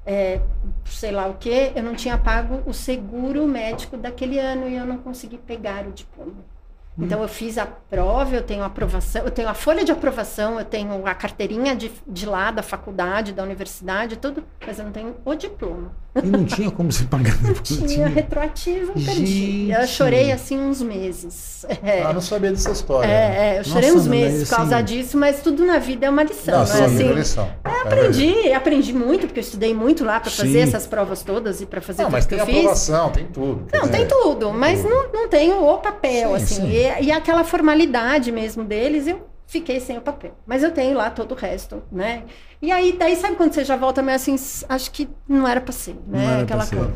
é, 0.04 0.40
sei 0.84 1.10
lá 1.10 1.26
o 1.26 1.34
que, 1.34 1.72
eu 1.74 1.82
não 1.82 1.94
tinha 1.94 2.18
pago 2.18 2.62
o 2.66 2.72
seguro 2.72 3.46
médico 3.46 3.96
daquele 3.96 4.38
ano 4.38 4.68
e 4.68 4.76
eu 4.76 4.84
não 4.84 4.98
consegui 4.98 5.38
pegar 5.38 5.86
o 5.86 5.92
diploma. 5.92 6.52
Então 6.98 7.22
eu 7.22 7.28
fiz 7.28 7.56
a 7.56 7.64
prova, 7.64 8.34
eu 8.34 8.42
tenho 8.42 8.62
a 8.62 8.66
aprovação, 8.66 9.24
eu 9.24 9.30
tenho 9.30 9.48
a 9.48 9.54
folha 9.54 9.82
de 9.82 9.90
aprovação, 9.90 10.58
eu 10.58 10.64
tenho 10.64 11.06
a 11.06 11.14
carteirinha 11.14 11.74
de, 11.74 11.90
de 12.06 12.26
lá 12.26 12.50
da 12.50 12.62
faculdade, 12.62 13.32
da 13.32 13.42
universidade, 13.42 14.16
tudo, 14.16 14.44
mas 14.64 14.78
eu 14.78 14.84
não 14.84 14.92
tenho 14.92 15.16
o 15.24 15.34
diploma. 15.34 15.90
E 16.22 16.26
não 16.26 16.44
tinha 16.44 16.70
como 16.70 16.92
se 16.92 17.04
pagar 17.04 17.34
depois. 17.38 17.90
Tinha 17.90 18.06
retroativo, 18.06 18.92
eu 18.94 19.02
perdi. 19.04 19.70
Eu 19.70 19.86
chorei 19.86 20.30
assim 20.30 20.58
uns 20.58 20.82
meses. 20.82 21.64
É. 21.82 22.02
Ah, 22.02 22.12
não 22.12 22.20
sabia 22.20 22.50
dessa 22.50 22.70
história. 22.70 23.08
É, 23.08 23.54
é, 23.54 23.58
eu 23.60 23.64
chorei 23.64 23.88
Nossa, 23.90 24.02
uns 24.02 24.08
mas 24.08 24.18
meses 24.18 24.48
por 24.50 24.56
causa 24.56 24.76
assim- 24.76 24.84
disso, 24.84 25.16
mas 25.16 25.40
tudo 25.40 25.64
na 25.64 25.78
vida 25.78 26.04
é 26.06 26.10
uma 26.10 26.22
lição, 26.22 26.58
Não, 26.58 26.66
não, 26.66 26.74
é 26.74 26.88
sim, 26.88 26.94
assim? 26.96 27.08
é 27.08 27.12
lição. 27.12 27.50
Aprendi, 27.64 28.52
aprendi 28.52 28.92
muito, 28.92 29.26
porque 29.26 29.40
eu 29.40 29.42
estudei 29.42 29.74
muito 29.74 30.04
lá 30.04 30.20
para 30.20 30.30
fazer 30.30 30.58
essas 30.60 30.86
provas 30.86 31.22
todas 31.22 31.60
e 31.60 31.66
para 31.66 31.80
fazer 31.80 32.02
Não, 32.02 32.10
tudo 32.10 32.12
mas 32.16 32.24
que 32.26 32.30
tem 32.30 32.38
eu 32.40 32.46
fiz. 32.46 32.56
aprovação, 32.58 33.10
tem 33.10 33.26
tudo. 33.26 33.66
Não, 33.72 33.80
dizer, 33.82 33.92
tem 33.92 34.06
tudo, 34.06 34.52
mas 34.52 34.84
não, 34.84 35.10
não 35.12 35.28
tenho 35.28 35.64
o 35.64 35.78
papel, 35.78 36.30
Sim, 36.30 36.34
assim. 36.36 36.54
sim. 36.56 36.68
E, 36.70 37.04
e 37.06 37.12
aquela 37.12 37.42
formalidade 37.44 38.30
mesmo 38.30 38.64
deles, 38.64 39.06
eu 39.06 39.22
fiquei 39.52 39.78
sem 39.78 39.98
o 39.98 40.00
papel. 40.00 40.34
Mas 40.46 40.62
eu 40.62 40.70
tenho 40.72 40.96
lá 40.96 41.10
todo 41.10 41.32
o 41.32 41.34
resto, 41.34 41.82
né? 41.92 42.24
E 42.60 42.72
aí, 42.72 42.96
daí, 42.98 43.14
sabe 43.16 43.36
quando 43.36 43.52
você 43.52 43.64
já 43.64 43.76
volta 43.76 44.00
meio 44.02 44.16
assim, 44.16 44.34
acho 44.68 44.90
que 44.90 45.08
não 45.28 45.46
era 45.46 45.60
pra 45.60 45.72
ser, 45.72 45.94
Não 46.06 46.18
né? 46.18 46.40
Aquela 46.40 46.66
coisa. 46.66 46.92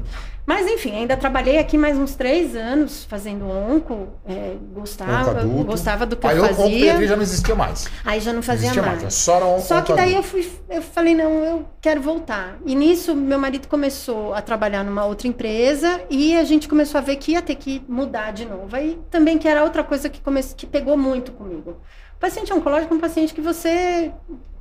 Mas 0.46 0.64
enfim, 0.68 0.92
ainda 0.94 1.16
trabalhei 1.16 1.58
aqui 1.58 1.76
mais 1.76 1.98
uns 1.98 2.14
três 2.14 2.54
anos 2.54 3.04
fazendo 3.04 3.50
onco, 3.50 4.10
é, 4.24 4.54
gostava, 4.72 5.44
Onco 5.44 5.64
gostava 5.64 6.06
do 6.06 6.16
que 6.16 6.24
Aí 6.24 6.36
eu 6.36 6.44
o 6.44 6.54
Compre 6.54 6.92
fazia. 6.92 7.06
já 7.08 7.16
não 7.16 7.22
existia 7.24 7.54
mais. 7.56 7.88
Aí 8.04 8.20
já 8.20 8.32
não 8.32 8.36
Não 8.36 8.42
fazia 8.42 8.68
existia 8.68 8.82
mais. 8.82 9.02
mais. 9.02 9.12
é 9.12 9.16
Só, 9.16 9.36
era 9.36 9.46
um 9.46 9.58
Só 9.58 9.82
que 9.82 9.92
onco 9.92 9.96
daí 9.96 10.14
eu 10.14 10.22
fui, 10.22 10.48
eu 10.70 10.82
falei, 10.82 11.16
não, 11.16 11.32
eu 11.44 11.66
quero 11.80 12.00
voltar. 12.00 12.58
E 12.64 12.76
nisso, 12.76 13.12
meu 13.16 13.40
marido 13.40 13.66
começou 13.66 14.34
a 14.34 14.40
trabalhar 14.40 14.84
numa 14.84 15.04
outra 15.04 15.26
empresa 15.26 16.00
e 16.08 16.36
a 16.36 16.44
gente 16.44 16.68
começou 16.68 16.98
a 16.98 17.02
ver 17.02 17.16
que 17.16 17.32
ia 17.32 17.42
ter 17.42 17.56
que 17.56 17.82
mudar 17.88 18.32
de 18.32 18.44
novo. 18.46 18.74
Aí 18.76 19.00
também 19.10 19.38
que 19.38 19.48
era 19.48 19.64
outra 19.64 19.82
coisa 19.82 20.08
que, 20.08 20.20
come... 20.20 20.40
que 20.44 20.64
pegou 20.64 20.96
muito 20.96 21.32
comigo. 21.32 21.78
O 22.16 22.18
paciente 22.18 22.52
oncológico 22.52 22.92
é 22.92 22.96
um 22.96 23.00
paciente 23.00 23.35
que 23.35 23.40
você 23.40 24.12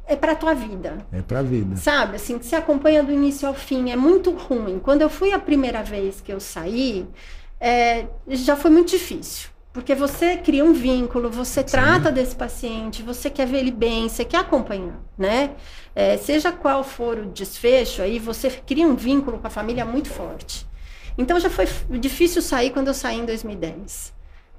é 0.07 0.15
para 0.15 0.33
a 0.33 0.35
tua 0.35 0.53
vida. 0.53 0.97
É 1.11 1.21
pra 1.21 1.41
vida. 1.41 1.75
Sabe, 1.77 2.17
assim, 2.17 2.37
que 2.37 2.45
se 2.45 2.55
acompanha 2.55 3.03
do 3.03 3.11
início 3.11 3.47
ao 3.47 3.53
fim, 3.53 3.91
é 3.91 3.95
muito 3.95 4.31
ruim. 4.31 4.79
Quando 4.79 5.01
eu 5.01 5.09
fui 5.09 5.31
a 5.31 5.39
primeira 5.39 5.81
vez 5.81 6.21
que 6.21 6.31
eu 6.31 6.39
saí, 6.39 7.07
é, 7.59 8.05
já 8.27 8.55
foi 8.55 8.69
muito 8.69 8.89
difícil. 8.89 9.49
Porque 9.73 9.93
você 9.93 10.37
cria 10.37 10.63
um 10.63 10.71
vínculo, 10.71 11.29
você 11.29 11.61
trata 11.61 12.09
desse 12.09 12.33
paciente, 12.33 13.03
você 13.03 13.29
quer 13.29 13.45
ver 13.45 13.57
ele 13.57 13.71
bem, 13.71 14.07
você 14.07 14.23
quer 14.23 14.37
acompanhar, 14.37 15.01
né? 15.17 15.51
É, 15.93 16.15
seja 16.15 16.49
qual 16.49 16.81
for 16.81 17.17
o 17.17 17.25
desfecho, 17.25 18.01
aí 18.01 18.17
você 18.17 18.49
cria 18.49 18.87
um 18.87 18.95
vínculo 18.95 19.37
com 19.37 19.47
a 19.47 19.49
família 19.49 19.83
muito 19.83 20.09
forte. 20.09 20.65
Então 21.17 21.37
já 21.41 21.49
foi 21.49 21.67
difícil 21.99 22.41
sair 22.41 22.69
quando 22.69 22.87
eu 22.87 22.93
saí 22.93 23.19
em 23.19 23.25
2010. 23.25 24.14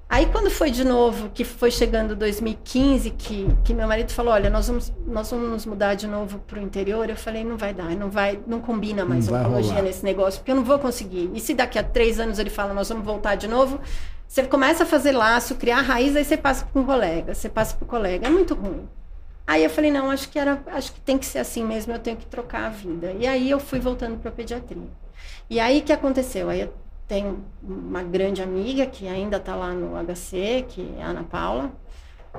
Aí 0.08 0.26
quando 0.26 0.48
foi 0.50 0.70
de 0.70 0.84
novo, 0.84 1.30
que 1.30 1.44
foi 1.44 1.70
chegando 1.70 2.14
2015, 2.14 3.10
que, 3.10 3.48
que 3.64 3.74
meu 3.74 3.88
marido 3.88 4.12
falou, 4.12 4.32
olha, 4.32 4.48
nós 4.48 4.68
vamos, 4.68 4.92
nós 5.04 5.28
vamos 5.30 5.50
nos 5.50 5.66
mudar 5.66 5.94
de 5.94 6.06
novo 6.06 6.38
para 6.46 6.60
o 6.60 6.62
interior, 6.62 7.10
eu 7.10 7.16
falei, 7.16 7.42
não 7.42 7.56
vai 7.56 7.74
dar, 7.74 7.90
não 7.96 8.08
vai, 8.08 8.38
não 8.46 8.60
combina 8.60 9.04
mais 9.04 9.26
Não 9.26 9.40
oncologia 9.40 9.82
nesse 9.82 10.04
negócio, 10.04 10.38
porque 10.38 10.52
eu 10.52 10.56
não 10.56 10.64
vou 10.64 10.78
conseguir. 10.78 11.28
E 11.34 11.40
se 11.40 11.54
daqui 11.54 11.76
a 11.76 11.82
três 11.82 12.20
anos 12.20 12.38
ele 12.38 12.50
fala, 12.50 12.72
nós 12.72 12.88
vamos 12.88 13.04
voltar 13.04 13.34
de 13.34 13.48
novo, 13.48 13.80
você 14.28 14.44
começa 14.44 14.84
a 14.84 14.86
fazer 14.86 15.10
laço, 15.10 15.56
criar 15.56 15.80
raiz, 15.80 16.14
aí 16.14 16.24
você 16.24 16.36
passa 16.36 16.64
para 16.64 16.80
um 16.80 16.84
colega, 16.84 17.34
você 17.34 17.48
passa 17.48 17.76
para 17.76 17.84
o 17.84 17.88
colega, 17.88 18.28
é 18.28 18.30
muito 18.30 18.54
ruim. 18.54 18.88
Aí 19.44 19.64
eu 19.64 19.70
falei, 19.70 19.90
não, 19.90 20.10
acho 20.10 20.28
que 20.28 20.38
era, 20.38 20.62
acho 20.68 20.92
que 20.92 21.00
tem 21.00 21.18
que 21.18 21.26
ser 21.26 21.40
assim 21.40 21.64
mesmo, 21.64 21.92
eu 21.92 21.98
tenho 21.98 22.16
que 22.16 22.26
trocar 22.26 22.66
a 22.66 22.68
vida. 22.68 23.12
E 23.18 23.26
aí 23.26 23.50
eu 23.50 23.58
fui 23.58 23.80
voltando 23.80 24.18
para 24.18 24.30
pediatria. 24.30 24.88
E 25.50 25.58
aí 25.58 25.80
o 25.80 25.82
que 25.82 25.92
aconteceu? 25.92 26.48
Aí 26.48 26.60
eu 26.62 26.72
tenho 27.06 27.44
uma 27.62 28.02
grande 28.02 28.42
amiga 28.42 28.86
que 28.86 29.06
ainda 29.06 29.36
está 29.36 29.54
lá 29.54 29.72
no 29.72 29.96
HC, 29.96 30.64
que 30.68 30.94
é 30.98 31.02
a 31.02 31.06
Ana 31.08 31.22
Paula. 31.24 31.70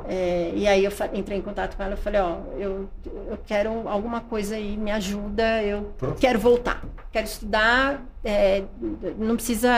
É, 0.08 0.52
e 0.56 0.68
aí 0.68 0.86
eu 0.86 0.92
entrei 1.14 1.40
em 1.40 1.42
contato 1.42 1.76
com 1.76 1.82
ela 1.84 1.96
e 1.96 1.98
falei, 1.98 2.22
ó, 2.22 2.38
eu, 2.58 2.88
eu 3.06 3.38
quero 3.48 3.88
alguma 3.90 4.22
coisa 4.22 4.56
aí, 4.56 4.78
me 4.78 4.92
ajuda, 4.92 5.64
eu 5.64 5.94
Pronto. 5.98 6.20
quero 6.20 6.38
voltar. 6.40 6.84
quero 7.12 7.26
estudar, 7.26 8.06
é, 8.26 8.64
não 9.18 9.36
precisa, 9.36 9.70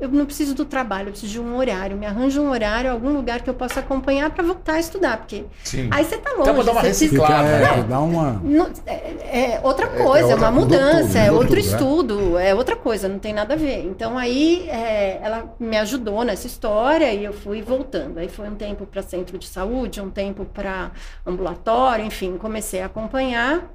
eu 0.00 0.08
não 0.08 0.24
preciso 0.26 0.54
do 0.54 0.64
trabalho, 0.64 1.08
eu 1.08 1.12
preciso 1.12 1.32
de 1.32 1.40
um 1.40 1.56
horário, 1.56 1.96
me 1.96 2.06
arranja 2.06 2.40
um 2.40 2.50
horário, 2.50 2.90
algum 2.90 3.10
lugar 3.12 3.42
que 3.42 3.50
eu 3.50 3.54
possa 3.54 3.80
acompanhar 3.80 4.30
para 4.30 4.42
voltar 4.42 4.74
a 4.74 4.80
estudar, 4.80 5.18
porque 5.18 5.44
Sim. 5.62 5.88
aí 5.92 6.04
você 6.04 6.16
tá 6.18 6.30
longe. 6.30 6.42
Então, 6.42 6.54
vou 6.54 6.64
dar 6.64 6.72
uma 6.72 6.80
você 6.80 6.86
precisa- 6.88 7.12
reciclada, 7.12 7.48
Fica, 7.58 7.72
é, 7.72 7.76
né? 7.76 7.86
dá 7.88 8.00
uma. 8.00 8.32
não, 8.42 8.70
é, 8.86 9.54
é 9.56 9.60
outra 9.62 9.86
É- 9.86 10.02
coisa, 10.02 10.28
é 10.28 10.30
é, 10.30 10.34
outra- 10.34 10.48
uma 10.50 10.60
mudança, 10.60 11.02
tudo, 11.06 11.16
é 11.18 11.30
outro 11.32 11.48
tudo, 11.48 11.58
estudo, 11.58 12.38
é 12.38 12.54
outra 12.54 12.76
coisa, 12.76 13.08
não 13.08 13.18
tem 13.18 13.32
nada 13.32 13.54
a 13.54 13.56
ver. 13.56 13.84
Então 13.84 14.18
aí 14.18 14.68
é, 14.68 15.20
ela 15.22 15.54
me 15.60 15.76
ajudou 15.76 16.24
nessa 16.24 16.46
história 16.46 17.12
e 17.12 17.24
eu 17.24 17.32
fui 17.32 17.62
voltando. 17.62 18.18
Aí 18.18 18.28
foi 18.28 18.48
um 18.48 18.54
tempo 18.54 18.84
para 18.86 19.02
centro 19.02 19.38
de 19.38 19.46
saúde, 19.46 20.00
um 20.00 20.10
tempo 20.10 20.44
para 20.44 20.90
ambulatório, 21.26 22.04
enfim, 22.04 22.36
comecei 22.36 22.80
a 22.82 22.86
acompanhar. 22.86 23.70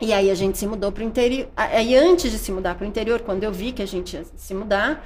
E 0.00 0.12
aí 0.12 0.30
a 0.30 0.34
gente 0.34 0.58
se 0.58 0.66
mudou 0.66 0.92
para 0.92 1.02
o 1.02 1.06
interior. 1.06 1.48
Aí 1.56 1.96
antes 1.96 2.30
de 2.30 2.38
se 2.38 2.52
mudar 2.52 2.74
para 2.74 2.84
o 2.84 2.88
interior, 2.88 3.20
quando 3.20 3.44
eu 3.44 3.52
vi 3.52 3.72
que 3.72 3.82
a 3.82 3.86
gente 3.86 4.14
ia 4.16 4.24
se 4.36 4.54
mudar, 4.54 5.02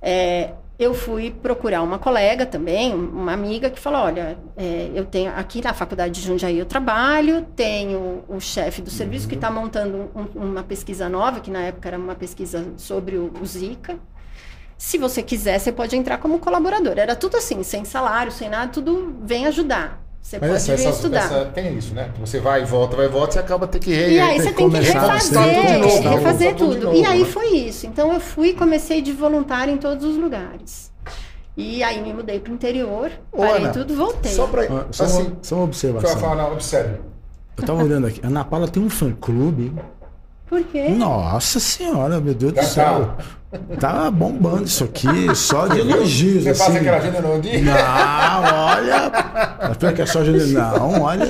é, 0.00 0.52
eu 0.78 0.94
fui 0.94 1.30
procurar 1.30 1.82
uma 1.82 1.98
colega 1.98 2.46
também, 2.46 2.94
uma 2.94 3.32
amiga 3.32 3.68
que 3.68 3.80
falou, 3.80 4.00
olha, 4.02 4.38
é, 4.56 4.90
eu 4.94 5.04
tenho 5.04 5.32
aqui 5.34 5.60
na 5.60 5.74
faculdade 5.74 6.20
de 6.20 6.26
Jundiaí 6.26 6.56
eu 6.56 6.66
trabalho, 6.66 7.44
tenho 7.56 8.22
o 8.28 8.38
chefe 8.38 8.80
do 8.80 8.90
serviço 8.90 9.26
que 9.28 9.34
está 9.34 9.50
montando 9.50 10.08
um- 10.14 10.40
uma 10.40 10.62
pesquisa 10.62 11.08
nova, 11.08 11.40
que 11.40 11.50
na 11.50 11.62
época 11.62 11.88
era 11.88 11.98
uma 11.98 12.14
pesquisa 12.14 12.72
sobre 12.76 13.16
o, 13.16 13.32
o 13.40 13.44
Zika. 13.46 13.98
Se 14.76 14.96
você 14.98 15.22
quiser, 15.22 15.58
você 15.58 15.72
pode 15.72 15.96
entrar 15.96 16.18
como 16.18 16.38
colaborador. 16.38 16.96
Era 16.98 17.16
tudo 17.16 17.36
assim, 17.36 17.62
sem 17.64 17.84
salário, 17.84 18.30
sem 18.30 18.48
nada, 18.48 18.70
tudo 18.70 19.16
vem 19.22 19.46
ajudar. 19.46 20.00
Você 20.20 20.38
Mas 20.38 20.50
pode 20.50 20.52
essa, 20.62 20.76
vir 20.76 20.82
essa, 20.86 20.96
estudar. 20.96 21.24
essa- 21.24 21.44
tem 21.46 21.78
isso, 21.78 21.94
né? 21.94 22.10
Você 22.20 22.38
vai 22.38 22.62
e 22.62 22.64
volta, 22.66 22.96
vai 22.96 23.06
e 23.06 23.08
volta, 23.08 23.32
você 23.32 23.38
acaba 23.38 23.66
ter 23.66 23.78
que 23.78 23.90
re, 23.94 24.12
E 24.14 24.20
aí 24.20 24.38
você 24.40 24.52
tem 24.52 24.70
que 24.70 24.76
refazer, 24.78 25.42
tudo 25.42 25.66
de 25.66 25.78
novo, 25.78 26.08
refazer 26.16 26.54
tudo 26.54 26.74
tudo. 26.74 26.84
novo, 26.86 26.96
E 26.98 27.04
aí 27.06 27.20
né? 27.20 27.24
foi 27.24 27.46
isso. 27.48 27.86
Então 27.86 28.12
eu 28.12 28.20
fui 28.20 28.48
e 28.48 28.54
comecei 28.54 29.00
de 29.00 29.12
voluntário 29.12 29.72
em 29.72 29.78
todos 29.78 30.04
os 30.04 30.16
lugares. 30.16 30.92
E 31.56 31.82
aí 31.82 32.02
me 32.02 32.12
mudei 32.12 32.38
para 32.38 32.52
o 32.52 32.54
interior, 32.54 33.10
Ô, 33.32 33.38
parei 33.38 33.64
Ana, 33.64 33.72
tudo, 33.72 33.94
voltei. 33.96 34.30
Só 34.32 34.46
pra. 34.46 34.62
Ó, 34.70 34.84
Só, 34.92 35.04
assim, 35.04 35.22
uma, 35.22 35.36
só 35.42 35.54
uma 35.56 35.64
observação. 35.64 36.10
fala, 36.10 36.20
fala, 36.36 36.42
não, 36.42 36.52
observe. 36.52 37.00
Eu 37.56 37.64
tava 37.64 37.82
olhando 37.82 38.06
aqui. 38.06 38.20
Ana 38.22 38.44
Paula 38.44 38.68
tem 38.68 38.80
um 38.82 38.90
fã-clube. 38.90 39.72
Por 40.46 40.62
quê? 40.64 40.90
Nossa 40.90 41.58
senhora, 41.58 42.20
meu 42.20 42.32
Deus 42.34 42.52
do 42.52 42.56
Tá, 42.56 42.62
céu. 42.62 43.16
Tá 43.80 44.10
bombando 44.10 44.64
isso 44.64 44.84
aqui, 44.84 45.34
só 45.34 45.66
de 45.68 45.80
elogios. 45.80 46.44
Você 46.44 46.50
assim. 46.50 46.64
faz 46.64 46.76
aquela 46.76 46.96
agenda 46.98 47.20
no 47.22 47.40
dia? 47.40 47.60
Não, 47.62 48.42
olha. 48.42 49.12
Acho 49.60 49.94
que 49.94 50.02
é 50.02 50.06
só 50.06 50.22
de... 50.22 50.32
Não, 50.52 51.00
olha. 51.02 51.26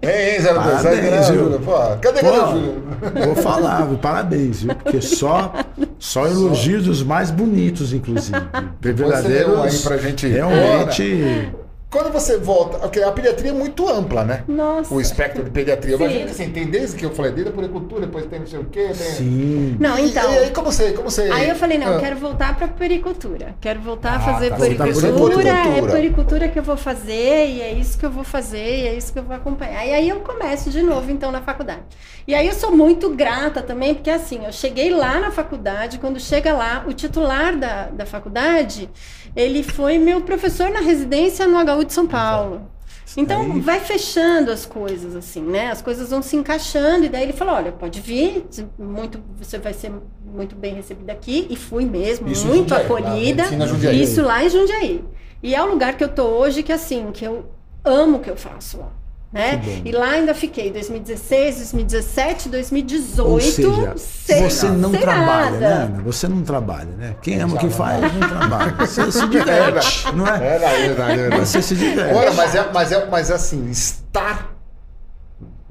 Ei, 0.00 0.38
02, 0.40 0.54
Parabéns, 0.54 1.28
viu? 1.28 1.44
Júlio. 1.44 1.60
Pô, 1.60 1.72
cadê, 2.00 2.20
Pô, 2.20 2.30
cadê 2.30 2.50
Júlio? 2.50 2.82
vou 3.26 3.36
falar, 3.36 3.86
viu? 3.86 3.98
parabéns, 3.98 4.62
viu? 4.62 4.74
Porque 4.74 5.00
só, 5.02 5.52
só 5.98 6.26
elogios 6.26 6.84
dos 6.84 7.02
mais 7.02 7.30
bonitos, 7.30 7.92
inclusive. 7.92 8.38
Lê 8.38 8.44
um 8.44 8.66
aí 8.82 8.92
Verdadeiros. 8.92 9.82
pra 9.82 9.96
gente. 9.98 10.26
Realmente. 10.26 11.52
Quando 11.94 12.12
você 12.12 12.36
volta, 12.36 12.76
porque 12.78 13.00
a 13.00 13.12
pediatria 13.12 13.52
é 13.52 13.54
muito 13.54 13.88
ampla, 13.88 14.24
né? 14.24 14.42
Nossa. 14.48 14.92
O 14.92 15.00
espectro 15.00 15.44
de 15.44 15.50
pediatria. 15.50 15.96
Mas 15.96 16.10
Sim. 16.10 16.18
gente, 16.18 16.30
assim, 16.32 16.50
tem 16.50 16.66
desde 16.66 16.96
que 16.96 17.06
eu 17.06 17.10
falei, 17.14 17.30
desde 17.30 17.50
a 17.50 17.54
puricultura, 17.54 18.00
depois 18.00 18.26
tem 18.26 18.40
não 18.40 18.46
sei 18.48 18.58
o 18.58 18.64
quê. 18.64 18.86
Tem... 18.86 18.94
Sim. 18.94 19.76
Não, 19.78 19.96
E- 19.96 20.08
então. 20.10 20.34
E, 20.34 20.38
aí, 20.38 20.50
como 20.50 20.72
você. 20.72 20.90
Como 20.92 21.08
você 21.08 21.30
Aí 21.30 21.48
eu 21.48 21.54
falei, 21.54 21.78
não, 21.78 21.92
eu 21.92 21.98
Ah, 21.98 22.00
quero 22.00 22.16
voltar 22.16 22.56
para 22.56 22.66
pericultura. 22.66 23.54
Quero 23.60 23.80
voltar 23.80 24.14
a 24.14 24.16
Ah, 24.16 24.20
fazer 24.20 24.50
tá, 24.50 24.56
pra 24.56 24.64
pericultura. 24.66 25.48
É 25.48 25.82
pericultura 25.82 26.48
que 26.48 26.58
eu 26.58 26.64
vou 26.64 26.76
fazer 26.76 27.46
e 27.50 27.62
é 27.62 27.72
isso 27.72 27.96
que 27.96 28.04
eu 28.04 28.10
vou 28.10 28.24
fazer 28.24 28.80
e 28.82 28.88
é 28.88 28.94
isso 28.94 29.12
que 29.12 29.20
eu 29.20 29.22
vou 29.22 29.36
acompanhar. 29.36 29.86
E 29.86 29.94
aí 29.94 30.08
eu 30.08 30.18
começo 30.18 30.70
de 30.70 30.82
novo, 30.82 31.12
então, 31.12 31.30
na 31.30 31.42
faculdade. 31.42 31.82
E 32.26 32.34
aí 32.34 32.48
eu 32.48 32.54
sou 32.54 32.74
muito 32.74 33.10
grata 33.10 33.62
também, 33.62 33.94
porque 33.94 34.10
assim, 34.10 34.44
eu 34.44 34.52
cheguei 34.52 34.90
lá 34.90 35.20
na 35.20 35.30
faculdade, 35.30 35.98
quando 35.98 36.18
chega 36.18 36.52
lá, 36.54 36.84
o 36.88 36.92
titular 36.92 37.56
da, 37.56 37.84
da 37.86 38.04
faculdade, 38.06 38.90
ele 39.36 39.62
foi 39.62 39.98
meu 39.98 40.20
professor 40.20 40.70
na 40.70 40.80
residência 40.80 41.46
no 41.46 41.58
HU 41.58 41.84
de 41.84 41.92
São 41.92 42.06
Paulo. 42.06 42.70
Então 43.16 43.60
vai 43.60 43.78
fechando 43.78 44.50
as 44.50 44.66
coisas 44.66 45.14
assim, 45.14 45.42
né? 45.42 45.70
As 45.70 45.80
coisas 45.80 46.10
vão 46.10 46.20
se 46.20 46.34
encaixando 46.34 47.04
e 47.04 47.08
daí 47.08 47.22
ele 47.22 47.32
falou, 47.32 47.54
olha, 47.54 47.70
pode 47.70 48.00
vir, 48.00 48.44
muito, 48.78 49.20
você 49.38 49.58
vai 49.58 49.72
ser 49.72 49.92
muito 50.24 50.56
bem 50.56 50.74
recebida 50.74 51.12
aqui 51.12 51.46
e 51.48 51.54
fui 51.54 51.84
mesmo, 51.84 52.28
Isso 52.28 52.46
muito 52.46 52.74
Jundiaí, 52.74 52.88
lá, 52.88 52.98
acolhida. 52.98 53.66
Jundiaí. 53.68 54.02
Isso 54.02 54.22
lá 54.22 54.44
em 54.44 54.48
Jundiaí. 54.48 55.04
E 55.42 55.54
é 55.54 55.62
o 55.62 55.66
lugar 55.66 55.96
que 55.96 56.02
eu 56.02 56.08
tô 56.08 56.24
hoje 56.24 56.62
que 56.62 56.72
assim, 56.72 57.12
que 57.12 57.24
eu 57.24 57.44
amo 57.84 58.16
o 58.16 58.20
que 58.20 58.30
eu 58.30 58.36
faço 58.36 58.78
lá. 58.78 58.90
Né? 59.34 59.60
E 59.84 59.90
lá 59.90 60.10
ainda 60.10 60.32
fiquei 60.32 60.70
2016, 60.70 61.56
2017, 61.56 62.48
2018. 62.48 63.28
Ou 63.28 63.40
seja, 63.40 63.94
sem- 63.96 64.48
você 64.48 64.68
não 64.68 64.92
sem 64.92 65.00
trabalha, 65.00 65.50
nada. 65.50 65.58
né, 65.58 65.72
Ana? 65.86 66.02
Você 66.04 66.28
não 66.28 66.42
trabalha, 66.42 66.90
né? 66.96 67.16
Quem 67.20 67.40
ama 67.40 67.56
o 67.56 67.58
que 67.58 67.64
Não, 67.64 67.72
faz, 67.72 68.00
não 68.14 68.28
trabalha. 68.28 68.72
Você 68.78 69.10
se 69.10 69.26
diverte, 69.26 70.12
não 70.14 70.24
é? 70.28 70.36
É 70.36 70.38
verdade, 70.38 70.74
é 70.76 70.86
verdade, 70.86 71.12
é 71.12 71.16
verdade. 71.16 71.46
Você 71.48 71.60
se 71.62 71.74
diverte. 71.74 72.14
Olha, 72.14 72.32
mas 72.32 72.54
é, 72.54 72.70
mas 72.72 72.92
é, 72.92 73.06
mas 73.10 73.30
assim, 73.32 73.68
estar 73.70 74.54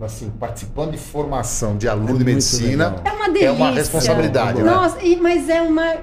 assim, 0.02 0.30
participando 0.38 0.91
de 0.91 0.97
formação 0.97 1.78
de 1.78 1.88
aluno 1.88 2.15
É 2.15 2.17
de 2.17 2.26
medicina 2.26 2.89
legal. 2.89 3.02
É 3.06 3.12
uma 3.13 3.28
delícia. 3.30 3.47
é 3.47 3.52
uma 3.52 3.71
responsabilidade, 3.71 4.62
né? 4.62 4.69
Nossa, 4.69 5.02
e- 5.02 5.15
mas 5.15 5.47
é 5.47 5.62
uma, 5.62 5.93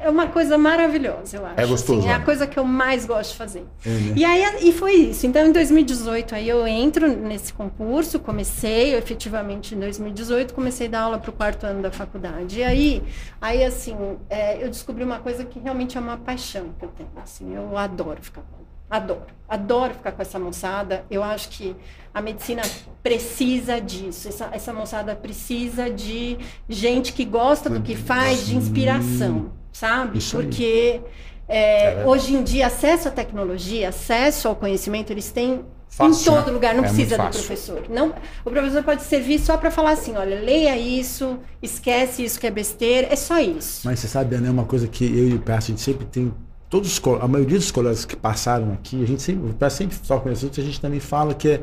é 0.00 0.08
uma 0.08 0.26
coisa 0.26 0.56
maravilhosa, 0.56 1.36
eu 1.36 1.46
acho. 1.46 1.60
É 1.60 1.66
gostoso, 1.66 2.00
assim, 2.00 2.08
é 2.08 2.14
a 2.14 2.18
né? 2.18 2.24
coisa 2.24 2.46
que 2.46 2.58
eu 2.58 2.64
mais 2.64 3.04
gosto 3.04 3.32
de 3.32 3.36
fazer. 3.36 3.64
É, 3.84 3.88
né? 3.88 4.12
E 4.16 4.24
aí 4.24 4.68
e 4.68 4.72
foi 4.72 4.92
isso. 4.92 5.26
Então, 5.26 5.46
em 5.46 5.52
2018, 5.52 6.34
aí 6.34 6.48
eu 6.48 6.66
entro 6.66 7.08
nesse 7.08 7.52
concurso, 7.52 8.18
comecei, 8.18 8.94
eu, 8.94 8.98
efetivamente, 8.98 9.74
em 9.74 9.80
2018, 9.80 10.54
comecei 10.54 10.86
a 10.86 10.90
dar 10.90 11.00
aula 11.02 11.18
para 11.18 11.30
o 11.30 11.32
quarto 11.32 11.64
ano 11.64 11.82
da 11.82 11.90
faculdade. 11.90 12.60
E 12.60 12.64
aí, 12.64 13.02
aí 13.40 13.64
assim, 13.64 13.96
é, 14.28 14.62
eu 14.62 14.68
descobri 14.68 15.04
uma 15.04 15.18
coisa 15.18 15.44
que 15.44 15.58
realmente 15.58 15.96
é 15.96 16.00
uma 16.00 16.16
paixão 16.16 16.70
que 16.78 16.84
eu 16.84 16.90
tenho. 16.90 17.10
Assim, 17.22 17.54
eu 17.54 17.76
adoro 17.76 18.22
ficar 18.22 18.40
com 18.42 18.60
Adoro. 18.90 19.22
Adoro 19.48 19.94
ficar 19.94 20.10
com 20.10 20.20
essa 20.20 20.38
moçada. 20.38 21.04
Eu 21.08 21.22
acho 21.22 21.48
que 21.50 21.76
a 22.12 22.20
medicina 22.20 22.62
precisa 23.04 23.80
disso. 23.80 24.26
Essa, 24.26 24.50
essa 24.52 24.72
moçada 24.72 25.14
precisa 25.14 25.88
de 25.88 26.36
gente 26.68 27.12
que 27.12 27.24
gosta 27.24 27.70
do 27.70 27.80
que 27.80 27.94
faz, 27.94 28.48
de 28.48 28.56
inspiração, 28.56 29.52
sabe? 29.72 30.18
Isso. 30.18 30.36
Porque 30.36 31.00
é, 31.48 32.04
hoje 32.06 32.34
em 32.34 32.42
dia, 32.42 32.68
acesso 32.68 33.08
à 33.08 33.10
tecnologia, 33.10 33.88
acesso 33.88 34.48
ao 34.48 34.56
conhecimento, 34.56 35.12
eles 35.12 35.30
têm 35.32 35.64
Fácil, 35.88 36.32
em 36.32 36.36
todo 36.36 36.46
né? 36.46 36.52
lugar. 36.52 36.74
Não 36.74 36.84
É 36.84 36.86
precisa 36.86 37.18
do 37.18 37.28
professor. 37.28 37.82
Não, 37.90 38.14
o 38.44 38.50
professor 38.50 38.82
pode 38.84 39.02
servir 39.02 39.40
só 39.40 39.56
para 39.58 39.70
falar 39.70 39.90
assim, 39.90 40.16
olha, 40.16 40.40
leia 40.40 40.78
isso, 40.78 41.38
esquece 41.60 42.24
isso 42.24 42.38
que 42.38 42.46
é 42.46 42.50
besteira. 42.50 43.08
É 43.10 43.16
só 43.16 43.40
isso. 43.40 43.82
Mas 43.84 43.98
você 43.98 44.06
sabe, 44.06 44.36
Ana, 44.36 44.46
é 44.46 44.50
uma 44.50 44.64
coisa 44.64 44.86
que 44.86 45.04
eu 45.04 45.28
e 45.28 45.34
o 45.34 45.40
Pércio, 45.40 45.72
a 45.72 45.76
gente 45.76 45.82
sempre 45.82 46.06
tem. 46.06 46.32
Todos 46.68 47.00
a 47.20 47.26
maioria 47.26 47.58
dos 47.58 47.72
colegas 47.72 48.04
que 48.04 48.14
passaram 48.14 48.72
aqui, 48.72 49.02
a 49.02 49.06
gente 49.06 49.20
sempre, 49.20 49.50
o 49.50 49.70
sempre 49.70 49.96
só 50.04 50.20
conhece 50.20 50.44
outros, 50.44 50.64
a 50.64 50.66
gente 50.66 50.80
também 50.80 51.00
fala 51.00 51.34
que 51.34 51.48
é. 51.48 51.60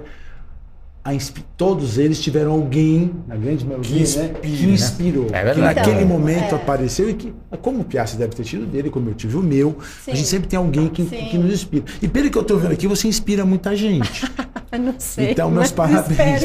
Todos 1.56 1.98
eles 1.98 2.22
tiveram 2.22 2.52
alguém, 2.52 3.12
na 3.28 3.36
grande 3.36 3.66
maioria, 3.66 4.06
Que 4.06 4.18
né, 4.18 4.30
que 4.42 4.48
né? 4.66 4.74
inspirou. 4.74 5.28
É 5.32 5.54
que 5.54 5.60
naquele 5.60 5.96
Então, 6.04 6.08
momento 6.08 6.54
é. 6.54 6.56
apareceu 6.56 7.10
e 7.10 7.14
que, 7.14 7.34
como 7.62 7.82
o 7.82 7.84
Piazza 7.84 8.18
deve 8.18 8.36
ter 8.36 8.44
tido 8.44 8.66
dele, 8.66 8.90
como 8.90 9.10
eu 9.10 9.14
tive 9.14 9.38
o 9.38 9.42
meu, 9.42 9.78
Sim. 10.04 10.12
a 10.12 10.16
gente 10.16 10.28
sempre 10.28 10.48
tem 10.50 10.58
alguém 10.58 10.90
que, 10.90 11.04
Sim. 11.04 11.28
que 11.30 11.38
nos 11.38 11.54
inspira. 11.54 11.86
E 12.02 12.08
pelo 12.08 12.30
que 12.30 12.38
eu 12.38 12.42
estou 12.42 12.58
vendo 12.58 12.74
aqui, 12.74 12.88
você 12.88 13.08
inspira 13.08 13.46
muita 13.46 13.76
gente. 13.76 14.26
Não 14.78 14.96
sei. 15.00 15.32
Então, 15.32 15.50
meus 15.50 15.72
parabéns. 15.72 16.44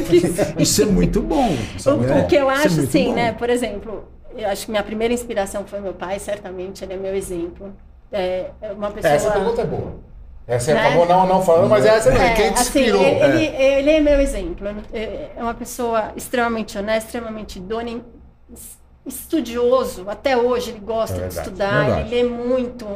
Isso 0.58 0.82
é 0.82 0.86
muito 0.86 1.20
bom. 1.20 1.56
O, 1.84 1.90
né? 1.96 2.22
o 2.22 2.26
que 2.28 2.36
eu 2.36 2.50
é 2.50 2.54
acho, 2.54 2.76
muito 2.76 2.90
sim, 2.92 3.06
bom. 3.06 3.14
né? 3.14 3.32
Por 3.32 3.50
exemplo, 3.50 4.04
eu 4.36 4.48
acho 4.48 4.64
que 4.66 4.70
minha 4.70 4.82
primeira 4.82 5.12
inspiração 5.12 5.64
foi 5.66 5.80
meu 5.80 5.92
pai, 5.92 6.18
certamente, 6.18 6.84
ele 6.84 6.92
é 6.94 6.96
meu 6.96 7.14
exemplo. 7.14 7.72
É 8.12 8.50
é 8.60 8.72
uma 8.72 8.90
pessoa. 8.90 9.12
Essa 9.12 9.30
pergunta 9.32 9.62
é 9.62 9.66
boa. 9.66 10.11
Essa 10.54 10.70
é 10.72 10.74
Né? 10.74 10.80
acabou 10.86 11.06
não, 11.06 11.26
não 11.26 11.42
falando, 11.42 11.70
mas 11.70 11.84
essa 11.86 12.10
é, 12.10 12.26
É, 12.26 12.34
quem 12.34 12.52
te 12.52 12.60
assim, 12.60 12.80
inspirou. 12.80 13.02
ele, 13.02 13.20
É. 13.20 13.24
ele, 13.26 13.44
ele 13.62 13.90
é 13.90 14.00
meu 14.00 14.20
exemplo. 14.20 14.66
É 14.92 15.30
é 15.36 15.42
uma 15.42 15.54
pessoa 15.54 16.12
extremamente 16.16 16.76
honesta, 16.78 17.06
extremamente 17.08 17.58
idônea, 17.58 18.00
estudioso. 19.06 20.08
Até 20.08 20.36
hoje 20.36 20.70
ele 20.70 20.80
gosta 20.80 21.14
É 21.16 21.16
de 21.16 21.22
verdade, 21.34 21.48
estudar, 21.48 21.84
verdade. 21.86 22.14
ele 22.14 22.22
lê 22.22 22.28
muito. 22.28 22.86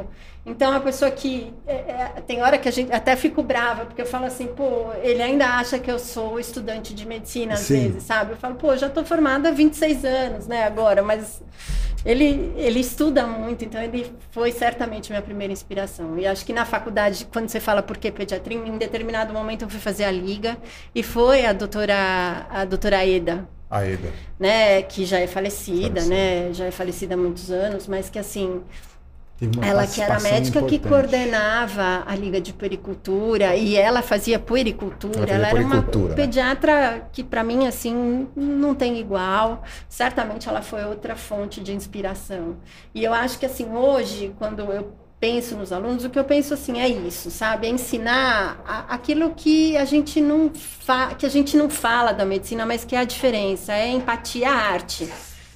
Então 0.48 0.70
uma 0.70 0.80
pessoa 0.80 1.10
que 1.10 1.52
é, 1.66 1.74
é, 1.74 2.22
tem 2.24 2.40
hora 2.40 2.56
que 2.56 2.68
a 2.68 2.70
gente 2.72 2.92
até 2.92 3.16
fico 3.16 3.42
brava 3.42 3.84
porque 3.84 4.00
eu 4.00 4.06
falo 4.06 4.26
assim, 4.26 4.46
pô, 4.46 4.92
ele 5.02 5.20
ainda 5.20 5.44
acha 5.44 5.76
que 5.76 5.90
eu 5.90 5.98
sou 5.98 6.38
estudante 6.38 6.94
de 6.94 7.04
medicina 7.04 7.54
às 7.54 7.60
Sim. 7.60 7.88
vezes, 7.88 8.04
sabe? 8.04 8.32
Eu 8.32 8.36
falo, 8.36 8.54
pô, 8.54 8.76
já 8.76 8.88
tô 8.88 9.04
formada 9.04 9.48
há 9.48 9.52
26 9.52 10.04
anos, 10.04 10.46
né, 10.46 10.62
agora, 10.62 11.02
mas 11.02 11.42
ele, 12.04 12.52
ele 12.56 12.78
estuda 12.78 13.26
muito, 13.26 13.64
então 13.64 13.82
ele 13.82 14.12
foi 14.30 14.52
certamente 14.52 15.10
minha 15.10 15.20
primeira 15.20 15.52
inspiração. 15.52 16.16
E 16.16 16.24
acho 16.26 16.46
que 16.46 16.52
na 16.52 16.64
faculdade, 16.64 17.26
quando 17.32 17.48
você 17.48 17.58
fala 17.58 17.82
por 17.82 17.96
que 17.96 18.12
pediatria, 18.12 18.56
em 18.56 18.78
determinado 18.78 19.34
momento 19.34 19.62
eu 19.62 19.68
fui 19.68 19.80
fazer 19.80 20.04
a 20.04 20.12
liga 20.12 20.56
e 20.94 21.02
foi 21.02 21.44
a 21.44 21.52
doutora, 21.52 22.46
a 22.48 22.64
doutora 22.64 23.04
Eda, 23.04 23.48
A 23.68 23.84
Eda. 23.84 24.12
né, 24.38 24.82
que 24.82 25.04
já 25.04 25.18
é 25.18 25.26
falecida, 25.26 26.00
Falecida. 26.02 26.14
né, 26.14 26.52
já 26.52 26.66
é 26.66 26.70
falecida 26.70 27.14
há 27.14 27.18
muitos 27.18 27.50
anos, 27.50 27.88
mas 27.88 28.08
que 28.08 28.18
assim, 28.20 28.62
Ela 29.62 29.86
que 29.86 30.00
era 30.00 30.18
médica 30.20 30.62
que 30.62 30.76
importante. 30.76 30.88
coordenava 30.88 32.02
a 32.06 32.14
Liga 32.16 32.40
de 32.40 32.52
Puericultura 32.54 33.54
e 33.54 33.76
ela 33.76 34.00
fazia 34.00 34.38
puericultura. 34.38 35.30
Ela 35.30 35.48
Ela 35.48 35.48
era 35.48 35.56
uma 35.60 35.76
né? 36.08 36.14
pediatra 36.14 37.08
que 37.12 37.22
para 37.22 37.44
mim 37.44 37.66
assim 37.66 38.26
não 38.34 38.74
tem 38.74 38.98
igual. 38.98 39.62
Certamente 39.88 40.48
ela 40.48 40.62
foi 40.62 40.84
outra 40.84 41.14
fonte 41.16 41.60
de 41.60 41.72
inspiração. 41.74 42.56
E 42.94 43.04
eu 43.04 43.12
acho 43.12 43.38
que 43.38 43.44
assim 43.44 43.66
hoje 43.70 44.34
quando 44.38 44.60
eu 44.72 44.92
penso 45.20 45.54
nos 45.56 45.72
alunos, 45.72 46.04
o 46.04 46.10
que 46.10 46.18
eu 46.18 46.24
penso 46.24 46.54
assim 46.54 46.80
é 46.80 46.88
isso, 46.88 47.30
sabe? 47.30 47.66
É 47.66 47.70
ensinar 47.70 48.62
a- 48.66 48.94
aquilo 48.94 49.34
que 49.34 49.76
a 49.76 49.84
gente 49.84 50.20
não 50.20 50.50
que 51.18 51.26
a 51.26 51.28
gente 51.28 51.56
não 51.56 51.68
fala 51.68 52.12
da 52.12 52.24
medicina, 52.24 52.64
mas 52.64 52.84
que 52.84 52.94
é 52.96 53.00
a 53.00 53.04
diferença, 53.04 53.72
é 53.74 53.88
empatia, 53.88 54.50
a 54.50 54.54
arte. 54.54 55.08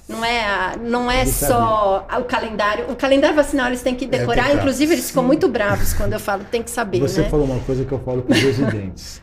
Não 0.09 0.25
é, 0.25 0.43
a- 0.45 0.75
não 0.81 1.09
é 1.09 1.25
só 1.25 2.05
o 2.19 2.23
calendário. 2.25 2.85
O 2.91 2.95
calendário 2.95 3.35
vacinal 3.35 3.67
eles 3.67 3.81
têm 3.81 3.95
que 3.95 4.05
decorar. 4.05 4.43
decorar. 4.43 4.59
Inclusive, 4.59 4.93
eles 4.93 5.07
ficam 5.07 5.23
muito 5.23 5.47
bravos 5.47 5.93
quando 5.93 6.13
eu 6.13 6.19
falo, 6.19 6.43
tem 6.51 6.61
que 6.61 6.69
saber, 6.71 6.99
Você 6.99 7.21
né? 7.21 7.29
falou 7.29 7.45
uma 7.45 7.59
coisa 7.59 7.85
que 7.85 7.91
eu 7.91 7.99
falo 7.99 8.21
para 8.21 8.35
os 8.35 8.41
residentes. 8.41 9.21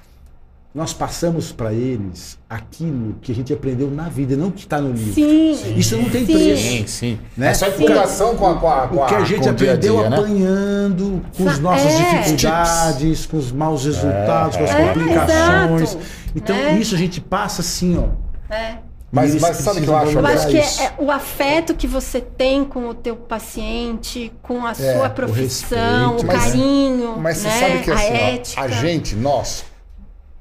Nós 0.74 0.93
passamos 0.93 1.51
para 1.51 1.72
eles 1.72 2.39
aquilo 2.49 3.16
que 3.22 3.33
a 3.33 3.35
gente 3.35 3.53
aprendeu 3.53 3.91
na 3.91 4.09
vida, 4.09 4.37
não 4.37 4.51
que 4.51 4.61
está 4.61 4.81
no 4.81 4.93
livro. 4.93 5.14
Sim. 5.14 5.74
Isso 5.76 5.97
não 5.97 6.09
tem 6.09 6.24
Sim. 6.24 6.33
preço. 6.33 6.89
sim. 6.89 7.18
Né? 7.37 7.49
É 7.51 7.55
só 7.55 7.66
empolgação 7.68 8.37
com 8.37 8.47
a, 8.49 8.55
com 8.55 8.70
a, 8.72 8.87
com 8.87 8.97
O 8.97 9.07
que 9.07 9.14
a 9.14 9.24
gente 9.24 9.41
com 9.45 9.51
o 9.51 9.55
dia 9.55 9.70
a 9.70 9.74
aprendeu 9.74 9.99
dia, 10.01 10.11
né? 10.11 10.16
apanhando, 10.16 11.22
com 11.37 11.49
as 11.49 11.59
nossas 11.59 11.93
é. 11.95 12.22
dificuldades, 12.22 13.26
com 13.26 13.37
os 13.39 13.51
maus 13.51 13.85
resultados, 13.87 14.57
com 14.57 14.64
as 14.64 14.70
É, 14.70 14.87
complicações. 14.93 15.99
Então, 16.37 16.55
É. 16.55 16.74
isso 16.79 16.95
a 16.95 16.99
gente 16.99 17.20
passa 17.20 17.62
assim, 17.62 17.99
ó. 17.99 18.55
É. 18.55 18.74
Mas, 19.11 19.40
mas 19.40 19.56
sabe 19.56 19.80
o 19.80 19.82
que 19.84 19.88
eu 19.88 19.96
acho? 19.96 20.18
Eu 20.18 20.26
acho 20.26 20.48
que 20.48 20.59
é, 20.59 20.84
é 20.84 20.94
o 20.98 21.11
afeto 21.11 21.74
que 21.74 21.86
você 21.86 22.20
tem 22.20 22.62
com 22.64 22.88
o 22.88 22.94
teu 22.94 23.16
paciente, 23.16 24.30
com 24.42 24.66
a 24.66 24.72
É, 24.72 24.74
sua 24.74 25.06
o 25.06 25.11
profissão, 25.11 26.11
o, 26.11 26.12
respeito, 26.16 26.26
mas- 26.26 26.44
carinho, 26.44 27.16
Mas 27.18 27.36
você 27.38 27.48
né? 27.48 27.61
sabe 27.61 27.84
que 27.84 27.90
a 27.90 27.94
assim, 27.94 28.12
ó, 28.12 28.14
ética. 28.16 28.61
a 28.61 28.68
gente, 28.68 29.16
nós, 29.16 29.64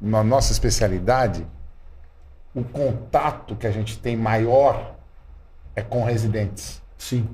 na 0.01 0.21
nossa 0.21 0.51
especialidade, 0.51 1.47
o 2.53 2.61
contato 2.63 3.55
que 3.55 3.65
a 3.65 3.71
gente 3.71 3.97
tem 3.99 4.17
maior 4.17 4.95
é 5.73 5.81
com 5.81 6.03
residentes. 6.03 6.81
Sim. 6.97 7.29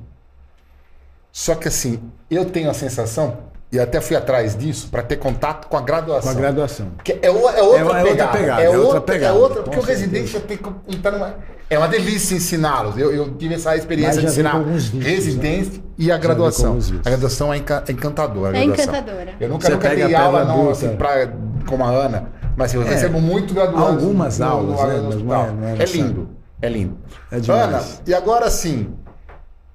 Só 1.31 1.55
que 1.55 1.67
assim, 1.67 2.11
eu 2.29 2.45
tenho 2.45 2.69
a 2.69 2.75
sensação, 2.75 3.39
e 3.73 3.79
até 3.79 3.99
fui 3.99 4.15
atrás 4.15 4.55
disso, 4.55 4.87
para 4.89 5.01
ter 5.01 5.17
contato 5.17 5.67
com 5.67 5.75
a 5.75 5.79
Com 5.79 5.85
graduação. 5.85 6.31
a 6.31 6.33
graduação. 6.35 6.87
Porque 6.95 7.17
é, 7.21 7.29
o- 7.31 7.49
é 7.49 7.61
outra, 7.63 7.79
É- 7.79 7.81
é 7.81 7.83
outra 7.83 8.03
pegada. 8.03 8.37
pegada, 8.37 8.61
É 8.61 8.65
é 8.65 8.69
outra 8.69 8.85
outra, 8.85 9.01
pegada, 9.01 9.33
é 9.35 9.37
outra 9.39 9.57
com 9.57 9.63
porque 9.63 9.79
o 9.79 9.81
residente 9.81 10.27
já 10.27 10.39
tem 10.39 10.57
que 10.57 10.69
entrar 10.95 11.11
numa. 11.11 11.35
É 11.69 11.77
uma 11.77 11.87
delícia 11.87 12.35
ensiná-los. 12.35 12.97
Eu, 12.99 13.11
eu 13.11 13.31
tive 13.35 13.55
essa 13.55 13.75
experiência 13.75 14.21
de 14.21 14.27
ensinar 14.27 14.51
com 14.51 14.57
alguns 14.57 14.85
vícios, 14.89 15.03
residente 15.11 15.83
e 15.97 16.11
a 16.11 16.15
com 16.17 16.21
graduação. 16.21 16.77
A 17.03 17.09
graduação 17.09 17.51
é 17.51 17.57
enca- 17.57 17.83
é 17.87 17.91
encantadora. 17.91 18.55
a 18.55 18.61
É 18.61 18.65
graduação. 18.65 18.93
encantadora. 18.93 19.33
Eu 19.39 19.49
nunca, 19.49 19.65
Você 19.65 19.73
nunca 19.73 19.89
dei 19.89 20.13
a 20.13 20.21
aula, 20.21 20.45
não, 20.45 20.69
assim, 20.69 20.95
pra, 20.95 21.29
como 21.65 21.83
a 21.83 21.89
Ana. 21.89 22.25
Mas 22.55 22.73
eu 22.75 22.83
É. 22.83 22.85
recebo 22.85 23.19
muito 23.19 23.55
graduados. 23.55 24.03
Algumas 24.03 24.37
no- 24.37 24.45
no- 24.45 24.51
aulas, 24.51 24.79
no- 24.79 24.87
né? 24.87 24.97
no 24.97 25.03
Mas 25.03 25.17
não 25.23 25.33
é- 25.45 25.51
não 25.51 25.67
é 25.67 25.83
É 25.83 25.85
lindo. 25.85 26.29
É 26.61 26.69
lindo. 26.69 26.97
É 27.31 27.39
demais. 27.39 27.63
Ana, 27.63 27.83
e 28.05 28.13
agora 28.13 28.49
sim, 28.51 28.93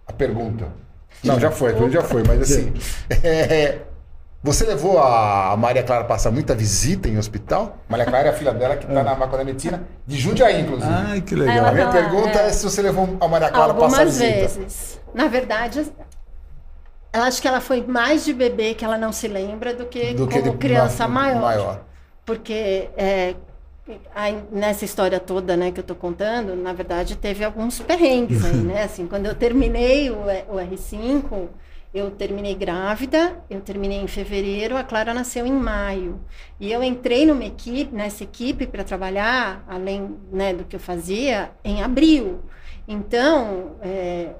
a 0.06 0.12
pergunta. 0.12 0.66
Não, 1.24 1.40
já 1.40 1.50
foi, 1.50 1.70
a 1.70 1.72
pergunta 1.72 1.94
já 1.94 2.02
foi, 2.02 2.22
mas 2.24 2.42
assim. 2.42 2.72
é, 3.24 3.78
você 4.42 4.64
levou 4.64 4.98
a 4.98 5.56
Maria 5.56 5.82
Clara 5.82 6.02
a 6.02 6.06
passar 6.06 6.30
muita 6.30 6.54
visita 6.54 7.08
em 7.08 7.18
hospital? 7.18 7.78
Maria 7.88 8.06
Clara 8.06 8.28
é 8.28 8.30
a 8.30 8.34
filha 8.34 8.52
dela 8.54 8.76
que 8.76 8.86
está 8.86 9.02
na 9.02 9.10
Faculdade 9.16 9.44
de 9.44 9.52
Medicina, 9.52 9.82
de 10.06 10.16
Jundiaí, 10.16 10.60
inclusive. 10.60 10.92
Ai, 10.92 11.20
que 11.20 11.34
a 11.34 11.38
legal. 11.38 11.72
minha 11.74 11.88
Ah, 11.88 11.92
pergunta 11.92 12.38
é. 12.38 12.46
é. 12.46 12.52
se 12.52 12.64
você 12.64 12.80
levou 12.82 13.16
a 13.20 13.26
Maria 13.28 13.50
Clara 13.50 13.72
a 13.72 13.74
passar 13.74 13.84
Algumas 14.02 14.18
visita. 14.20 14.34
vezes. 14.40 15.00
Na 15.12 15.26
verdade, 15.26 15.86
ela 17.12 17.26
acho 17.26 17.42
que 17.42 17.48
ela 17.48 17.60
foi 17.60 17.82
mais 17.86 18.24
de 18.24 18.32
bebê 18.32 18.74
que 18.74 18.84
ela 18.84 18.96
não 18.96 19.12
se 19.12 19.26
lembra 19.26 19.74
do 19.74 19.86
que 19.86 20.14
Do 20.14 20.28
que 20.28 20.38
como 20.40 20.52
de 20.52 20.58
criança 20.58 21.08
ma- 21.08 21.22
maior. 21.24 21.40
maior. 21.40 21.80
Porque 22.24 22.90
é, 22.96 23.34
aí, 24.14 24.38
nessa 24.52 24.84
história 24.84 25.18
toda 25.18 25.56
né, 25.56 25.70
que 25.72 25.80
eu 25.80 25.82
estou 25.82 25.96
contando, 25.96 26.54
na 26.54 26.72
verdade, 26.72 27.16
teve 27.16 27.42
alguns 27.42 27.80
perrengues 27.80 28.44
aí, 28.44 28.54
né? 28.54 28.82
Assim, 28.84 29.06
quando 29.06 29.26
eu 29.26 29.34
terminei 29.34 30.10
o, 30.10 30.18
o 30.48 30.56
R5, 30.58 31.48
eu 31.92 32.10
terminei 32.10 32.54
grávida, 32.54 33.42
eu 33.48 33.60
terminei 33.60 33.98
em 33.98 34.06
fevereiro, 34.06 34.76
a 34.76 34.84
Clara 34.84 35.14
nasceu 35.14 35.46
em 35.46 35.52
maio. 35.52 36.20
E 36.60 36.70
eu 36.70 36.82
entrei 36.82 37.24
numa 37.24 37.44
equipe, 37.44 37.94
nessa 37.94 38.24
equipe 38.24 38.66
para 38.66 38.84
trabalhar, 38.84 39.64
além 39.66 40.16
né, 40.30 40.52
do 40.52 40.64
que 40.64 40.76
eu 40.76 40.80
fazia, 40.80 41.50
em 41.64 41.82
abril. 41.82 42.40
Então, 42.86 43.76
é, 43.80 44.34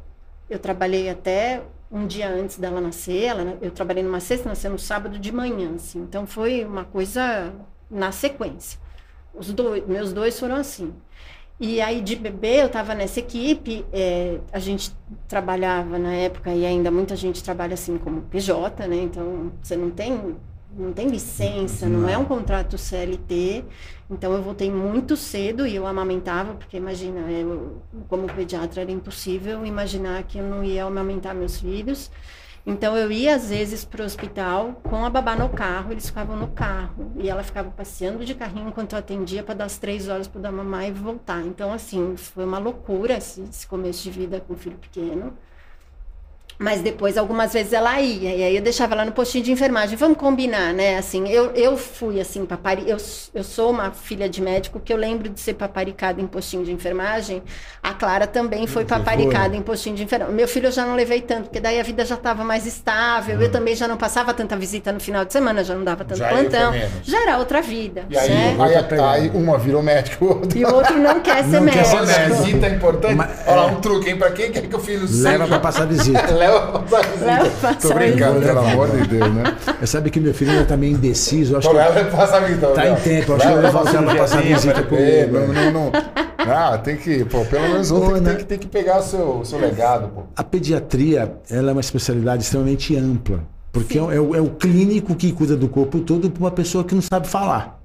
eu 0.49 0.59
trabalhei 0.59 1.09
até 1.09 1.63
um 1.91 2.07
dia 2.07 2.29
antes 2.29 2.59
dela 2.59 2.81
nascer. 2.81 3.25
Ela, 3.25 3.59
eu 3.63 3.71
trabalhei 3.71 4.03
numa 4.03 4.21
sexta, 4.21 4.49
nasceu 4.49 4.71
no 4.71 4.79
sábado 4.79 5.19
de 5.19 5.33
manhã, 5.33 5.75
assim. 5.75 6.01
Então, 6.01 6.27
foi 6.27 6.65
uma 6.65 6.85
coisa 6.85 7.53
na 7.91 8.13
sequência. 8.13 8.79
Os 9.35 9.53
dois, 9.53 9.87
meus 9.87 10.13
dois 10.13 10.39
foram 10.39 10.57
assim. 10.57 10.95
E 11.61 11.81
aí, 11.81 12.01
de 12.01 12.15
bebê, 12.15 12.63
eu 12.63 12.67
estava 12.67 12.95
nessa 12.95 13.19
equipe, 13.19 13.85
é, 13.93 14.39
a 14.53 14.61
gente 14.61 14.93
trabalhava 15.27 15.99
na 15.99 16.15
época, 16.15 16.55
e 16.55 16.65
ainda 16.65 16.89
muita 16.89 17.17
gente 17.17 17.43
trabalha 17.43 17.75
assim 17.75 17.99
como 17.99 18.23
PJ, 18.23 18.87
né? 18.87 18.97
Então, 18.97 19.51
você 19.61 19.77
não 19.77 19.91
tem, 19.91 20.37
não 20.77 20.93
tem 20.93 21.09
licença, 21.09 21.89
não, 21.89 22.09
é 22.09 22.17
um 22.17 22.25
contrato 22.25 22.79
CLT. 22.79 23.65
Então, 24.09 24.33
eu 24.35 24.43
voltei 24.43 24.71
muito 24.71 25.17
cedo 25.17 25.67
e 25.67 25.75
eu 25.75 25.85
amamentava, 25.85 26.55
porque 26.55 26.77
imagina, 26.77 27.29
eu, 27.29 27.83
como 28.09 28.33
pediatra 28.33 28.83
era 28.83 28.93
impossível 28.93 29.67
imaginar 29.67 30.23
que 30.23 30.39
eu 30.39 30.45
não 30.45 30.63
ia 30.63 30.85
amamentar 30.85 31.35
meus 31.35 31.61
filhos. 31.61 32.09
Então 32.67 32.97
eu 32.97 33.11
ia 33.11 33.35
às 33.35 33.49
vezes 33.49 33.85
para 33.85 34.03
o 34.03 34.05
hospital 34.05 34.81
com 34.83 35.05
a 35.05 35.11
babá 35.11 35.35
no 35.35 35.49
carro, 35.49 35.93
eles 35.93 36.07
ficavam 36.07 36.37
no 36.37 36.49
carro 36.49 37.13
e 37.17 37.29
ela 37.29 37.43
ficava 37.43 37.71
passeando 37.71 38.25
de 38.25 38.35
carrinho 38.35 38.69
enquanto 38.69 38.93
eu 38.93 38.99
atendia 38.99 39.43
para 39.43 39.55
dar 39.55 39.65
as 39.65 39.79
três 39.79 40.09
horas 40.09 40.29
para 40.29 40.43
dar 40.43 40.53
mamar 40.53 40.87
e 40.87 40.93
voltar. 40.93 41.41
Então 41.47 41.73
assim 41.73 42.17
foi 42.17 42.45
uma 42.45 42.59
loucura 42.59 43.17
esse, 43.17 43.43
esse 43.43 43.67
começo 43.67 44.03
de 44.03 44.11
vida 44.11 44.41
com 44.41 44.55
filho 44.55 44.77
pequeno. 44.79 45.37
Mas 46.59 46.81
depois, 46.81 47.17
algumas 47.17 47.53
vezes 47.53 47.73
ela 47.73 48.01
ia, 48.01 48.35
e 48.35 48.43
aí 48.43 48.57
eu 48.57 48.61
deixava 48.63 48.93
ela 48.95 49.05
no 49.05 49.13
postinho 49.13 49.45
de 49.45 49.53
enfermagem. 49.53 49.97
Vamos 49.97 50.19
combinar, 50.19 50.75
né? 50.75 50.99
Assim, 50.99 51.29
eu, 51.29 51.53
eu 51.53 51.77
fui 51.77 52.21
assim, 52.21 52.45
papari... 52.45 52.83
eu, 52.91 52.97
eu 53.33 53.45
sou 53.45 53.71
uma 53.71 53.93
filha 53.93 54.29
de 54.29 54.43
médico 54.43 54.81
que 54.81 54.93
eu 54.93 54.97
lembro 54.97 55.29
de 55.29 55.39
ser 55.39 55.55
paparicada 55.55 56.21
em 56.21 56.27
postinho 56.27 56.65
de 56.65 56.73
enfermagem. 56.73 57.45
A 57.81 57.95
Clara 57.95 58.27
também 58.27 58.67
foi 58.67 58.83
Você 58.83 58.89
paparicada 58.89 59.51
foi? 59.51 59.57
em 59.59 59.63
postinho 59.63 59.95
de 59.95 60.03
enfermagem. 60.03 60.35
Meu 60.35 60.49
filho 60.49 60.67
eu 60.67 60.73
já 60.73 60.85
não 60.85 60.97
levei 60.97 61.21
tanto, 61.21 61.45
porque 61.45 61.61
daí 61.61 61.79
a 61.79 61.83
vida 61.85 62.05
já 62.05 62.17
estava 62.17 62.43
mais 62.43 62.67
estável. 62.67 63.41
Eu 63.41 63.53
também 63.53 63.77
já 63.77 63.87
não 63.87 63.97
passava 63.97 64.35
tanta 64.35 64.57
visita 64.57 64.91
no 64.91 64.99
final 64.99 65.25
de 65.25 65.33
semana, 65.33 65.63
já 65.63 65.77
não 65.77 65.85
dava 65.85 66.05
tanto 66.05 66.19
Já 66.19 66.29
plantão. 66.29 66.73
menos. 66.73 66.91
Já 67.05 67.23
era 67.23 67.39
outra 67.39 67.63
vida. 67.63 68.05
E 68.11 68.19
aí, 68.19 68.29
né? 68.31 68.57
aí, 69.09 69.31
uma 69.33 69.57
virou 69.59 69.81
médico, 69.81 70.25
outra. 70.27 70.59
E 70.59 70.65
o 70.65 70.75
outro 70.75 70.99
não 70.99 71.21
quer 71.21 71.45
ser 71.49 71.61
Não 71.61 71.69
quer 71.69 71.85
ser 71.85 72.01
médico. 72.01 72.19
médico. 72.19 72.43
Visita 72.43 72.67
é 72.67 72.71
importante. 72.71 73.15
Mas- 73.15 73.31
Olha 73.47 73.57
lá, 73.57 73.67
um 73.67 73.81
truque, 73.81 74.11
hein? 74.11 74.17
Pra 74.17 74.33
quem 74.33 74.51
quer 74.51 74.63
que 74.67 74.75
o 74.75 74.81
filho 74.81 75.07
Leva 75.09 75.47
para 75.47 75.61
passar 75.61 75.87
visita. 75.87 76.19
Leva 77.21 77.51
pra 77.61 77.75
Tô 77.75 77.95
brincando, 77.95 78.41
pelo 78.41 78.59
amor 78.61 78.91
de 78.91 79.07
Deus, 79.09 79.35
né? 79.35 79.57
Você 79.81 79.87
sabe 79.87 80.11
que 80.11 80.21
meu 80.21 80.33
filho 80.35 80.53
ainda 80.53 80.65
tá 80.65 80.77
meio 80.77 80.95
indeciso. 80.95 81.55
Eu 81.55 81.59
acho 81.59 81.69
Então 81.69 81.81
que 81.83 81.89
leva 81.95 82.09
pra 82.11 82.19
passar 82.19 82.41
visita. 82.41 82.67
Tá 82.69 82.87
em 82.89 82.95
tempo, 82.97 83.35
acho 83.35 83.47
que 83.47 83.53
eu 83.53 83.57
Leva 83.61 83.71
vou 83.71 83.85
levar 83.85 83.95
ela 83.99 84.11
pra 84.11 84.21
passar 84.23 84.43
visita 84.43 84.83
com 84.83 84.95
ele. 84.97 85.33
Não, 85.33 85.47
não, 85.49 85.73
não. 85.73 85.93
Ah, 86.39 86.79
tem 86.79 86.97
que, 86.97 87.25
pô, 87.25 87.45
pelo 87.45 87.69
menos 87.69 87.91
um 87.91 88.01
tem, 88.01 88.15
que- 88.15 88.21
né? 88.21 88.29
tem 88.31 88.37
que, 88.39 88.45
tem 88.45 88.59
que 88.59 88.67
pegar 88.69 88.99
o 88.99 89.03
seu, 89.03 89.45
seu 89.45 89.59
legado, 89.59 90.09
pô. 90.09 90.23
a 90.35 90.43
pediatria 90.45 91.33
ela 91.51 91.71
é 91.71 91.73
uma 91.73 91.81
especialidade 91.81 92.43
extremamente 92.43 92.97
ampla. 92.97 93.41
Porque 93.71 93.99
é, 93.99 94.03
o- 94.03 94.13
é 94.13 94.19
o, 94.21 94.35
é 94.37 94.41
o 94.41 94.49
clínico 94.51 95.15
que 95.15 95.31
cuida 95.33 95.55
do 95.57 95.69
corpo 95.69 95.99
todo 96.01 96.31
para 96.31 96.41
uma 96.41 96.51
pessoa 96.51 96.83
que 96.85 96.95
não 96.95 97.03
sabe 97.03 97.29
falar. 97.29 97.79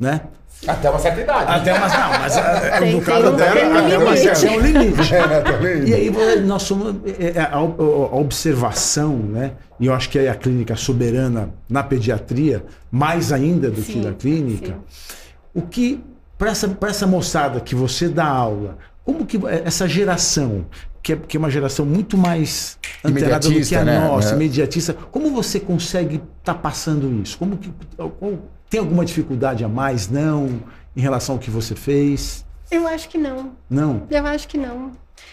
Né? 0.00 0.22
Até 0.66 0.88
uma 0.88 0.98
certa 0.98 1.20
idade. 1.20 1.50
Até 1.52 1.74
umas. 1.74 1.92
Não, 1.92 2.08
mas 2.18 2.36
é, 2.36 2.78
Tem- 2.78 2.94
no 2.94 3.02
caso 3.02 3.30
um- 3.32 3.36
dela, 3.36 3.60
um 3.68 3.76
até 3.86 3.98
uma 3.98 4.10
limite. 4.14 4.38
certa- 4.38 4.46
é 4.46 4.50
um 4.50 4.60
limite. 4.60 5.14
É, 5.14 5.26
né? 5.26 5.40
Tá? 5.42 5.62
E 5.86 5.94
aí 5.94 6.40
nós 6.40 6.62
somos 6.62 6.96
é, 7.18 7.32
é, 7.36 7.40
a, 7.40 7.56
a 7.56 8.16
observação, 8.16 9.16
né? 9.16 9.52
E 9.78 9.86
eu 9.86 9.92
acho 9.94 10.08
que 10.08 10.18
é 10.18 10.28
a 10.30 10.34
clínica 10.34 10.76
soberana 10.76 11.50
na 11.68 11.82
pediatria, 11.82 12.64
mais 12.90 13.32
ainda 13.32 13.70
do 13.70 13.82
que 13.82 13.92
Sim, 13.94 14.00
na 14.02 14.12
clínica. 14.12 14.74
sim. 14.88 15.14
O 15.54 15.62
que 15.62 16.02
para 16.38 16.50
essa, 16.50 16.68
pra 16.68 16.90
essa 16.90 17.06
moçada 17.06 17.60
que 17.60 17.74
você 17.74 18.08
dá 18.08 18.24
aula, 18.26 18.76
como 19.04 19.24
que 19.26 19.36
é, 19.46 19.62
essa 19.64 19.86
geração 19.88 20.64
que 21.02 21.12
é, 21.12 21.16
que 21.16 21.36
é 21.36 21.38
uma 21.40 21.50
geração 21.50 21.84
muito 21.84 22.16
mais 22.16 22.78
antenada 23.04 23.38
do 23.40 23.48
que 23.48 23.56
Imediatista, 23.56 23.80
a 23.80 23.84
né? 23.84 24.00
nossa, 24.08 24.32
É. 24.32 24.34
imediatista, 24.36 24.94
como 25.12 25.30
você 25.30 25.60
consegue 25.60 26.22
estar 26.40 26.54
passando 26.54 27.12
isso? 27.22 27.36
Como 27.36 27.58
que 27.58 27.70
qual- 27.96 28.38
tem 28.74 28.80
alguma 28.80 29.04
dificuldade 29.04 29.64
a 29.64 29.68
mais? 29.68 30.10
Não, 30.10 30.60
em 30.96 31.00
relação 31.00 31.36
ao 31.36 31.38
que 31.40 31.48
você 31.48 31.76
fez? 31.76 32.44
Eu 32.68 32.88
acho 32.88 33.08
que 33.08 33.16
não. 33.16 33.52
Não. 33.70 34.04
Eu 34.10 34.26
acho 34.26 34.48
que 34.48 34.58
não. 34.58 34.90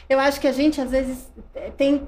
Eu 0.08 0.20
acho 0.20 0.40
que 0.40 0.46
a 0.48 0.52
gente, 0.52 0.80
às 0.80 0.92
vezes, 0.92 1.18
tem, 1.76 2.08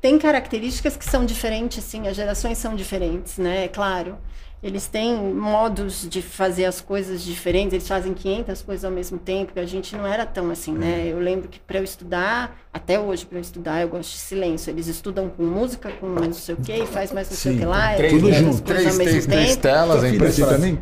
tem 0.00 0.18
características 0.18 0.96
que 0.96 1.04
são 1.04 1.26
diferentes, 1.26 1.84
sim, 1.84 2.08
as 2.08 2.16
gerações 2.16 2.56
são 2.56 2.74
diferentes, 2.74 3.36
né? 3.36 3.66
É 3.66 3.68
claro. 3.68 4.16
Eles 4.62 4.86
têm 4.86 5.16
modos 5.16 6.06
de 6.08 6.20
fazer 6.20 6.66
as 6.66 6.82
coisas 6.82 7.22
diferentes, 7.22 7.72
eles 7.72 7.88
fazem 7.88 8.12
500 8.12 8.60
coisas 8.60 8.84
ao 8.84 8.90
mesmo 8.90 9.18
tempo, 9.18 9.54
que 9.54 9.60
a 9.60 9.64
gente 9.64 9.96
não 9.96 10.06
era 10.06 10.26
tão 10.26 10.50
assim, 10.50 10.72
né? 10.72 11.08
Eu 11.08 11.18
lembro 11.18 11.48
que 11.48 11.58
para 11.58 11.78
eu 11.78 11.84
estudar, 11.84 12.58
até 12.70 13.00
hoje 13.00 13.24
para 13.24 13.38
eu 13.38 13.42
estudar, 13.42 13.80
eu 13.80 13.88
gosto 13.88 14.10
de 14.10 14.18
silêncio. 14.18 14.70
Eles 14.70 14.86
estudam 14.86 15.30
com 15.30 15.42
música, 15.44 15.90
com 15.92 16.06
não 16.06 16.32
sei 16.34 16.54
o 16.54 16.58
que, 16.58 16.84
faz 16.86 17.10
mais 17.10 17.30
não 17.30 17.36
sei 17.36 17.54
o 17.54 17.58
que 17.58 17.64
lá, 17.64 17.94
três, 17.94 18.12
tudo 18.12 18.32
junto, 18.32 18.62
Três, 18.62 18.96
três, 18.98 19.26
três 19.26 19.56
telas, 19.56 20.04
é 20.04 20.08
assim 20.08 20.16
impressionante. 20.16 20.78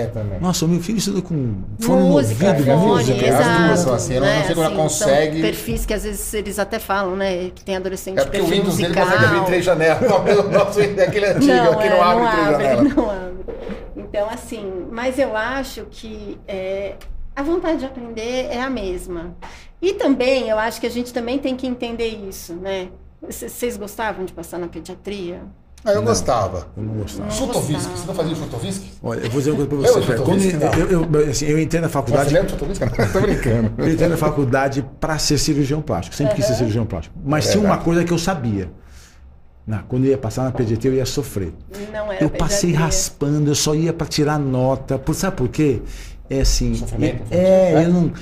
É 0.00 0.06
também. 0.06 0.38
Nossa, 0.40 0.64
o 0.64 0.68
meu 0.68 0.80
filho 0.80 0.98
estuda 0.98 1.20
com 1.22 1.54
fone 1.80 2.02
música, 2.02 2.44
no 2.44 2.50
ouvido, 2.50 2.64
fone, 2.66 2.86
música. 2.86 3.14
as 3.14 3.20
duas 3.20 3.40
exato. 3.40 3.78
são 3.80 3.94
assim, 3.94 4.14
eu 4.14 4.20
não 4.20 4.26
né? 4.28 4.44
sei 4.44 4.54
como 4.54 4.66
ela 4.66 4.74
Assim, 4.74 4.82
consegue- 5.04 5.40
perfis 5.42 5.86
que 5.86 5.94
às 5.94 6.04
vezes 6.04 6.34
eles 6.34 6.58
até 6.58 6.78
falam, 6.78 7.16
né? 7.16 7.50
Que 7.54 7.64
tem 7.64 7.76
adolescente 7.76 8.18
É 8.18 8.24
porque 8.24 8.40
o 8.40 8.46
Windows 8.46 8.76
dele 8.76 8.88
musical. 8.88 9.04
consegue 9.06 9.24
abrir 9.24 9.44
três 9.46 9.64
janelas. 9.64 10.10
O 10.10 10.50
nosso 10.50 10.80
é 10.80 10.84
aquele 11.04 11.26
antigo, 11.26 11.52
não, 11.52 11.72
aqui 11.72 11.86
é, 11.86 11.90
não 11.90 12.02
abre 12.02 12.30
três 12.30 12.50
janelas. 12.50 12.94
não 12.96 13.10
abre. 13.10 13.28
Então, 13.96 14.28
assim, 14.30 14.86
mas 14.90 15.18
eu 15.18 15.36
acho 15.36 15.86
que 15.90 16.38
é, 16.46 16.94
a 17.34 17.42
vontade 17.42 17.78
de 17.80 17.84
aprender 17.84 18.46
é 18.50 18.60
a 18.60 18.70
mesma. 18.70 19.34
E 19.82 19.92
também, 19.94 20.48
eu 20.48 20.58
acho 20.58 20.80
que 20.80 20.86
a 20.86 20.90
gente 20.90 21.12
também 21.12 21.38
tem 21.38 21.54
que 21.56 21.66
entender 21.66 22.06
isso, 22.28 22.54
né? 22.54 22.88
Vocês 23.20 23.76
gostavam 23.76 24.24
de 24.24 24.32
passar 24.32 24.58
na 24.58 24.68
pediatria? 24.68 25.40
Ah, 25.84 25.92
eu 25.92 25.96
Não. 25.96 26.04
gostava. 26.04 26.66
Eu 26.76 26.82
não 26.82 26.94
gostava. 26.94 27.28
Não 27.28 27.46
gostava. 27.46 27.60
você 27.60 28.06
não 28.06 28.14
fazia 28.14 28.34
Chutoviski? 28.34 28.90
Olha, 29.02 29.20
eu 29.20 29.30
vou 29.30 29.38
dizer 29.40 29.50
uma 29.52 29.66
coisa 29.66 29.82
pra 29.82 29.88
Eu, 29.90 29.94
você, 29.94 30.06
Fer. 30.12 30.20
Quando 30.22 30.90
eu, 30.90 31.20
eu, 31.22 31.30
assim, 31.30 31.46
eu 31.46 31.58
entrei 31.58 31.80
na 31.80 31.86
Você 31.88 31.92
faculdade, 31.92 32.34
lembra 32.34 32.48
do 32.48 32.50
Chutoviski? 32.52 32.84
Não, 32.84 33.12
tô 33.12 33.20
brincando. 33.20 33.72
eu 33.78 33.92
entrei 33.92 34.08
na 34.08 34.16
faculdade 34.16 34.84
para 35.00 35.18
ser 35.18 35.38
cirurgião 35.38 35.80
plástico. 35.80 36.16
Sempre 36.16 36.34
quis 36.34 36.46
ser 36.46 36.54
cirurgião 36.54 36.84
plástico. 36.84 37.14
Mas 37.24 37.48
É 37.48 37.52
tinha 37.52 37.64
uma 37.64 37.78
coisa 37.78 38.04
que 38.04 38.12
eu 38.12 38.18
sabia. 38.18 38.70
Na- 39.66 39.82
quando 39.82 40.04
eu 40.04 40.10
ia 40.10 40.18
passar 40.18 40.44
na 40.44 40.50
pediatria, 40.50 40.90
eu 40.90 40.96
ia 40.96 41.06
sofrer. 41.06 41.52
Não 41.92 42.10
era 42.12 42.24
Eu 42.24 42.30
passei 42.30 42.70
pediatria. 42.70 42.86
raspando, 42.86 43.50
eu 43.50 43.54
só 43.54 43.74
ia 43.74 43.92
para 43.92 44.06
tirar 44.06 44.38
nota. 44.38 44.98
Por, 44.98 45.14
sabe 45.14 45.36
por 45.36 45.48
quê? 45.48 45.82
É 46.28 46.40
assim. 46.40 46.74
Sofrimento, 46.74 47.22
é, 47.30 47.74
né? 47.74 47.84
eu 47.84 47.88
não. 47.92 48.12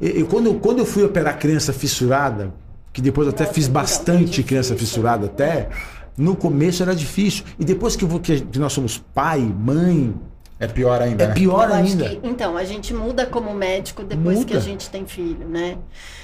eu- 0.00 0.10
eu- 0.10 0.26
quando, 0.26 0.46
eu- 0.46 0.54
quando 0.54 0.78
eu 0.80 0.86
fui 0.86 1.04
operar 1.04 1.38
criança 1.38 1.72
fissurada, 1.72 2.52
que 2.92 3.00
depois 3.02 3.26
eu 3.28 3.32
até 3.34 3.44
Nossa, 3.44 3.54
fiz 3.54 3.68
bastante 3.68 4.42
criança 4.42 4.74
fissurada 4.76 5.26
até, 5.26 5.68
no 6.16 6.36
começo 6.36 6.82
era 6.82 6.94
difícil. 6.94 7.44
E 7.58 7.64
depois 7.64 7.96
que, 7.96 8.06
que 8.06 8.58
nós 8.58 8.72
somos 8.72 8.98
pai, 8.98 9.40
mãe, 9.40 10.14
É 10.58 10.68
pior 10.68 11.02
ainda, 11.02 11.24
é 11.24 11.26
né? 11.28 11.34
pior 11.34 11.68
Eu 11.68 11.74
ainda. 11.74 12.08
que- 12.08 12.20
então, 12.22 12.56
a 12.56 12.62
gente 12.64 12.94
muda 12.94 13.26
como 13.26 13.52
médico 13.52 14.04
depois 14.04 14.38
Muda. 14.38 14.50
que 14.50 14.56
a 14.56 14.60
gente 14.60 14.88
tem 14.88 15.04
filho, 15.04 15.48
né? 15.48 15.76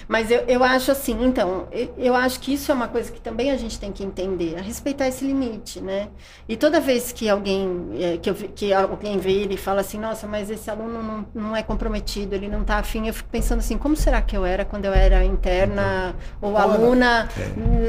Mas 0.06 0.30
eu, 0.30 0.40
eu 0.46 0.62
acho 0.64 0.90
assim, 0.90 1.16
então, 1.24 1.66
eu, 1.72 1.92
eu 1.98 2.14
acho 2.16 2.38
que 2.40 2.54
isso 2.54 2.70
é 2.70 2.74
uma 2.74 2.86
coisa 2.88 3.10
que 3.12 3.20
também 3.20 3.50
a 3.50 3.56
gente 3.56 3.78
tem 3.78 3.90
que 3.92 4.02
entender, 4.04 4.56
a 4.56 4.60
respeitar 4.62 5.06
esse 5.08 5.24
limite, 5.24 5.80
né? 5.80 6.08
E 6.48 6.56
toda 6.56 6.80
vez 6.80 7.10
que 7.12 7.28
alguém, 7.28 7.90
é, 8.00 8.16
que, 8.18 8.30
eu, 8.30 8.34
que 8.34 8.72
alguém 8.72 9.18
vê 9.18 9.32
ele 9.32 9.54
e 9.54 9.56
fala 9.56 9.80
assim, 9.82 9.98
nossa, 9.98 10.26
mas 10.28 10.48
esse 10.50 10.70
aluno 10.70 11.02
não, 11.02 11.26
não 11.34 11.56
é 11.56 11.62
comprometido, 11.62 12.34
ele 12.34 12.48
não 12.48 12.62
está 12.62 12.76
afim, 12.78 13.08
eu 13.08 13.14
fico 13.14 13.28
pensando 13.30 13.58
assim, 13.58 13.76
como 13.78 13.96
será 13.96 14.20
que 14.22 14.36
eu 14.36 14.44
era 14.44 14.64
quando 14.64 14.84
eu 14.84 14.92
era 14.94 15.24
interna 15.24 16.14
ou 16.40 16.54
Olha, 16.54 16.62
aluna 16.62 17.28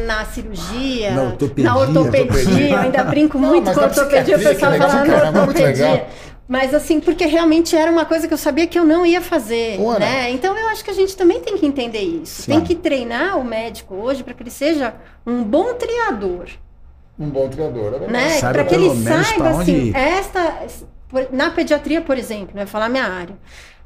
na 0.07 0.25
cirurgia, 0.25 1.11
Na 1.11 1.23
ortopedia, 1.23 1.63
na 1.71 1.77
ortopedia, 1.77 2.21
ortopedia. 2.23 2.69
eu 2.69 2.77
ainda 2.77 3.03
brinco 3.03 3.37
Não, 3.39 3.49
muito 3.49 3.71
com 3.71 3.79
na 3.79 3.87
ortopedia, 3.87 4.37
o 4.37 4.39
pessoal 4.39 4.71
fala, 4.73 5.05
caramba, 5.05 5.39
"Ah, 5.39 5.45
muito 5.45 5.57
legal." 5.61 5.91
ortopedia. 5.93 6.31
Mas 6.51 6.73
assim, 6.73 6.99
porque 6.99 7.25
realmente 7.25 7.77
era 7.77 7.89
uma 7.89 8.03
coisa 8.03 8.27
que 8.27 8.33
eu 8.33 8.37
sabia 8.37 8.67
que 8.67 8.77
eu 8.77 8.83
não 8.83 9.05
ia 9.05 9.21
fazer, 9.21 9.79
Ora. 9.79 9.99
né? 9.99 10.31
Então 10.31 10.57
eu 10.57 10.67
acho 10.67 10.83
que 10.83 10.91
a 10.91 10.93
gente 10.93 11.15
também 11.15 11.39
tem 11.39 11.57
que 11.57 11.65
entender 11.65 12.01
isso. 12.01 12.41
Sim. 12.41 12.51
Tem 12.51 12.61
que 12.61 12.75
treinar 12.75 13.39
o 13.39 13.43
médico 13.45 13.95
hoje 13.95 14.21
para 14.21 14.33
que 14.33 14.43
ele 14.43 14.51
seja 14.51 14.93
um 15.25 15.45
bom 15.45 15.73
triador, 15.75 16.49
Um 17.17 17.29
bom 17.29 17.47
treinador, 17.47 17.93
é 17.93 17.99
verdade. 17.99 18.11
né? 18.11 18.39
Para 18.41 18.65
que 18.65 18.75
ele 18.75 18.89
saiba 19.01 19.49
assim, 19.61 19.91
ir. 19.91 19.95
esta 19.95 20.57
na 21.31 21.51
pediatria, 21.51 22.01
por 22.01 22.17
exemplo, 22.17 22.53
né, 22.53 22.65
falar 22.65 22.89
minha 22.89 23.05
área. 23.05 23.35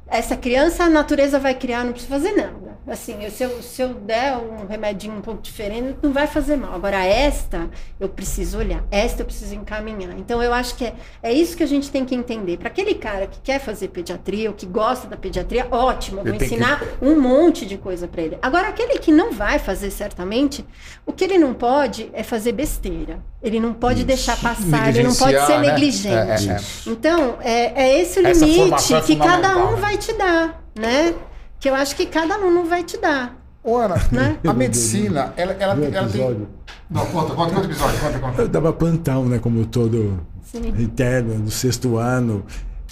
Essa 0.08 0.36
criança 0.36 0.84
a 0.84 0.90
natureza 0.90 1.38
vai 1.38 1.54
criar, 1.54 1.84
não 1.84 1.92
precisa 1.92 2.14
fazer 2.14 2.32
nada. 2.32 2.76
Assim, 2.86 3.24
eu- 3.24 3.30
se 3.32 3.42
eu, 3.42 3.60
se 3.62 3.82
eu 3.82 3.88
der 3.94 4.36
um 4.36 4.64
remedinho 4.68 5.14
um 5.14 5.20
pouco 5.20 5.42
diferente, 5.42 5.96
não 6.00 6.12
vai 6.12 6.28
fazer 6.28 6.54
mal. 6.54 6.72
Agora, 6.72 7.04
esta, 7.04 7.68
eu 7.98 8.08
preciso 8.08 8.58
olhar. 8.58 8.84
Esta, 8.92 9.22
eu 9.22 9.26
preciso 9.26 9.56
encaminhar. 9.56 10.16
Então, 10.16 10.40
eu 10.40 10.52
acho 10.54 10.76
que 10.76 10.84
é, 10.84 10.94
é 11.20 11.32
isso 11.32 11.56
que 11.56 11.64
a 11.64 11.66
gente 11.66 11.90
tem 11.90 12.04
que 12.04 12.14
entender. 12.14 12.58
Para 12.58 12.68
aquele 12.68 12.94
cara 12.94 13.26
que 13.26 13.40
quer 13.40 13.58
fazer 13.58 13.88
pediatria, 13.88 14.48
ou 14.48 14.54
que 14.54 14.66
gosta 14.66 15.08
da 15.08 15.16
pediatria, 15.16 15.66
ótimo. 15.68 16.20
Eu 16.20 16.24
vou 16.26 16.36
tem 16.36 16.48
que- 16.48 16.54
ensinar 16.54 16.80
um 17.02 17.20
monte 17.20 17.66
de 17.66 17.76
coisa 17.76 18.06
para 18.06 18.22
ele. 18.22 18.38
Agora, 18.40 18.68
aquele 18.68 19.00
que 19.00 19.10
não 19.10 19.32
vai 19.32 19.58
fazer, 19.58 19.90
certamente, 19.90 20.64
o 21.04 21.12
que 21.12 21.24
ele 21.24 21.38
não 21.38 21.52
pode 21.54 22.08
é 22.12 22.22
fazer 22.22 22.52
besteira. 22.52 23.18
Ele 23.42 23.58
não 23.60 23.72
pode 23.74 23.98
Isso. 23.98 24.06
deixar 24.06 24.36
passar, 24.40 24.88
ele 24.90 25.02
não 25.02 25.14
pode 25.14 25.38
ser 25.46 25.58
né? 25.60 25.70
negligente. 25.72 26.48
É, 26.48 26.52
é, 26.52 26.56
é. 26.56 26.60
Então, 26.86 27.36
é, 27.40 27.82
é 27.84 28.00
esse 28.00 28.18
o 28.20 28.22
limite 28.22 28.94
é 28.94 29.00
que 29.00 29.16
cada 29.16 29.56
um 29.56 29.72
né? 29.72 29.80
Vai 29.96 29.98
te 29.98 30.12
dar, 30.12 30.62
né? 30.78 31.14
Que 31.58 31.70
eu 31.70 31.74
acho 31.74 31.96
que 31.96 32.06
cada 32.06 32.34
aluno 32.34 32.64
vai 32.64 32.84
te 32.84 32.98
dar. 32.98 33.36
Ana, 33.64 33.96
Né? 34.12 34.38
a 34.46 34.52
medicina, 34.52 35.32
ela, 35.36 35.52
ela, 35.58 35.72
ela 35.72 35.76
tem... 35.76 35.88
episódio. 35.88 36.48
Não, 36.88 37.04
conta, 37.06 37.34
conta, 37.34 37.54
conta 37.54 37.66
o 37.66 37.70
episódio, 37.70 37.98
conta, 38.00 38.18
conta. 38.20 38.42
Eu 38.42 38.48
dava 38.48 38.72
plantão, 38.72 39.24
né? 39.26 39.38
Como 39.40 39.66
todo 39.66 40.20
Sim. 40.42 40.68
interno, 40.78 41.34
no 41.38 41.50
sexto 41.50 41.96
ano. 41.96 42.44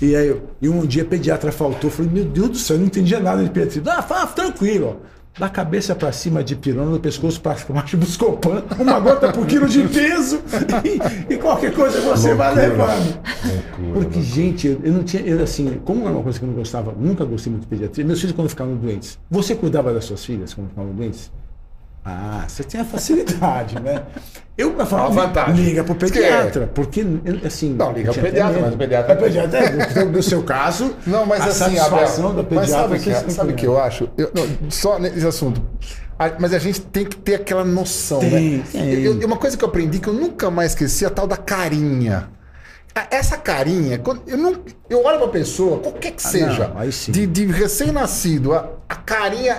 E 0.02 0.16
aí, 0.16 0.42
e 0.61 0.68
um 0.68 0.84
dia 0.84 1.05
a 1.05 1.07
pediatra 1.07 1.52
faltou. 1.52 1.88
Eu 1.90 1.94
falei, 1.94 2.11
meu 2.11 2.24
Deus 2.24 2.48
do 2.48 2.57
céu, 2.57 2.74
eu 2.76 2.80
não 2.80 2.86
entendia 2.86 3.20
nada 3.20 3.44
de 3.44 3.50
pediatria. 3.50 3.82
Ah, 3.94 4.02
fala, 4.02 4.26
tranquilo. 4.26 5.00
ó. 5.00 5.07
Da 5.39 5.49
cabeça 5.49 5.97
pra 5.97 6.12
cima 6.12 6.45
de 6.45 6.55
pirona, 6.55 6.93
do 6.93 7.01
pescoço 7.01 7.41
pra 7.41 7.57
baixo, 7.70 7.97
buscopan, 7.97 8.62
uma 8.78 9.01
gota 9.01 9.32
por 9.32 9.45
quilo 9.47 9.68
de 9.68 9.82
peso. 9.89 10.41
E, 10.85 11.35
e 11.35 11.37
qualquer 11.39 11.74
coisa 11.74 12.01
você 12.01 12.35
vai 12.35 12.55
levando. 12.55 13.18
Porque, 13.93 14.22
gente, 14.22 14.68
eu, 14.68 14.80
eu 14.85 14.93
não 14.93 15.03
tinha. 15.03 15.22
Eu, 15.24 15.43
assim, 15.43 15.80
como 15.85 16.07
é 16.07 16.11
uma 16.11 16.22
coisa 16.22 16.39
que 16.39 16.45
eu 16.45 16.49
não 16.49 16.55
gostava, 16.55 16.95
nunca 16.97 17.24
gostei 17.24 17.51
muito 17.51 17.62
de 17.64 17.68
pediatria. 17.68 18.05
Meus 18.05 18.20
filhos, 18.20 18.37
quando 18.37 18.49
ficavam 18.49 18.76
doentes, 18.76 19.18
você 19.28 19.57
cuidava 19.57 19.93
das 19.93 20.05
suas 20.05 20.24
filhas 20.24 20.55
quando 20.55 20.68
ficavam 20.68 20.93
doentes? 20.93 21.32
Ah, 22.05 22.44
você 22.46 22.62
tem 22.62 22.80
a 22.80 22.84
facilidade, 22.84 23.80
né? 23.80 24.02
Eu 24.59 24.72
Uma 24.72 24.84
falava, 24.84 25.14
vantagem. 25.26 25.64
liga 25.64 25.82
pro 25.82 25.94
é. 25.94 25.98
pediatra, 25.98 26.70
porque, 26.74 27.05
assim... 27.44 27.72
Não, 27.72 27.92
liga 27.92 28.12
pro 28.12 28.22
pediatra, 28.22 28.61
mas 28.61 28.74
o 28.74 28.76
pediatra- 28.76 29.12
É 29.12 29.16
pediatra, 29.16 29.59
é, 29.59 30.05
no 30.05 30.22
seu 30.22 30.42
caso, 30.42 30.94
Não, 31.07 31.24
mas 31.24 31.40
a 31.40 31.44
assim, 31.46 31.76
satisfação 31.76 32.30
Abel, 32.30 32.42
da 32.42 32.48
pediatra... 32.48 32.61
mas 32.61 32.70
sabe 32.70 32.96
o 32.96 33.00
que, 33.00 33.14
você 33.26 33.30
sabe 33.34 33.52
o 33.52 33.57
que 33.57 33.66
eu 33.66 33.80
acho? 33.80 34.09
Eu- 34.18 34.30
não, 34.34 34.70
só 34.70 34.98
nesse 34.98 35.26
assunto. 35.26 35.62
A- 36.18 36.32
mas 36.38 36.52
a 36.52 36.59
gente 36.59 36.80
tem 36.82 37.05
que 37.07 37.16
ter 37.16 37.36
aquela 37.36 37.64
noção, 37.64 38.20
Tem, 38.20 38.59
né? 38.59 38.64
tem. 38.70 38.92
Eu- 39.02 39.20
eu- 39.20 39.26
uma 39.26 39.36
coisa 39.38 39.57
que 39.57 39.64
eu 39.64 39.68
aprendi 39.68 39.98
que 39.98 40.09
eu 40.09 40.12
nunca 40.14 40.50
mais 40.50 40.72
esqueci 40.72 41.05
é 41.05 41.09
a 41.09 41.11
tal 41.11 41.26
da 41.26 41.36
carinha. 41.38 42.28
A- 42.94 43.09
Essa 43.11 43.36
carinha, 43.36 44.00
eu, 44.26 44.36
não, 44.38 44.52
eu 44.89 45.05
olho 45.05 45.18
pra 45.18 45.28
pessoa, 45.28 45.78
qualquer 45.78 46.12
que 46.12 46.22
Ah, 46.24 46.28
seja, 46.28 46.68
não, 46.74 46.89
de, 47.12 47.26
de 47.26 47.47
recém-nascido, 47.47 48.53
a, 48.55 48.66
a 48.89 48.95
carinha, 48.97 49.57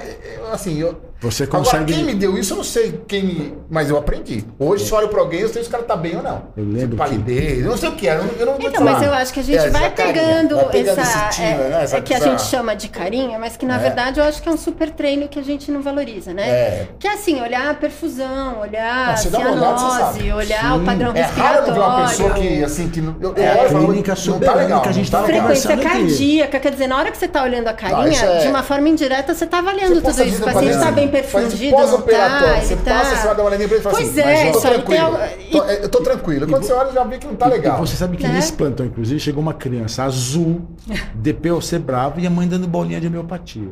assim, 0.52 0.80
eu, 0.80 1.02
Você 1.22 1.44
Agora, 1.44 1.64
consegue... 1.64 1.94
quem 1.94 2.04
me 2.04 2.14
deu 2.14 2.38
isso, 2.38 2.54
eu 2.54 2.58
não 2.58 2.64
sei 2.64 3.02
quem 3.08 3.24
me. 3.24 3.58
Mas 3.70 3.90
eu 3.90 3.98
aprendi. 3.98 4.44
Hoje, 4.60 4.86
se 4.86 4.92
eu 4.92 4.98
olho 4.98 5.08
pra 5.08 5.22
alguém, 5.22 5.40
eu 5.40 5.50
sei 5.50 5.64
se 5.64 5.70
o 5.70 5.72
cara 5.72 5.82
tá 5.84 5.96
bem 5.96 6.16
ou 6.18 6.22
não. 6.22 6.44
Eu 6.56 6.64
lembro 6.66 6.92
Se 6.92 6.96
palidez, 6.98 7.64
eu 7.64 7.70
não 7.72 7.78
sei 7.78 7.90
o 7.90 7.94
que 7.94 8.08
é. 8.08 8.16
Eu 8.16 8.24
não, 8.26 8.34
eu 8.38 8.46
não 8.46 8.56
Então, 8.60 8.84
mas 8.84 9.02
eu 9.02 9.12
acho 9.14 9.34
que 9.34 9.40
a 9.40 9.44
gente 9.44 9.58
É, 9.58 9.70
vai 9.70 9.86
essa 9.86 9.92
carinha, 9.92 10.14
pegando, 10.14 10.56
vai 10.58 10.66
pegando 10.70 11.00
essa, 11.00 11.30
tino, 11.30 11.48
é, 11.48 11.70
né? 11.70 11.84
Essa- 11.84 11.98
é 11.98 12.02
que 12.02 12.14
a 12.14 12.18
essa- 12.18 12.30
gente 12.30 12.42
chama 12.44 12.76
de 12.76 12.90
carinha, 12.90 13.40
mas 13.40 13.58
que 13.58 13.66
na 13.66 13.76
É. 13.78 13.80
verdade 13.80 14.20
eu 14.20 14.26
acho 14.26 14.40
que 14.44 14.50
é 14.50 14.52
um 14.52 14.58
super 14.58 14.92
treino 14.92 15.28
que 15.28 15.40
a 15.40 15.42
gente 15.42 15.72
não 15.72 15.82
valoriza, 15.82 16.32
né? 16.34 16.48
É. 16.48 16.88
Que 17.00 17.08
é 17.08 17.14
assim, 17.14 17.42
olhar 17.42 17.72
a 17.72 17.74
perfusão, 17.74 18.60
olhar 18.60 19.06
Não, 19.08 19.14
a 19.14 19.18
você 19.18 19.30
dá 19.30 19.40
uma 19.40 19.52
olhada, 19.52 19.78
você 19.80 20.20
cianose, 20.20 20.32
olhar 20.34 20.78
o 20.78 20.86
padrão 20.86 21.12
É 21.16 21.22
raro 21.22 21.66
ver 21.66 21.72
uma 21.80 22.08
pessoa 22.08 22.08
respiratório. 22.34 22.58
que, 22.58 22.64
assim, 22.64 22.90
que. 22.90 23.02
não- 23.02 23.16
Eu, 23.22 23.34
eu 23.36 23.44
É, 23.44 23.52
olho 23.52 23.62
e 23.62 23.66
a 23.66 23.70
falo, 23.70 23.86
clínica 23.88 24.14
não 24.28 24.40
tá 24.40 24.54
legal. 24.54 24.82
que 24.82 24.90
a 24.90 24.92
gente 24.92 25.10
tá. 25.10 25.25
Frequência 25.26 25.78
cardíaca, 25.78 26.60
quer 26.60 26.72
dizer, 26.72 26.88
na 26.88 26.98
hora 26.98 27.12
que 27.12 27.18
você 27.18 27.26
está 27.26 27.44
olhando 27.44 27.68
a 27.68 27.74
carinha, 27.74 28.10
isso 28.10 28.26
é- 28.26 28.42
de 28.44 28.48
uma 28.48 28.64
forma 28.64 28.88
indireta, 28.90 29.34
você 29.34 29.46
está 29.46 29.60
avaliando 29.60 29.96
Você 29.96 30.02
tudo 30.02 30.22
a 30.22 30.26
isso. 30.26 30.42
O 30.42 30.46
paciente 30.46 30.70
está 30.76 30.92
bem 30.92 31.04
assim, 31.06 31.12
perfundido, 31.12 31.78
não 31.78 31.84
está, 32.00 32.62
Você 32.62 32.74
ele 32.74 32.82
passa, 32.84 33.10
tá... 33.10 33.16
você 33.16 33.28
vai 33.28 33.36
dar 33.36 33.42
uma 33.44 33.48
olhadinha 33.50 33.68
pra 33.68 33.78
ele 33.78 33.82
e 33.82 33.84
fala 33.84 33.96
Pois 33.96 34.10
assim, 34.10 34.20
é, 34.22 34.26
mas 34.26 34.46
eu 34.46 34.52
tô 34.54 34.60
tem 34.62 34.72
tranquilo. 34.72 35.06
al- 35.06 35.20
Tô- 35.52 35.64
Eu 35.66 35.90
tô 35.90 36.02
tranquilo. 36.02 36.48
Quando 36.48 36.64
você 36.64 36.74
olha, 36.74 36.92
já 36.92 37.04
vê 37.04 37.18
que 37.18 37.28
não 37.28 37.36
tá 37.36 37.48
legal. 37.48 37.78
E 37.84 37.88
você 37.88 37.96
sabe 37.96 38.18
que 38.18 38.24
Né? 38.28 38.34
nesse 38.34 38.54
plantão, 38.54 38.86
inclusive, 38.86 39.20
chegou 39.20 39.42
uma 39.42 39.54
criança 39.54 40.04
azul, 40.04 40.62
DPOC 41.16 41.80
bravo, 41.80 42.20
e 42.20 42.28
a 42.28 42.30
mãe 42.30 42.48
dando 42.48 42.68
bolinha 42.68 43.00
de 43.02 43.08
homeopatia. 43.08 43.70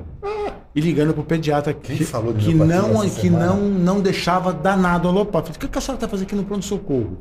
E 0.76 0.82
ligando 0.82 1.14
pro 1.14 1.24
pediatra 1.24 1.72
que, 1.74 2.04
que 2.04 2.16
homeopatia 2.16 2.56
não, 2.66 3.10
que 3.10 3.30
não, 3.30 3.58
não 3.58 4.00
deixava 4.02 4.52
danado 4.52 5.08
alopático. 5.08 5.64
O 5.64 5.70
que 5.70 5.78
a 5.78 5.82
senhora 5.82 6.00
tá 6.02 6.08
fazendo 6.08 6.26
aqui 6.26 6.36
no 6.36 6.44
pronto-socorro? 6.44 7.20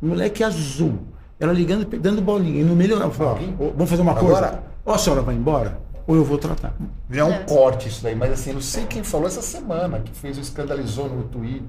Moleque 0.00 0.44
azul. 0.44 0.98
Ela 1.40 1.52
ligando, 1.52 1.84
dando 1.98 2.20
bolinha. 2.20 2.60
E 2.60 2.64
no 2.64 2.74
meio 2.74 2.96
falava, 3.10 3.24
ó, 3.24 3.64
ó, 3.64 3.70
vamos 3.76 3.90
fazer 3.90 4.02
uma 4.02 4.14
coisa? 4.14 4.38
Agora- 4.38 4.62
Ou 4.84 4.94
a 4.94 4.98
senhora 4.98 5.22
vai 5.22 5.34
embora, 5.34 5.78
ou 6.06 6.16
eu 6.16 6.24
vou 6.24 6.38
tratar. 6.38 6.74
É 7.12 7.22
um 7.24 7.44
corte 7.44 7.88
isso 7.88 8.02
daí, 8.02 8.14
mas 8.14 8.32
assim, 8.32 8.50
eu 8.50 8.54
não 8.54 8.62
sei 8.62 8.84
quem 8.86 9.02
falou 9.02 9.26
essa 9.26 9.42
semana, 9.42 10.00
que 10.00 10.12
fez 10.12 10.36
o 10.38 10.40
escandalizou 10.40 11.08
no 11.08 11.22
Twitter. 11.24 11.62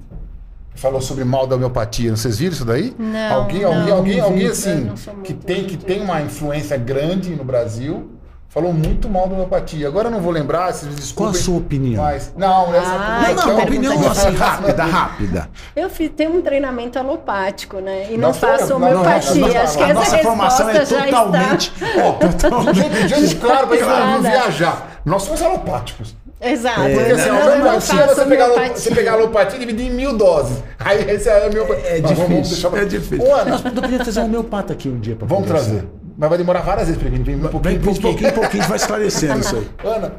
Falou 0.74 1.00
sobre 1.00 1.24
mal 1.24 1.46
da 1.46 1.56
homeopatia. 1.56 2.14
Vocês 2.16 2.38
viram 2.38 2.52
isso 2.54 2.64
daí? 2.64 2.94
Não, 2.98 3.34
alguém, 3.34 3.62
não, 3.62 3.72
alguém, 3.74 3.92
alguém, 3.92 4.16
não 4.18 4.24
alguém 4.26 4.46
assim, 4.46 4.90
que 5.24 5.34
tem, 5.34 5.64
que 5.64 5.76
tem 5.76 6.00
uma 6.00 6.22
influência 6.22 6.76
grande 6.76 7.30
no 7.34 7.44
Brasil, 7.44 8.08
falou 8.50 8.72
muito 8.72 9.08
mal 9.08 9.26
da 9.28 9.34
homeopatia. 9.34 9.86
Agora 9.88 10.08
eu 10.08 10.10
não 10.10 10.20
vou 10.20 10.32
lembrar, 10.32 10.72
vocês 10.72 10.92
me 10.92 11.12
Qual 11.14 11.28
a 11.28 11.32
desculpem. 11.32 11.40
sua 11.42 11.56
opinião? 11.58 12.02
Mas, 12.02 12.32
não, 12.36 12.74
essa 12.74 12.90
Ah, 12.90 13.22
não, 13.28 13.34
não, 13.34 13.42
tão- 13.44 13.62
opinião 13.62 14.10
assim, 14.10 14.34
rápida, 14.34 14.84
rápida. 14.84 15.50
Eu 15.74 15.88
fiz, 15.88 16.10
tenho 16.16 16.36
um 16.36 16.42
treinamento 16.42 16.98
alopático, 16.98 17.78
né? 17.78 18.08
E 18.10 18.16
não, 18.18 18.28
Não 18.28 18.34
faço 18.34 18.74
homeopatia. 18.74 19.34
não, 19.40 19.48
não, 19.48 19.60
Acho 19.62 19.76
que 19.78 19.82
a 19.84 19.88
essa 19.88 19.94
nossa 19.94 20.18
formação 20.18 20.68
é 20.68 20.84
totalmente. 20.84 21.72
está... 21.80 22.04
Ó, 22.04 22.12
totalmente. 22.28 23.08
Gente, 23.08 23.36
claro, 23.36 23.66
pra 23.68 23.76
gente 23.76 23.86
não 23.88 24.22
viajar. 24.22 25.00
Nós 25.04 25.22
somos 25.22 25.40
alopáticos. 25.40 26.14
Exato. 26.42 26.80
É, 26.80 26.94
Porque 26.94 27.12
assim, 27.12 27.28
não, 27.28 27.36
a 27.36 27.40
eu 27.40 27.52
homeopatia, 27.60 28.06
você 28.06 28.24
pegar, 28.24 28.48
você 28.74 28.94
pegar 28.94 29.10
a 29.12 29.14
alopatia 29.14 29.56
e 29.56 29.60
dividir 29.60 29.86
em 29.88 29.94
mil 29.94 30.16
doses. 30.16 30.56
Aí 30.78 31.02
esse 31.10 31.28
é 31.28 31.44
a 31.44 31.46
homeopatia. 31.46 31.84
É 31.86 32.00
vamos 32.00 32.48
difícil. 32.48 32.70
pra- 32.70 32.80
É 32.80 32.84
difícil. 32.86 33.28
Nós 33.46 33.60
poderíamos 33.60 33.98
trazer 34.04 34.20
um 34.20 34.24
homeopata 34.24 34.72
aqui 34.72 34.88
um 34.88 34.98
dia 34.98 35.14
para 35.16 35.26
vamos 35.26 35.46
trazer. 35.46 35.84
Mas 36.20 36.28
vai 36.28 36.36
demorar 36.36 36.60
várias 36.60 36.86
vezes 36.88 37.00
pra 37.00 37.10
vir. 37.10 37.22
Vem 37.22 37.36
um 37.36 37.40
pouquinho, 37.48 37.62
Vem, 37.62 37.78
de 37.78 37.84
pouquinho. 37.84 38.02
pouquinho 38.12 38.32
pouquinho, 38.34 38.64
vai 38.64 38.76
esclarecendo 38.76 39.40
isso 39.40 39.56
aí. 39.56 39.70
Ana, 39.82 40.12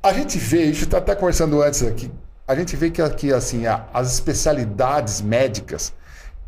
a 0.00 0.12
gente 0.12 0.38
vê, 0.38 0.62
a 0.62 0.66
gente 0.66 0.84
está 0.84 0.98
até 0.98 1.16
conversando 1.16 1.60
antes 1.60 1.82
aqui, 1.82 2.08
a 2.46 2.54
gente 2.54 2.76
vê 2.76 2.90
que 2.90 3.02
aqui, 3.02 3.32
assim, 3.32 3.66
a- 3.66 3.86
as 3.92 4.12
especialidades 4.12 5.20
médicas, 5.20 5.92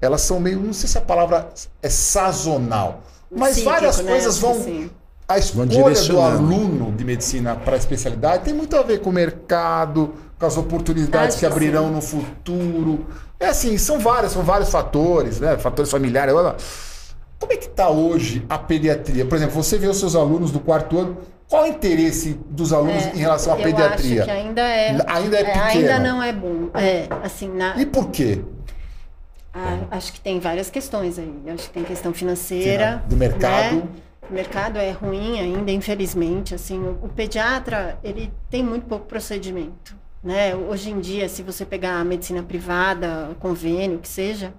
elas 0.01 0.21
são 0.21 0.39
meio, 0.39 0.61
não 0.61 0.73
sei 0.73 0.89
se 0.89 0.97
a 0.97 1.01
palavra 1.01 1.49
é 1.83 1.89
sazonal, 1.89 3.03
mas 3.29 3.57
Cíclico, 3.57 3.71
várias 3.75 3.99
né? 3.99 4.13
coisas 4.13 4.39
vão... 4.39 4.55
sim. 4.55 4.91
A 5.27 5.39
escolha 5.39 5.67
do 6.07 6.21
aluno 6.21 6.93
de 6.93 7.05
medicina 7.05 7.55
para 7.57 7.75
a 7.75 7.77
especialidade 7.77 8.45
tem 8.45 8.55
muito 8.55 8.75
a 8.77 8.83
ver 8.83 9.01
com 9.01 9.11
o 9.11 9.13
mercado, 9.13 10.15
com 10.39 10.47
as 10.47 10.57
oportunidades 10.57 11.35
Acho 11.35 11.41
que 11.41 11.45
abrirão 11.47 11.89
sim. 11.89 11.95
no 11.95 12.01
futuro. 12.01 13.07
É 13.39 13.49
assim, 13.49 13.77
são 13.77 13.99
vários, 13.99 14.33
são 14.33 14.43
vários 14.43 14.71
fatores, 14.71 15.39
né? 15.39 15.59
Fatores 15.59 15.91
familiares. 15.91 16.33
Olha 16.33 16.43
lá. 16.43 16.57
Como 17.39 17.53
é 17.53 17.57
que 17.57 17.67
está 17.67 17.89
hoje 17.89 18.45
a 18.49 18.59
pediatria? 18.59 19.25
Por 19.25 19.37
exemplo, 19.37 19.55
você 19.55 19.79
vê 19.79 19.87
os 19.87 19.99
seus 19.99 20.17
alunos 20.17 20.51
do 20.51 20.59
quarto 20.61 20.99
ano, 20.99 21.19
qual 21.49 21.63
o 21.63 21.67
interesse 21.67 22.39
dos 22.51 22.73
alunos 22.73 23.05
É, 23.07 23.13
em 23.15 23.19
relação 23.19 23.53
à 23.53 23.57
pediatria? 23.57 24.23
acho 24.23 24.31
que 24.33 24.37
ainda 24.37 24.61
é, 24.63 24.89
Ainda 25.07 25.39
é 25.41 25.45
pequena. 25.45 25.65
ainda 25.67 25.99
não 26.01 26.23
é 26.23 26.33
bom. 26.33 26.69
É, 26.75 27.07
assim, 27.23 27.49
na, 27.49 27.77
E 27.81 27.87
por 27.87 28.11
quê? 28.11 28.41
ah, 29.55 29.79
acho 29.93 30.13
que 30.13 30.21
tem 30.21 30.39
várias 30.41 30.69
questões 30.71 31.19
aí. 31.19 31.33
Acho 31.49 31.65
que 31.69 31.71
tem 31.71 31.85
questão 31.85 32.13
financeira. 32.13 33.03
Do 33.09 33.17
mercado. 33.17 33.77
né? 33.77 33.83
O 34.31 34.35
mercado 34.35 34.77
é 34.79 34.91
ruim 34.91 35.41
ainda, 35.41 35.71
infelizmente. 35.71 36.55
Assim, 36.55 36.79
o, 36.79 36.99
o 37.05 37.09
pediatra 37.09 37.99
ele 38.05 38.31
tem 38.51 38.63
muito 38.63 38.85
pouco 38.87 39.07
procedimento. 39.07 39.97
Né? 40.23 40.55
Hoje 40.55 40.91
em 40.91 41.01
dia, 41.01 41.29
se 41.29 41.43
você 41.43 41.65
pegar 41.65 41.95
a 42.01 42.05
medicina 42.05 42.43
privada, 42.43 43.31
convênio, 43.41 43.99
que 44.01 44.09
seja, 44.09 44.53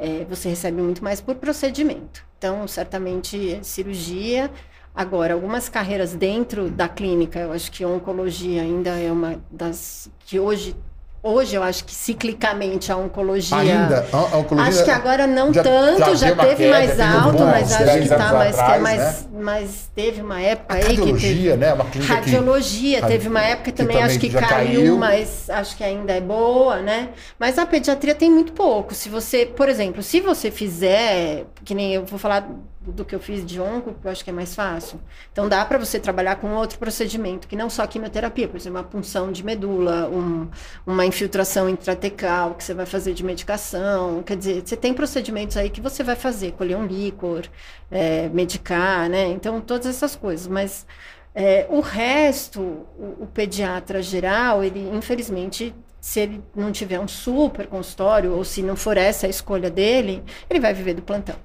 é, 0.00 0.24
você 0.24 0.48
recebe 0.48 0.80
muito 0.80 1.04
mais 1.04 1.20
por 1.20 1.34
procedimento. 1.34 2.24
Então, 2.38 2.66
certamente, 2.66 3.60
cirurgia. 3.62 4.50
Agora, 4.94 5.34
algumas 5.34 5.68
carreiras 5.68 6.14
dentro 6.14 6.70
da 6.70 6.88
clínica, 6.88 7.38
eu 7.38 7.52
acho 7.52 7.70
que 7.70 7.84
oncologia 7.84 8.62
ainda 8.62 8.98
é 8.98 9.12
uma 9.12 9.40
das 9.50 10.10
que 10.20 10.40
hoje, 10.40 10.74
hoje 11.22 11.54
eu 11.56 11.62
acho 11.62 11.84
que 11.84 11.94
ciclicamente 11.94 12.90
a 12.90 12.96
oncologia 12.96 13.56
Ainda? 13.58 14.06
A, 14.12 14.36
oncologia 14.38 14.68
Acho 14.70 14.84
que 14.84 14.90
agora 14.90 15.26
não 15.26 15.52
já- 15.52 15.62
tanto, 15.62 15.98
já 16.16 16.28
já, 16.28 16.36
teve 16.36 16.56
queda, 16.56 16.70
mais 16.70 17.00
alto, 17.00 17.42
mas 17.44 17.72
acho 17.72 17.84
10 17.84 18.02
que 18.02 18.08
tá 18.08 18.32
mais, 18.32 18.54
que 18.54 18.60
é 18.60 18.64
atrás, 18.64 18.82
mais, 18.82 19.28
mas 19.32 19.90
teve 19.94 20.20
uma 20.22 20.40
época 20.40 20.74
A 20.74 20.76
aí 20.76 20.82
que 20.82 20.88
teve 20.88 20.96
cardiologia, 21.10 21.56
né? 21.56 21.72
Uma 21.74 21.84
clínica 21.84 22.14
que- 22.14 22.20
radiologia, 22.30 23.00
Radi- 23.00 23.12
teve 23.12 23.28
uma 23.28 23.40
época 23.42 23.64
que 23.64 23.70
que 23.72 23.76
também, 23.76 23.96
também 23.96 24.10
acho 24.10 24.18
que 24.18 24.30
caiu, 24.30 24.48
caiu. 24.48 24.96
mas 24.98 25.50
acho 25.50 25.76
que 25.76 25.84
ainda 25.84 26.12
é 26.12 26.20
boa, 26.20 26.76
né? 26.80 27.10
Mas 27.38 27.58
a 27.58 27.66
pediatria 27.66 28.14
tem 28.14 28.30
muito 28.30 28.52
pouco. 28.52 28.94
Se 28.94 29.08
você, 29.08 29.44
por 29.46 29.68
exemplo, 29.68 30.02
se 30.02 30.20
você 30.20 30.50
fizer, 30.50 31.44
que 31.64 31.74
nem 31.74 31.94
eu 31.94 32.04
vou 32.04 32.18
falar 32.18 32.48
do 32.90 33.04
que 33.04 33.14
eu 33.14 33.20
fiz 33.20 33.44
de 33.44 33.60
onco, 33.60 33.94
que 33.94 34.06
eu 34.06 34.10
acho 34.10 34.22
que 34.24 34.30
é 34.30 34.32
mais 34.32 34.54
fácil. 34.54 35.00
Então 35.32 35.48
dá 35.48 35.64
para 35.64 35.78
você 35.78 35.98
trabalhar 36.00 36.36
com 36.36 36.52
outro 36.54 36.78
procedimento, 36.78 37.46
que 37.48 37.56
não 37.56 37.70
só 37.70 37.86
quimioterapia, 37.86 38.48
por 38.48 38.56
exemplo, 38.56 38.78
uma 38.78 38.84
punção 38.84 39.30
de 39.32 39.44
medula, 39.44 40.08
um- 40.08 40.48
uma 40.86 41.04
infiltração 41.06 41.68
intratecal 41.68 42.54
que 42.54 42.64
você 42.64 42.74
vai 42.74 42.86
fazer 42.86 43.14
de 43.14 43.24
medicação. 43.24 44.22
Quer 44.22 44.36
dizer, 44.36 44.62
você 44.66 44.76
tem 44.76 44.92
procedimentos 44.94 45.56
aí 45.56 45.70
que 45.70 45.80
você 45.80 46.02
vai 46.02 46.16
fazer, 46.16 46.52
colher 46.52 46.76
um 46.76 46.86
líquor, 46.86 47.42
é, 47.90 48.28
medicar, 48.28 49.08
né? 49.08 49.26
Então 49.28 49.60
todas 49.60 49.86
essas 49.86 50.14
coisas, 50.16 50.46
mas 50.46 50.86
é, 51.34 51.66
o 51.70 51.80
resto, 51.80 52.60
o, 52.60 53.16
o 53.24 53.26
pediatra 53.32 54.02
geral, 54.02 54.62
ele 54.64 54.80
infelizmente, 54.94 55.74
se 56.00 56.20
ele 56.20 56.42
não 56.54 56.72
tiver 56.72 56.98
um 56.98 57.08
super 57.08 57.66
consultório 57.66 58.32
ou 58.32 58.44
se 58.44 58.62
não 58.62 58.76
for 58.76 58.96
essa 58.96 59.26
a 59.26 59.30
escolha 59.30 59.70
dele, 59.70 60.22
ele 60.48 60.60
vai 60.60 60.72
viver 60.74 60.94
do 60.94 61.02
plantão, 61.02 61.36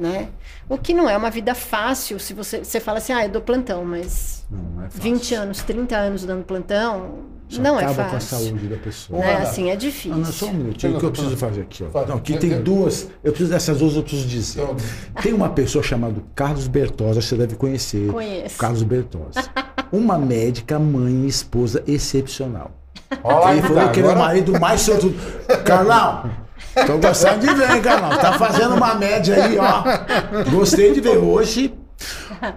né? 0.00 0.28
O 0.68 0.78
que 0.78 0.94
não 0.94 1.08
é 1.08 1.16
uma 1.16 1.30
vida 1.30 1.54
fácil, 1.54 2.18
se 2.18 2.32
você, 2.34 2.58
você 2.64 2.80
fala 2.80 2.98
assim, 2.98 3.12
ah, 3.12 3.24
eu 3.24 3.30
dou 3.30 3.42
plantão, 3.42 3.84
mas 3.84 4.44
Não, 4.50 4.58
não 4.62 4.80
é 4.82 4.84
fácil. 4.90 5.02
20 5.02 5.34
anos, 5.34 5.62
30 5.62 5.96
anos 5.96 6.24
dando 6.24 6.44
plantão, 6.44 7.18
Isso 7.48 7.60
não 7.60 7.78
é 7.78 7.84
acaba 7.84 7.94
com 7.96 8.16
a 8.16 8.20
fácil. 8.20 8.38
saúde 8.46 8.66
da 8.68 8.76
pessoa. 8.76 9.18
Né? 9.20 9.36
Assim, 9.36 9.70
é 9.70 9.76
difícil. 9.76 10.12
Ana, 10.14 10.24
só 10.26 10.46
um 10.46 10.52
minutinho, 10.54 10.96
o 10.96 10.98
que 11.00 11.04
eu 11.06 11.10
preciso 11.10 11.36
fazer 11.36 11.60
aqui, 11.62 11.84
ó. 11.92 12.06
Não, 12.06 12.16
aqui 12.16 12.38
tem 12.38 12.62
duas. 12.62 13.08
Eu 13.22 13.32
preciso 13.32 13.50
dessas 13.50 13.78
duas, 13.78 13.94
eu 13.96 14.02
preciso 14.02 14.26
dizer. 14.26 14.66
Tem 15.22 15.32
uma 15.32 15.50
pessoa 15.50 15.82
chamada 15.84 16.16
Carlos 16.34 16.66
Bertosa, 16.66 17.20
você 17.20 17.36
deve 17.36 17.56
conhecer. 17.56 18.08
Conheço. 18.10 18.56
Carlos 18.58 18.82
Bertosa. 18.82 19.42
Uma 19.92 20.16
médica, 20.16 20.78
mãe 20.78 21.24
e 21.24 21.26
esposa 21.26 21.82
excepcional. 21.86 22.70
olha 23.24 23.36
lá, 23.38 23.52
Ele 23.52 23.62
falou 23.62 23.76
tá, 23.82 23.88
que 23.90 23.98
ele 24.00 24.06
é 24.06 24.10
o 24.10 24.12
agora- 24.12 24.26
marido 24.28 24.60
mais 24.60 24.80
sortudo. 24.82 25.14
Carlão, 25.64 26.30
tô 26.86 26.98
gostando 26.98 27.46
de 27.46 27.54
ver, 27.54 27.70
hein, 27.70 27.82
Carlão? 27.82 28.18
Tá 28.18 28.38
fazendo 28.38 28.74
uma 28.74 28.94
média 28.94 29.44
aí, 29.44 29.58
ó. 29.58 30.50
Gostei 30.50 30.92
de 30.92 31.00
ver 31.00 31.18
hoje. 31.18 31.74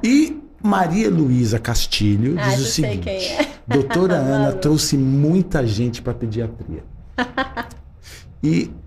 E 0.03 0.39
Maria 0.61 1.09
Luísa 1.09 1.59
Castilho 1.59 2.35
Ah, 2.39 2.49
diz 2.49 2.59
o 2.59 2.65
seguinte: 2.65 3.09
é. 3.09 3.47
Doutora 3.67 4.15
Ana 4.15 4.53
trouxe 4.53 4.97
muita 4.97 5.65
gente 5.65 6.01
para 6.01 6.13
pediatria. 6.13 6.83
E 8.41 8.71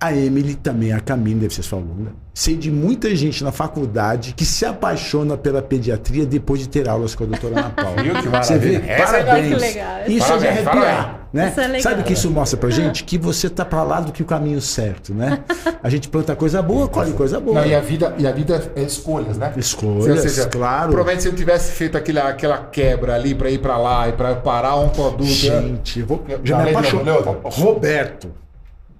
a 0.00 0.12
Emily 0.14 0.54
também, 0.54 0.92
a 0.92 1.00
Camila, 1.00 1.40
deve 1.40 1.54
ser 1.54 1.62
sua 1.62 1.78
aluna. 1.78 2.12
Sei 2.34 2.54
de 2.54 2.70
muita 2.70 3.16
gente 3.16 3.42
na 3.42 3.50
faculdade 3.50 4.34
que 4.34 4.44
se 4.44 4.66
apaixona 4.66 5.38
pela 5.38 5.62
pediatria 5.62 6.26
depois 6.26 6.60
de 6.60 6.68
ter 6.68 6.86
aulas 6.86 7.14
com 7.14 7.24
a 7.24 7.26
doutora 7.26 7.58
Ana 7.60 7.70
Paula. 7.70 8.02
Viu 8.02 8.14
que 8.14 8.28
Você 8.28 8.58
vê? 8.58 8.74
Essa 8.86 9.16
é 9.16 9.24
Parabéns. 9.24 9.54
que 9.54 9.60
legal. 9.60 10.00
Isso 10.06 10.32
é 10.32 10.36
de 10.36 10.44
Parabéns, 10.44 10.66
arrepiar. 10.68 11.28
Né? 11.32 11.48
Isso 11.48 11.60
é 11.60 11.66
legal. 11.66 11.80
Sabe 11.80 12.00
o 12.02 12.04
que 12.04 12.12
isso 12.12 12.30
mostra 12.30 12.58
pra 12.58 12.68
gente? 12.68 13.04
Que 13.04 13.16
você 13.16 13.48
tá 13.48 13.64
pra 13.64 13.82
lá 13.82 14.00
do 14.00 14.12
que 14.12 14.22
o 14.22 14.26
caminho 14.26 14.60
certo, 14.60 15.14
né? 15.14 15.38
A 15.82 15.88
gente 15.88 16.10
planta 16.10 16.36
coisa 16.36 16.60
boa, 16.60 16.88
colhe 16.88 17.12
coisa 17.12 17.40
boa. 17.40 17.62
Não, 17.62 17.66
e 17.66 17.74
a 17.74 17.80
vida, 17.80 18.14
e 18.18 18.26
a 18.26 18.32
vida 18.32 18.70
é 18.76 18.82
escolhas, 18.82 19.38
né? 19.38 19.54
Escolhas, 19.56 20.44
claro. 20.46 20.90
Provavelmente 20.90 21.22
se 21.22 21.28
eu 21.28 21.34
tivesse 21.34 21.72
feito 21.72 21.96
aquela, 21.96 22.28
aquela 22.28 22.58
quebra 22.58 23.14
ali 23.14 23.34
pra 23.34 23.48
ir 23.50 23.58
pra 23.58 23.78
lá 23.78 24.10
e 24.10 24.12
pra 24.12 24.34
parar 24.34 24.76
um 24.76 24.90
produto. 24.90 25.22
né? 25.24 25.24
Gente, 25.32 26.00
eu 26.00 26.06
vou, 26.06 26.22
Já 26.28 26.36
já 26.44 26.58
me 26.58 27.02
leu? 27.02 27.40
Roberto. 27.44 28.30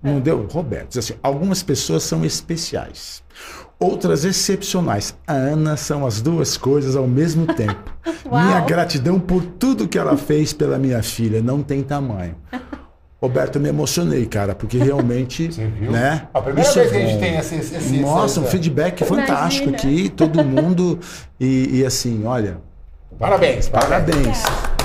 Não 0.06 0.20
deu? 0.20 0.46
Roberto. 0.50 0.88
Diz 0.90 0.98
assim, 0.98 1.14
algumas 1.22 1.62
pessoas 1.62 2.02
são 2.02 2.24
especiais. 2.24 3.22
Outras 3.78 4.24
excepcionais. 4.24 5.14
A 5.26 5.34
Ana 5.34 5.76
são 5.76 6.06
as 6.06 6.22
duas 6.22 6.56
coisas 6.56 6.96
ao 6.96 7.06
mesmo 7.06 7.46
tempo. 7.54 7.92
Minha 8.30 8.60
gratidão 8.60 9.20
por 9.20 9.42
tudo 9.44 9.86
que 9.86 9.98
ela 9.98 10.16
fez 10.16 10.52
pela 10.52 10.78
minha 10.78 11.02
filha 11.02 11.42
não 11.42 11.62
tem 11.62 11.82
tamanho. 11.82 12.36
Roberto, 13.20 13.56
eu 13.56 13.62
me 13.62 13.68
emocionei, 13.68 14.26
cara, 14.26 14.54
porque 14.54 14.76
realmente, 14.78 15.50
Você 15.52 15.66
viu? 15.66 15.90
né? 15.90 16.28
A 16.32 16.40
primeira 16.40 16.70
vez 16.70 16.86
é 16.86 16.90
que 16.90 16.96
a 16.96 17.00
gente 17.00 17.14
bom. 17.14 17.20
tem 17.20 17.36
esse. 17.36 17.54
esse 17.56 17.96
Nossa, 18.00 18.40
um 18.40 18.44
feedback 18.44 19.04
fantástico 19.04 19.68
Imagina. 19.70 19.92
aqui, 19.92 20.08
todo 20.10 20.44
mundo. 20.44 20.98
E, 21.40 21.80
e 21.80 21.84
assim, 21.86 22.24
olha, 22.24 22.58
Parabéns, 23.18 23.68
parabéns. 23.68 24.42
parabéns. 24.42 24.75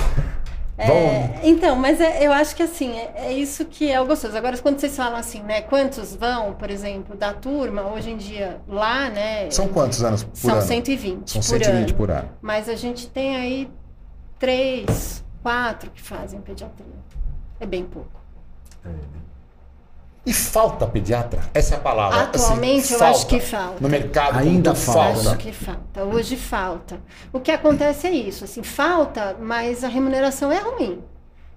É, 0.83 1.39
então, 1.43 1.75
mas 1.75 1.99
é- 2.01 2.25
eu 2.25 2.31
acho 2.31 2.55
que 2.55 2.63
assim, 2.63 2.97
é, 2.97 3.13
é 3.15 3.33
isso 3.33 3.65
que 3.65 3.91
é 3.91 3.99
o 3.99 4.05
gostoso. 4.05 4.35
Agora, 4.37 4.57
quando 4.57 4.79
vocês 4.79 4.95
falam 4.95 5.17
assim, 5.17 5.41
né, 5.43 5.61
quantos 5.61 6.15
vão, 6.15 6.53
por 6.53 6.69
exemplo, 6.69 7.15
da 7.15 7.33
turma, 7.33 7.83
hoje 7.93 8.11
em 8.11 8.17
dia, 8.17 8.59
lá, 8.67 9.09
né, 9.09 9.49
São 9.51 9.67
quantos 9.67 10.03
anos 10.03 10.23
por 10.23 10.35
são 10.35 10.53
ano? 10.55 10.61
120 10.61 11.31
São 11.31 11.41
por 11.41 11.47
120 11.47 11.89
ano. 11.89 11.93
por 11.97 12.11
ano. 12.11 12.29
Mas 12.41 12.67
a 12.69 12.75
gente 12.75 13.07
tem 13.07 13.35
aí 13.35 13.69
três, 14.39 15.23
quatro 15.43 15.89
que 15.91 16.01
fazem 16.01 16.41
pediatria. 16.41 16.85
É 17.59 17.65
bem 17.65 17.83
pouco. 17.85 18.19
E 20.23 20.31
falta 20.33 20.85
pediatra? 20.85 21.41
Essa 21.53 21.75
é 21.75 21.77
a 21.77 21.81
palavra. 21.81 22.21
Atualmente, 22.21 22.93
assim, 22.93 22.93
eu 22.93 23.03
acho 23.03 23.25
que 23.25 23.39
falta. 23.39 23.77
No 23.81 23.89
mercado 23.89 24.37
Ainda 24.37 24.71
todo, 24.71 24.83
falta. 24.83 25.19
Acho 25.19 25.37
que 25.37 25.51
falta. 25.51 26.03
Hoje 26.03 26.37
falta. 26.37 26.99
O 27.33 27.39
que 27.39 27.49
acontece 27.49 28.05
é 28.05 28.11
isso, 28.11 28.43
assim, 28.43 28.61
falta, 28.61 29.35
mas 29.41 29.83
a 29.83 29.87
remuneração 29.87 30.51
é 30.51 30.59
ruim. 30.59 30.99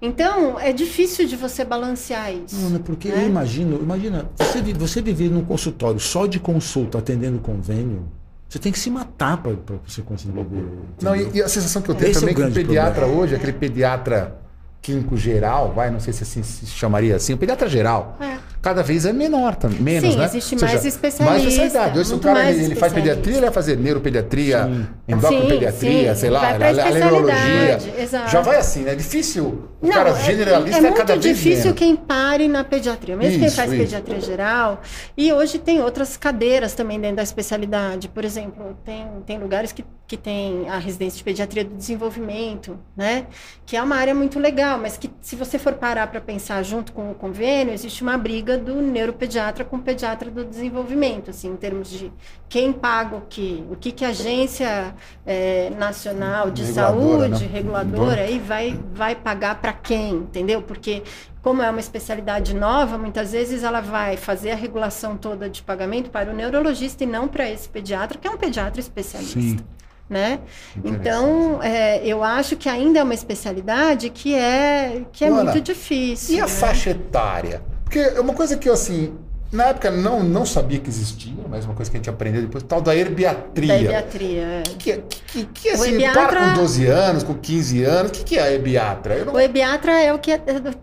Então, 0.00 0.58
é 0.58 0.72
difícil 0.72 1.26
de 1.26 1.36
você 1.36 1.64
balancear 1.64 2.32
isso. 2.32 2.56
Não, 2.56 2.78
porque 2.80 3.08
né? 3.08 3.24
eu 3.24 3.28
imagino, 3.28 3.78
imagina, 3.80 4.30
você, 4.36 4.60
você 4.74 5.02
viver 5.02 5.30
num 5.30 5.44
consultório 5.44 6.00
só 6.00 6.26
de 6.26 6.40
consulta, 6.40 6.98
atendendo 6.98 7.38
convênio, 7.38 8.06
você 8.48 8.58
tem 8.58 8.72
que 8.72 8.78
se 8.78 8.90
matar 8.90 9.38
para 9.38 9.52
você 9.86 10.00
conseguir 10.02 10.32
viver. 10.32 10.68
Não, 11.02 11.14
e, 11.14 11.36
e 11.36 11.42
a 11.42 11.48
sensação 11.48 11.82
que 11.82 11.90
eu 11.90 11.94
tenho 11.94 12.10
Esse 12.10 12.18
é 12.18 12.20
também 12.20 12.34
o 12.34 12.48
é 12.48 12.50
que 12.50 12.60
o 12.60 12.66
pediatra 12.66 13.00
problema. 13.00 13.22
hoje, 13.22 13.34
aquele 13.34 13.52
pediatra 13.52 14.36
clínico 14.82 15.16
geral, 15.16 15.72
vai, 15.72 15.90
não 15.90 15.98
sei 15.98 16.12
se 16.12 16.22
assim 16.22 16.42
se 16.42 16.66
chamaria 16.66 17.16
assim, 17.16 17.32
o 17.32 17.38
pediatra 17.38 17.68
geral. 17.68 18.16
É. 18.20 18.53
cada 18.64 18.82
vez 18.82 19.04
é 19.04 19.12
menor 19.12 19.54
também, 19.56 19.78
menos, 19.78 20.14
Sim, 20.14 20.18
né? 20.18 20.24
existe 20.24 20.58
seja, 20.58 20.66
mais 20.72 20.84
especialista, 20.86 21.24
Mais 21.24 21.42
especialidade. 21.44 21.98
Hoje, 21.98 22.08
se 22.08 22.14
o 22.14 22.16
muito 22.16 22.24
cara 22.26 22.50
ele, 22.50 22.64
ele 22.64 22.74
faz 22.74 22.92
pediatria, 22.94 23.34
ele 23.34 23.40
vai 23.42 23.52
fazer 23.52 23.76
neuropediatria, 23.76 24.64
Sim, 24.64 24.86
endocrinopediatria, 25.06 26.14
sim, 26.14 26.20
sei 26.20 26.30
lá, 26.30 26.54
alerologia. 26.54 27.78
exato. 27.98 28.30
Já 28.30 28.40
vai 28.40 28.56
assim, 28.56 28.80
né? 28.84 28.92
É 28.92 28.94
difícil. 28.94 29.68
O 29.82 29.86
Não, 29.86 29.92
cara 29.92 30.10
é- 30.10 30.14
generalista 30.24 30.76
é, 30.76 30.78
é, 30.78 30.80
muito 30.80 30.96
cada 30.96 31.12
vez 31.16 31.36
difícil 31.36 31.64
menos. 31.66 31.78
quem 31.78 31.94
pare 31.94 32.48
na 32.48 32.64
pediatria, 32.64 33.16
mesmo 33.16 33.38
quem 33.38 33.46
Isso, 33.48 33.56
faz 33.56 33.70
isso. 33.70 33.80
pediatria 33.82 34.20
geral. 34.20 34.80
E 35.14 35.30
hoje 35.30 35.58
tem 35.58 35.82
outras 35.82 36.16
cadeiras 36.16 36.72
também 36.72 36.98
dentro 36.98 37.16
da 37.16 37.22
especialidade. 37.22 38.08
Por 38.08 38.24
exemplo, 38.24 38.76
tem, 38.82 39.06
tem 39.26 39.38
lugares 39.38 39.72
que, 39.72 39.84
que 40.06 40.16
tem 40.16 40.66
a 40.70 40.78
residência 40.78 41.18
de 41.18 41.24
pediatria 41.24 41.64
do 41.64 41.74
desenvolvimento, 41.74 42.78
né? 42.96 43.26
Que 43.66 43.76
é 43.76 43.82
uma 43.82 43.96
área 43.96 44.14
muito 44.14 44.38
legal, 44.38 44.78
mas 44.78 44.96
que 44.96 45.10
se 45.20 45.36
você 45.36 45.58
for 45.58 45.74
parar 45.74 46.06
para 46.06 46.20
pensar 46.20 46.62
junto 46.62 46.92
com 46.92 47.10
o 47.10 47.14
convênio, 47.14 47.74
existe 47.74 48.02
uma 48.02 48.16
briga 48.16 48.53
do 48.56 48.80
neuropediatra 48.80 49.64
com 49.64 49.76
o 49.76 49.82
pediatra 49.82 50.30
do 50.30 50.44
desenvolvimento, 50.44 51.30
assim, 51.30 51.50
em 51.50 51.56
termos 51.56 51.90
de 51.90 52.12
quem 52.48 52.72
paga 52.72 53.16
o 53.16 53.22
que, 53.22 53.64
o 53.70 53.76
que, 53.76 53.92
que 53.92 54.04
a 54.04 54.08
agência 54.08 54.94
eh, 55.26 55.70
nacional 55.78 56.50
de 56.50 56.62
Reguladora, 56.62 57.28
saúde, 57.28 57.44
né? 57.44 57.50
reguladora, 57.52 58.20
aí 58.22 58.38
vai, 58.38 58.78
vai 58.92 59.14
pagar 59.14 59.60
para 59.60 59.72
quem, 59.72 60.14
entendeu? 60.14 60.62
Porque 60.62 61.02
como 61.44 61.60
é 61.60 61.68
uma 61.68 61.78
especialidade 61.78 62.54
nova, 62.54 62.96
muitas 62.96 63.32
vezes 63.32 63.62
ela 63.62 63.82
vai 63.82 64.16
fazer 64.16 64.52
a 64.52 64.56
regulação 64.56 65.14
toda 65.14 65.48
de 65.48 65.62
pagamento 65.62 66.08
para 66.08 66.30
o 66.30 66.34
neurologista 66.34 67.04
e 67.04 67.06
não 67.06 67.28
para 67.28 67.48
esse 67.50 67.68
pediatra, 67.68 68.18
que 68.18 68.26
é 68.26 68.30
um 68.30 68.38
pediatra 68.38 68.80
especialista. 68.80 69.40
Sim. 69.40 69.58
Né? 70.08 70.40
Então, 70.84 71.62
é, 71.62 72.06
eu 72.06 72.22
acho 72.22 72.56
que 72.56 72.68
ainda 72.68 72.98
é 72.98 73.02
uma 73.02 73.14
especialidade 73.14 74.10
que 74.10 74.34
é, 74.34 75.02
que 75.12 75.24
é 75.24 75.28
Ana, 75.28 75.44
muito 75.44 75.60
difícil. 75.60 76.36
E 76.36 76.40
a 76.40 76.44
né? 76.44 76.48
faixa 76.48 76.90
etária? 76.90 77.62
Porque 77.94 78.16
é 78.16 78.20
uma 78.20 78.34
coisa 78.34 78.56
que 78.56 78.68
eu, 78.68 78.72
assim, 78.72 79.14
na 79.52 79.66
época 79.66 79.88
não, 79.88 80.20
não 80.20 80.44
sabia 80.44 80.80
que 80.80 80.88
existia, 80.88 81.32
mas 81.48 81.64
uma 81.64 81.74
coisa 81.74 81.88
que 81.88 81.96
a 81.96 82.00
gente 82.00 82.10
aprendeu 82.10 82.42
depois, 82.42 82.64
tal 82.64 82.80
da 82.80 82.94
herbiatria. 82.96 83.68
Da 83.68 83.74
pediatria. 83.78 84.42
é. 84.42 84.62
Que, 84.76 84.96
que, 85.28 85.44
que, 85.44 85.68
assim, 85.70 85.92
hebiatra- 85.92 86.26
para 86.26 86.54
com 86.54 86.60
12 86.62 86.86
anos, 86.86 87.22
com 87.22 87.34
15 87.34 87.84
anos, 87.84 88.10
o 88.10 88.14
que, 88.14 88.24
que 88.24 88.36
é 88.36 88.42
a 88.42 88.50
herbiatra? 88.52 89.24
Não... 89.24 89.34
O 89.34 89.38
ebiatra 89.38 89.92
é 89.92 90.12
o 90.12 90.18
que 90.18 90.32
é 90.32 90.40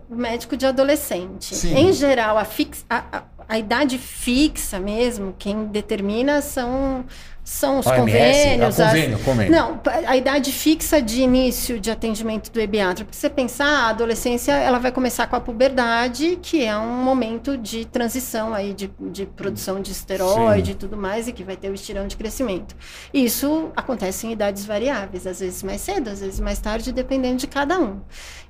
o 0.08 0.14
médico 0.16 0.56
de 0.56 0.64
adolescente. 0.64 1.54
Sim. 1.54 1.74
Em 1.76 1.92
geral, 1.92 2.38
a, 2.38 2.46
fix, 2.46 2.82
a, 2.88 3.04
a, 3.18 3.22
a 3.46 3.58
idade 3.58 3.98
fixa 3.98 4.80
mesmo, 4.80 5.34
quem 5.38 5.66
determina 5.66 6.40
são, 6.40 7.04
são 7.44 7.80
os 7.80 7.86
OMS, 7.86 8.00
convênios. 8.00 8.78
ah, 8.80 8.84
as- 8.84 8.90
convênio, 8.92 9.18
convênio. 9.20 9.52
Não, 9.52 9.80
a 10.06 10.16
idade 10.16 10.52
fixa 10.52 11.02
de 11.02 11.22
início 11.22 11.80
de 11.80 11.90
atendimento 11.90 12.50
do 12.52 12.60
ebiatra. 12.60 13.04
Porque 13.04 13.16
você 13.16 13.28
pensar, 13.28 13.66
a 13.66 13.88
adolescência 13.88 14.52
ela 14.52 14.78
vai 14.78 14.92
começar 14.92 15.26
com 15.26 15.34
a 15.36 15.40
puberdade, 15.40 16.38
que 16.40 16.64
é 16.64 16.76
um 16.76 17.02
momento 17.02 17.56
de 17.58 17.84
transição 17.84 18.54
aí 18.54 18.72
de, 18.72 18.90
de 19.00 19.26
produção 19.26 19.80
de 19.80 19.90
esteroide 19.90 20.70
e 20.70 20.74
tudo 20.74 20.96
mais, 20.96 21.26
e 21.26 21.32
que 21.32 21.42
vai 21.42 21.56
ter 21.56 21.68
o 21.68 21.74
estirão 21.74 22.06
de 22.06 22.16
crescimento. 22.16 22.76
Isso 23.12 23.70
acontece 23.74 24.26
em 24.26 24.32
idades 24.32 24.64
variáveis, 24.64 25.26
às 25.26 25.40
vezes 25.40 25.62
mais 25.62 25.80
cedo, 25.80 26.10
às 26.10 26.20
vezes 26.20 26.38
mais 26.38 26.58
tarde, 26.60 26.92
dependendo 26.92 27.36
de 27.38 27.46
cada 27.48 27.78
um. 27.78 28.00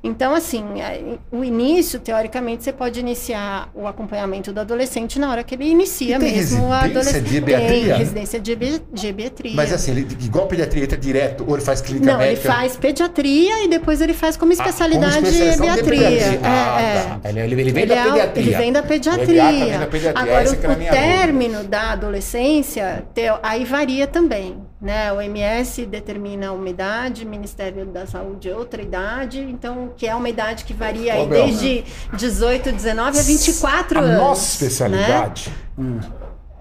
Então, 0.05 0.35
assim, 0.35 0.65
a- 0.83 1.17
o 1.31 1.45
início, 1.45 2.01
teoricamente, 2.01 2.65
você 2.65 2.73
pode 2.73 2.99
iniciar 2.99 3.69
o 3.73 3.87
acompanhamento 3.87 4.53
do 4.53 4.59
adolescente 4.61 5.17
na 5.19 5.31
hora 5.31 5.45
que 5.45 5.55
ele 5.55 5.65
inicia 5.69 6.19
mesmo 6.19 6.73
a 6.73 6.81
residência 6.81 6.87
adolescência. 7.11 7.21
de 7.23 7.37
ebiatria? 7.37 7.69
Tem 7.89 7.99
residência 7.99 8.41
de, 8.41 8.57
de. 8.57 9.55
Mas 9.55 9.73
assim, 9.73 9.93
ele, 9.93 10.09
igual 10.21 10.47
pediatria, 10.49 10.83
entra 10.85 10.99
direto, 10.99 11.45
ou 11.47 11.55
ele 11.55 11.65
faz 11.65 11.81
clínica 11.81 12.07
Não, 12.13 12.21
ele 12.21 12.31
médica? 12.31 12.53
faz 12.53 12.77
pediatria 12.77 13.65
e 13.65 13.69
depois 13.69 14.01
ele 14.01 14.13
faz 14.13 14.37
como 14.37 14.51
Ah, 14.51 14.55
especialidade 14.55 15.15
como 15.21 15.31
de 15.31 15.39
ebiatria. 15.41 15.83
pediatria. 15.85 16.41
Ah, 16.43 16.83
É, 16.83 16.85
é. 16.97 17.03
tá. 17.23 17.29
Ele, 17.29 17.41
ele- 17.41 17.61
ele 17.61 17.73
vem 17.73 17.83
Ele 17.85 17.95
da 17.95 18.01
é- 18.01 18.05
pediatria. 18.05 18.43
Ele 18.45 18.57
vem 18.57 18.73
da 18.73 18.83
pediatria. 18.83 19.45
vem 19.45 19.79
da 19.79 19.87
pediatria. 19.87 20.23
Agora, 20.23 20.51
o, 20.51 20.53
o 20.53 20.91
término 20.91 21.65
da 21.65 21.93
adolescência, 21.93 23.05
aí 23.43 23.65
varia 23.65 24.07
também. 24.07 24.57
Né? 24.83 25.13
O 25.13 25.21
MS 25.21 25.87
determina 25.87 26.53
uma 26.53 26.69
idade, 26.69 27.25
o 27.25 27.29
Ministério 27.29 27.87
da 27.87 28.05
Saúde 28.05 28.51
outra 28.51 28.83
idade, 28.83 29.39
então, 29.41 29.93
que 29.97 30.09
é 30.09 30.15
uma 30.15 30.29
idade 30.29 30.65
que 30.65 30.75
varia 30.75 31.15
aí 31.15 31.25
Bel, 31.27 31.45
desde 31.47 31.85
18, 32.17 32.73
19 32.73 33.17
a 33.21 33.23
24 33.23 33.99
a 33.99 34.03
anos. 34.03 34.19
nossa 34.19 34.41
né? 34.43 34.49
especialidade 34.49 35.53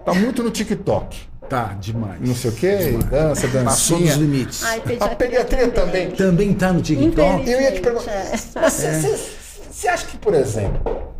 tá 0.04 0.14
muito 0.14 0.42
no 0.42 0.50
TikTok. 0.50 1.32
Tá, 1.48 1.76
demais. 1.78 2.20
Não 2.20 2.34
sei 2.34 2.50
o 2.50 2.54
quê, 2.54 2.96
dança, 3.10 3.46
Passou 3.48 3.98
dos 3.98 4.06
dancinha. 4.08 4.14
limites. 4.14 4.62
Ai, 4.64 4.82
A 5.00 5.08
pediatria 5.08 5.68
também. 5.68 6.10
Também 6.12 6.54
tá 6.54 6.72
no 6.72 6.80
TikTok? 6.80 7.50
Eu 7.50 7.60
ia 7.60 7.72
te 7.72 7.80
perguntar. 7.80 8.10
É. 8.12 8.36
Você, 8.36 8.60
você- 8.92 9.30
você 9.70 9.88
acha 9.88 10.06
que, 10.06 10.16
por 10.16 10.32
exemplo, 10.32 11.12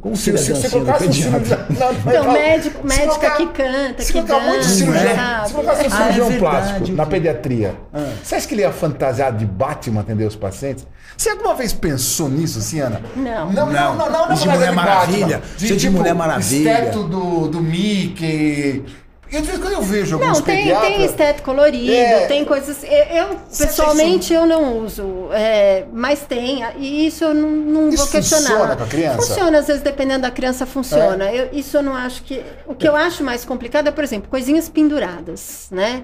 Como 0.00 0.16
se, 0.16 0.36
se, 0.36 0.38
seria 0.38 0.52
a 0.52 0.56
se 0.56 0.62
dancinha 0.62 0.70
do 0.70 0.86
colocasse 0.86 1.08
um 1.08 1.12
cirurgião. 1.12 1.58
Não, 1.68 1.76
não, 1.92 2.00
Então, 2.10 2.24
não. 2.24 2.32
médico, 2.32 2.86
médica 2.86 3.06
colocar- 3.08 3.36
que 3.36 3.46
canta, 3.48 4.02
Se 4.02 4.12
que 4.12 4.22
colocar 4.22 4.46
muito 4.46 4.64
cirurgião, 4.64 5.14
sabe? 5.16 5.48
se 5.48 5.54
colocasse 5.54 5.80
um 5.80 5.82
Ah, 5.82 5.86
é 5.86 5.90
cirurgião 5.90 6.28
verdade, 6.28 6.38
plástico 6.38 6.96
na 6.96 7.06
pediatria, 7.06 7.74
Ah. 7.92 8.08
você 8.22 8.34
acha 8.36 8.48
que 8.48 8.54
ele 8.54 8.62
ia 8.62 8.72
fantasiado 8.72 9.36
de 9.38 9.44
Batman 9.46 10.00
atender 10.00 10.24
os 10.26 10.36
pacientes? 10.36 10.86
Você 11.16 11.28
alguma 11.28 11.54
vez 11.54 11.72
pensou 11.74 12.30
nisso, 12.30 12.58
assim, 12.60 12.80
Ana? 12.80 13.02
Não. 13.14 13.52
Não, 13.52 13.66
não, 13.66 13.72
não, 13.72 13.96
não, 13.96 14.28
não, 14.28 14.34
De 14.34 14.46
não, 14.46 14.54
Mulher 14.54 14.72
Batman. 14.74 14.82
Maravilha? 14.82 15.42
De, 15.58 15.66
de 15.68 15.76
tipo, 15.76 15.92
Mulher 15.98 16.14
Maravilha? 16.14 16.70
Esteto 16.70 17.02
do, 17.04 17.48
do 17.48 17.60
Mickey. 17.60 18.84
E 19.32 19.36
de 19.40 19.42
vez 19.42 19.58
em 19.58 19.60
quando 19.62 19.74
eu 19.74 19.82
vejo 19.82 20.16
alguns 20.16 20.38
Não, 20.38 20.42
tem, 20.44 20.56
pediatras... 20.58 20.92
tem 20.92 21.04
esteto 21.04 21.42
colorido, 21.44 21.92
É. 21.92 22.26
tem 22.26 22.44
coisas. 22.44 22.82
Eu, 22.82 22.90
eu, 22.90 23.40
Você 23.48 23.66
pessoalmente, 23.66 24.32
eu 24.34 24.44
não 24.44 24.78
uso, 24.78 25.28
é, 25.32 25.84
mas 25.92 26.22
tem, 26.22 26.64
e 26.76 27.06
isso 27.06 27.22
eu 27.22 27.32
não, 27.32 27.48
não 27.48 27.88
Isso 27.90 27.98
vou 27.98 28.06
questionar. 28.08 28.48
funciona 28.50 28.76
com 28.76 28.82
a 28.82 28.86
criança? 28.86 29.14
É? 29.14 29.26
Funciona, 29.28 29.58
às 29.60 29.66
vezes, 29.68 29.82
dependendo 29.82 30.22
da 30.22 30.30
criança, 30.32 30.66
funciona. 30.66 31.32
Eu- 31.32 31.48
isso 31.52 31.76
eu 31.76 31.82
não 31.82 31.94
acho 31.94 32.22
que. 32.24 32.42
O 32.66 32.74
que 32.74 32.88
eu 32.88 32.96
acho 32.96 33.22
mais 33.22 33.44
complicado 33.44 33.86
é, 33.86 33.92
por 33.92 34.02
exemplo, 34.02 34.28
coisinhas 34.28 34.68
penduradas, 34.68 35.68
né? 35.70 36.02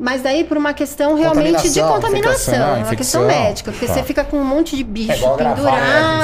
Mas 0.00 0.22
daí 0.22 0.44
por 0.44 0.56
uma 0.56 0.72
questão 0.72 1.14
realmente 1.16 1.68
de 1.70 1.80
Contaminação, 1.82 2.54
infecção, 2.54 2.82
uma 2.84 2.94
questão 2.94 3.26
médica, 3.26 3.72
porque 3.72 3.86
Tá. 3.86 3.94
você 3.94 4.02
fica 4.04 4.22
com 4.22 4.36
um 4.38 4.44
monte 4.44 4.76
de 4.76 4.84
bicho 4.84 5.10
É 5.10 5.16
igual 5.16 5.34
a 5.34 5.36
gravar, 5.36 5.56
né? 5.56 5.70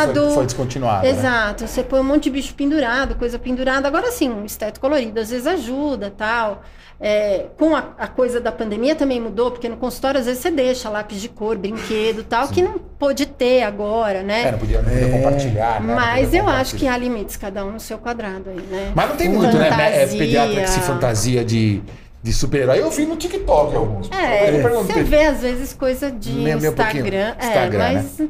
pendurado. 0.07 0.25
Foi, 0.27 0.35
foi 0.35 0.45
descontinuado. 0.47 1.03
né? 1.03 1.11
Exato, 1.11 1.67
você 1.67 1.83
põe 1.83 1.99
um 1.99 2.05
monte 2.05 2.25
de 2.25 2.31
bicho 2.31 2.55
pendurado, 2.55 3.17
coisa 3.17 3.37
pendurada. 3.37 3.89
Agora 3.89 4.13
sim, 4.13 4.31
um 4.31 4.45
esteto 4.45 4.79
colorido 4.79 5.19
às 5.19 5.31
vezes 5.31 5.47
ajuda 5.49 6.13
tal. 6.17 6.63
É, 7.01 7.47
com 7.59 7.75
a, 7.75 7.89
a 7.99 8.07
coisa 8.07 8.41
da 8.41 8.53
pandemia 8.53 8.95
também 8.95 9.21
mudou, 9.21 9.51
porque 9.51 9.69
no 9.69 9.77
consultório 9.77 10.21
às 10.21 10.27
vezes 10.27 10.41
você 10.41 10.51
deixa 10.53 10.89
lápis 10.89 11.21
de 11.21 11.29
cor, 11.29 11.59
brinquedo 11.59 12.23
tal, 12.23 12.47
que 12.47 12.63
não 12.63 12.79
pôde 12.79 13.27
ter 13.27 13.65
agora, 13.65 14.23
né? 14.23 14.43
É, 14.47 14.53
não 14.53 14.59
podia, 14.61 14.81
não 14.81 14.89
podia 14.89 15.11
compartilhar, 15.11 15.81
né? 15.83 15.95
Mas 15.97 16.25
podia 16.27 16.39
eu 16.39 16.49
acho 16.49 16.77
que 16.77 16.85
compartilhar. 16.87 16.95
há 16.95 16.99
limites, 16.99 17.37
cada 17.37 17.65
um 17.65 17.73
no 17.73 17.81
seu 17.81 17.99
quadrado 17.99 18.49
aí, 18.49 18.61
né? 18.71 18.93
Mas 18.95 19.09
não 19.09 19.17
tem 19.17 19.29
muito, 19.29 19.57
né? 19.57 19.67
É, 19.67 19.71
Fantasia. 20.07 20.19
pediatra 20.19 20.61
que 20.63 20.71
se 20.71 20.81
fantasia 20.81 21.45
de, 21.45 21.83
de 22.25 22.33
super-herói. 22.33 22.81
Eu 22.81 22.91
vi 22.91 23.05
no 23.05 23.17
TikTok 23.17 23.77
alguns. 23.77 24.11
É, 24.11 24.63
você 24.63 25.03
vê 25.05 25.27
às 25.27 25.41
vezes 25.43 25.75
coisa 25.75 26.11
de 26.11 26.31
pouquinho. 26.33 27.07
Instagram, 27.07 27.35
é, 27.39 27.47
Instagram, 27.47 27.79
né? 27.79 27.93
mas 28.19 28.29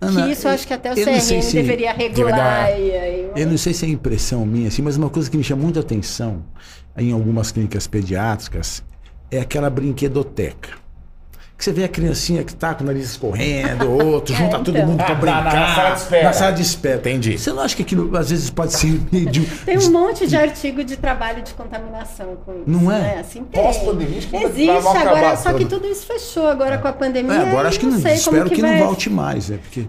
Ana, 0.00 0.22
que 0.26 0.32
isso 0.32 0.48
eu 0.48 0.52
acho 0.52 0.66
que 0.66 0.72
até 0.72 0.92
o 0.92 0.98
eu 0.98 1.06
não 1.06 1.20
sei 1.20 1.38
CRM 1.38 1.42
se- 1.42 1.56
deveria 1.56 1.92
regular. 1.92 2.66
Deveria- 2.66 2.86
e 2.96 2.98
aí- 2.98 3.30
Eu 3.36 3.46
não 3.46 3.58
sei 3.58 3.72
se 3.74 3.84
é 3.84 3.88
impressão 3.88 4.44
minha, 4.46 4.68
assim, 4.68 4.80
mas 4.82 4.96
uma 4.96 5.10
coisa 5.10 5.30
que 5.30 5.36
me 5.36 5.44
chama 5.44 5.62
muita 5.62 5.80
atenção 5.80 6.42
em 6.96 7.12
algumas 7.12 7.52
clínicas 7.52 7.86
pediátricas 7.86 8.82
é 9.30 9.40
aquela 9.40 9.68
brinquedoteca. 9.70 10.70
Que 11.56 11.62
você 11.64 11.72
vê 11.72 11.84
a 11.84 11.88
criancinha 11.88 12.42
que 12.42 12.52
tá 12.52 12.74
com 12.74 12.82
o 12.82 12.86
nariz 12.86 13.04
escorrendo, 13.10 13.88
outro, 13.90 14.34
É, 14.34 14.36
junta 14.38 14.58
todo 14.58 14.70
então. 14.76 14.86
mundo 14.88 14.96
pra 15.04 15.06
Ah, 15.06 15.14
na- 15.14 15.20
brincar. 15.20 15.54
na 15.54 15.74
sala 15.74 15.90
de 15.94 16.00
espera. 16.00 16.24
Na 16.24 16.32
sala 16.32 16.52
de 16.52 16.62
espera. 16.62 16.96
Entendi. 16.96 17.38
Você 17.38 17.52
não 17.52 17.60
acha 17.62 17.76
que 17.76 17.82
aquilo 17.82 18.16
às 18.16 18.30
vezes 18.30 18.50
pode 18.50 18.72
ser 18.74 19.00
meio 19.12 19.26
de. 19.30 19.40
Tem 19.64 19.78
um 19.78 19.90
monte 19.92 20.26
de 20.26 20.36
artigo 20.36 20.82
de 20.82 20.96
trabalho 20.96 21.42
de 21.42 21.54
contaminação 21.54 22.36
com 22.44 22.52
isso. 22.52 22.62
Não 22.66 22.90
é? 22.90 22.98
Né? 22.98 23.16
Assim. 23.20 23.44
Pós-pandemia, 23.44 24.20
que 24.20 24.36
Existe, 24.36 24.70
acabar 24.70 25.00
agora 25.08 25.36
só 25.36 25.52
que 25.52 25.64
tudo. 25.64 25.86
isso 25.86 26.04
fechou 26.06 26.48
agora 26.48 26.76
com 26.78 26.88
a 26.88 26.92
pandemia. 26.92 27.32
É, 27.34 27.48
agora 27.50 27.68
acho 27.68 27.78
que 27.78 27.86
eu 27.86 27.90
não, 27.90 27.98
sei 28.00 28.18
como 28.18 28.36
espero 28.36 28.50
que, 28.50 28.60
não 28.62 28.68
vai- 28.70 28.82
volte 28.82 29.08
mais, 29.08 29.48
né? 29.48 29.58
Porque 29.62 29.86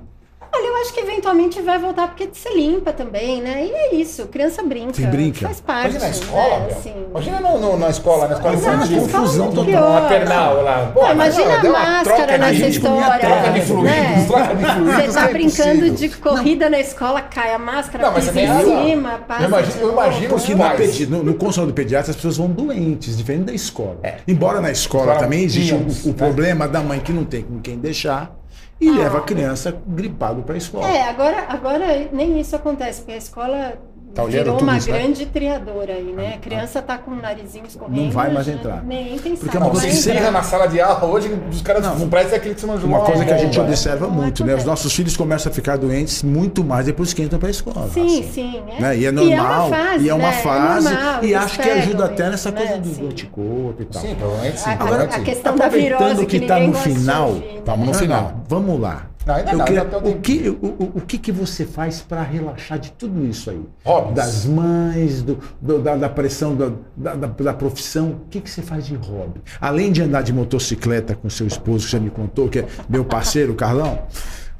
Olha, 0.57 0.67
eu 0.67 0.75
acho 0.77 0.93
que 0.93 0.99
eventualmente 1.01 1.61
vai 1.61 1.77
voltar 1.77 2.07
porque 2.07 2.29
se 2.31 2.49
limpa 2.55 2.93
também, 2.93 3.41
né? 3.41 3.65
E 3.65 3.71
é 3.71 3.95
isso, 3.95 4.27
criança 4.27 4.63
brinca. 4.63 4.93
Sim, 4.93 5.07
brinca. 5.07 5.41
Faz 5.47 5.59
parte. 5.59 5.89
Imagina 5.97 6.05
na 6.05 6.09
escola, 6.11 6.59
né? 6.59 6.67
Assim. 6.71 6.93
Imagina 7.09 7.39
no, 7.41 7.59
no- 7.59 7.77
na 7.77 7.89
escola, 7.89 8.27
na 8.27 8.35
escola 8.35 8.55
infantil. 8.55 9.01
confusão 9.01 9.45
é 9.47 9.51
muito 9.51 9.55
total. 9.55 9.65
pior. 9.65 10.01
Maternal 10.01 10.63
lá. 10.63 10.91
Pô, 10.93 11.01
Não, 11.03 11.11
imagina 11.11 11.45
mas, 11.57 11.65
a 11.65 11.69
máscara 11.71 12.37
nessa 12.37 12.53
de- 12.53 12.69
história. 12.69 13.19
Troca 13.19 13.49
de 13.51 13.61
fluidos, 13.61 13.91
né? 13.91 14.25
troca 14.27 14.55
de 14.55 14.65
fluidos. 14.65 14.95
Você 15.05 15.19
tá 15.19 15.29
é 15.29 15.33
brincando 15.33 15.89
de 15.89 16.09
corrida 16.09 16.69
na 16.69 16.79
escola, 16.79 17.21
cai 17.21 17.53
a 17.53 17.59
máscara, 17.59 18.05
Não, 18.05 18.13
mas 18.13 18.29
pisa 18.29 18.33
você 18.33 18.63
tem 18.63 18.83
em 18.83 18.87
cima, 18.95 19.09
passa. 19.27 19.43
Eu 19.43 19.47
imagino- 19.49 19.81
eu 19.81 19.91
imagino 19.91 20.29
Porque 20.35 20.55
pais. 20.55 20.77
pedi- 20.77 21.05
no, 21.07 21.23
no 21.23 21.33
consultório 21.33 21.71
do 21.71 21.75
pediatra 21.75 22.11
as 22.11 22.15
pessoas 22.15 22.37
vão 22.37 22.47
doentes, 22.47 23.17
diferente 23.17 23.43
da 23.45 23.53
escola. 23.53 23.97
Embora 24.27 24.61
na 24.61 24.71
escola 24.71 25.15
também 25.15 25.43
existe 25.43 25.73
o 25.73 25.79
né? 25.79 26.13
problema 26.17 26.65
da 26.67 26.79
mãe 26.81 26.99
que 26.99 27.11
não 27.11 27.25
tem 27.25 27.41
com 27.43 27.59
quem 27.59 27.77
deixar 27.77 28.33
e 28.80 28.89
Ah. 28.89 28.93
leva 28.95 29.17
a 29.19 29.21
criança 29.21 29.76
gripado 29.88 30.41
para 30.43 30.55
a 30.55 30.57
escola. 30.57 30.88
É, 30.88 31.03
agora, 31.09 31.45
agora 31.47 32.09
nem 32.11 32.39
isso 32.39 32.55
acontece, 32.55 32.99
porque 33.01 33.13
a 33.13 33.17
escola 33.17 33.73
Tá 34.16 34.24
virou 34.24 34.55
tudo 34.55 34.63
uma 34.70 34.78
isso, 34.78 34.89
né? 34.89 34.97
grande 34.97 35.26
triadora 35.26 35.91
aí, 35.93 36.13
né? 36.13 36.36
A 36.36 36.38
criança 36.38 36.82
tá 36.82 36.97
com 36.97 37.11
o 37.11 37.16
narizinho 37.18 37.66
escorrendo. 37.68 38.01
Não 38.01 38.09
vai 38.09 38.32
mais 38.32 38.45
já 38.45 38.53
entrar. 38.53 38.82
Nem 38.82 39.20
pensar. 39.20 39.39
Porque 39.41 39.57
é 39.57 39.59
uma 39.59 39.66
Não, 39.66 39.72
coisa 39.72 39.88
você 39.88 39.91
que 39.93 40.01
sempre- 40.01 40.32
na 40.32 40.41
sala 40.41 40.68
de 40.68 40.80
aula 40.80 41.05
hoje, 41.05 41.38
os 41.51 41.61
caras 41.61 41.84
Não, 41.84 41.99
não, 41.99 42.09
parece 42.09 42.34
aquele 42.34 42.55
que 42.55 42.61
você 42.61 42.66
mandou 42.68 42.88
Uma 42.88 43.01
coisa 43.01 43.26
que 43.26 43.34
a 43.34 43.38
gente 43.38 43.59
observa 43.59 44.07
Não 44.07 44.13
muito, 44.13 44.45
né? 44.45 44.55
Os 44.55 44.63
nossos 44.63 44.93
filhos 44.95 45.18
começam 45.18 45.51
a 45.51 45.53
ficar 45.53 45.78
doentes 45.78 46.24
muito 46.24 46.63
mais 46.63 46.86
depois 46.86 47.11
que 47.13 47.22
entram 47.22 47.38
para 47.39 47.49
a 47.49 47.51
escola. 47.51 47.89
Sim, 47.89 48.24
sim. 48.32 48.61
É. 48.78 48.82
Né? 48.82 48.97
E 48.99 49.05
é 49.05 49.09
E 49.09 49.11
normal, 49.11 49.70
fase, 49.70 50.05
e 50.05 50.09
é 50.09 50.13
uma 50.13 50.28
né? 50.30 50.34
fase, 50.41 50.93
normal, 50.93 51.24
e 51.26 51.36
acho 51.36 51.59
que 51.59 51.70
ajuda 51.70 52.05
até 52.05 52.30
nessa 52.30 52.51
né? 52.51 52.57
coisa 52.61 52.78
do, 52.78 53.07
anticorpo 53.07 53.76
e 53.82 53.86
tal. 53.86 54.01
Sim, 54.01 54.16
provavelmente 54.16 54.59
sim. 54.61 54.70
A, 54.70 54.76
provavelmente 54.78 55.16
a 55.16 55.24
questão 55.24 55.55
da 55.57 55.66
Aproveitando 55.66 55.99
virose 56.07 56.26
que 56.26 56.39
que, 56.39 56.45
tá 56.47 56.57
no 56.59 56.74
final, 56.74 57.32
né? 57.34 57.41
Tamo 57.66 57.86
no 57.86 57.93
final. 57.93 58.34
vamos 58.47 58.80
lá. 58.80 59.07
Não, 59.26 59.34
ainda 59.36 59.51
Eu 59.51 59.57
não, 59.57 59.65
queria- 59.65 59.82
ainda 59.82 59.97
o, 59.97 60.19
que, 60.21 60.49
o, 60.49 60.53
o, 60.65 60.91
o 60.97 61.01
que, 61.01 61.17
que 61.17 61.32
você 61.32 61.65
faz 61.65 62.01
para 62.01 62.21
relaxar 62.21 62.78
de 62.78 62.91
tudo 62.91 63.26
isso 63.26 63.49
aí? 63.49 63.65
Hobbies. 63.84 64.13
Das 64.15 64.45
mães, 64.45 65.23
do, 65.23 65.39
do- 65.59 65.82
da, 65.82 65.95
da 65.95 66.09
pressão 66.09 66.55
da, 66.55 66.71
da, 66.95 67.15
da- 67.15 67.28
da 67.28 67.53
profissão. 67.53 68.11
O 68.11 68.19
que, 68.30 68.39
que 68.39 68.49
você 68.49 68.61
faz 68.61 68.86
de 68.86 68.95
hobby? 68.95 69.41
Além 69.59 69.91
de 69.91 70.01
andar 70.03 70.21
de 70.21 70.32
motocicleta 70.32 71.15
com 71.15 71.30
seu 71.30 71.47
esposo, 71.47 71.86
que 71.86 71.91
já 71.91 71.99
me 71.99 72.11
contou, 72.11 72.47
que 72.49 72.59
é 72.59 72.67
meu 72.88 73.03
parceiro, 73.03 73.53
o 73.53 73.55
Carlão, 73.55 74.03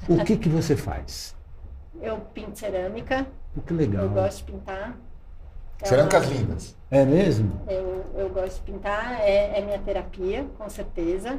o 0.10 0.24
que, 0.24 0.36
que 0.36 0.50
você 0.50 0.76
faz? 0.76 1.36
Eu 2.02 2.18
pinto 2.34 2.58
cerâmica, 2.58 3.26
que 3.68 3.74
legal. 3.74 4.04
eu 4.06 4.10
gosto 4.10 4.38
de 4.46 4.52
pintar. 4.52 4.98
É 5.82 5.86
Cerâmicas 5.88 6.26
uma- 6.26 6.34
lindas. 6.34 6.76
É 6.90 7.06
mesmo? 7.06 7.52
Eu, 7.68 8.04
eu 8.16 8.30
gosto 8.30 8.56
de 8.66 8.72
pintar, 8.72 9.20
é, 9.22 9.60
é 9.60 9.62
minha 9.66 9.78
terapia, 9.80 10.46
com 10.58 10.68
certeza. 10.70 11.38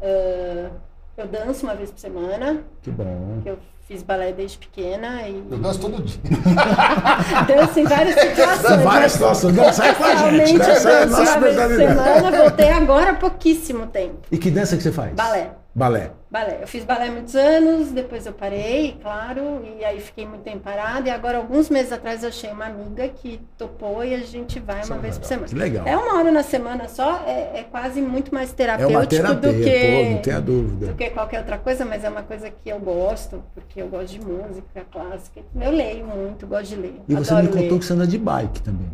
Ah, 0.00 0.70
eu 1.16 1.26
danço 1.26 1.64
uma 1.66 1.74
vez 1.74 1.90
por 1.90 1.98
semana, 1.98 2.60
Que 2.82 2.90
bom. 2.90 3.40
que 3.42 3.48
eu 3.50 3.58
fiz 3.86 4.02
balé 4.02 4.32
desde 4.32 4.58
pequena 4.58 5.22
e 5.28 5.44
Eu 5.50 5.58
danço 5.58 5.80
todo 5.80 6.02
dia. 6.02 6.20
danço 7.46 7.78
em 7.80 7.84
várias 7.84 8.14
situações. 8.20 8.82
Várias 8.82 9.02
mas 9.02 9.12
situações. 9.12 9.54
Não, 9.54 9.72
sai 9.72 9.94
com 9.94 10.04
a 10.04 10.10
gente. 10.10 10.20
Realmente 10.22 10.54
eu 10.54 10.60
Essa 10.60 10.90
é 10.90 10.96
a 10.96 11.04
danço 11.04 11.18
nossa 11.18 11.38
uma 11.38 11.40
vez 11.40 11.56
por 11.56 11.76
semana, 11.76 12.30
voltei 12.36 12.70
agora 12.70 13.10
há 13.10 13.14
pouquíssimo 13.14 13.86
tempo. 13.86 14.18
E 14.30 14.38
que 14.38 14.50
dança 14.50 14.76
que 14.76 14.82
você 14.82 14.92
faz? 14.92 15.14
Balé. 15.14 15.50
Balé. 15.76 16.10
Balé. 16.30 16.60
Eu 16.62 16.66
fiz 16.66 16.84
balé 16.84 17.10
muitos 17.10 17.36
anos, 17.36 17.92
depois 17.92 18.24
eu 18.24 18.32
parei, 18.32 18.96
claro, 19.02 19.62
e 19.78 19.84
aí 19.84 20.00
fiquei 20.00 20.26
muito 20.26 20.40
tempo 20.42 20.60
parada. 20.60 21.06
E 21.06 21.10
agora, 21.12 21.36
alguns 21.36 21.68
meses 21.68 21.92
atrás, 21.92 22.22
eu 22.22 22.30
achei 22.30 22.50
uma 22.50 22.64
amiga 22.64 23.06
que 23.08 23.38
topou 23.58 24.02
e 24.02 24.14
a 24.14 24.20
gente 24.20 24.58
vai 24.58 24.80
Isso 24.80 24.90
é 24.90 24.96
uma 24.96 25.02
vez 25.02 25.18
por 25.18 25.24
legal. 25.24 25.28
semana. 25.28 25.48
Que 25.48 25.54
legal. 25.54 25.86
É 25.86 25.94
uma 25.94 26.18
hora 26.18 26.32
na 26.32 26.42
semana 26.42 26.88
só, 26.88 27.22
é, 27.26 27.60
é 27.60 27.66
quase 27.70 28.00
muito 28.00 28.32
mais 28.32 28.52
É 28.52 28.54
terapêutico 28.54 28.98
uma 28.98 29.06
terapia, 29.06 29.52
do 29.52 29.62
que 29.62 29.80
pô, 29.80 30.10
não 30.14 30.22
tenha 30.22 30.40
dúvida. 30.40 30.86
do 30.86 30.94
que 30.94 31.10
qualquer 31.10 31.38
outra 31.40 31.58
coisa, 31.58 31.84
mas 31.84 32.02
é 32.04 32.08
uma 32.08 32.22
coisa 32.22 32.48
que 32.50 32.70
eu 32.70 32.80
gosto, 32.80 33.42
porque 33.54 33.82
eu 33.82 33.88
gosto 33.88 34.12
de 34.18 34.20
música 34.24 34.82
clássica. 34.90 35.42
Eu 35.60 35.70
leio 35.70 36.06
muito, 36.06 36.46
gosto 36.46 36.68
de 36.70 36.76
ler. 36.76 37.00
E 37.06 37.14
você 37.14 37.34
me 37.34 37.48
contou 37.48 37.60
ler. 37.60 37.78
que 37.78 37.84
você 37.84 37.92
anda 37.92 38.06
de 38.06 38.16
bike 38.16 38.62
também. 38.62 38.90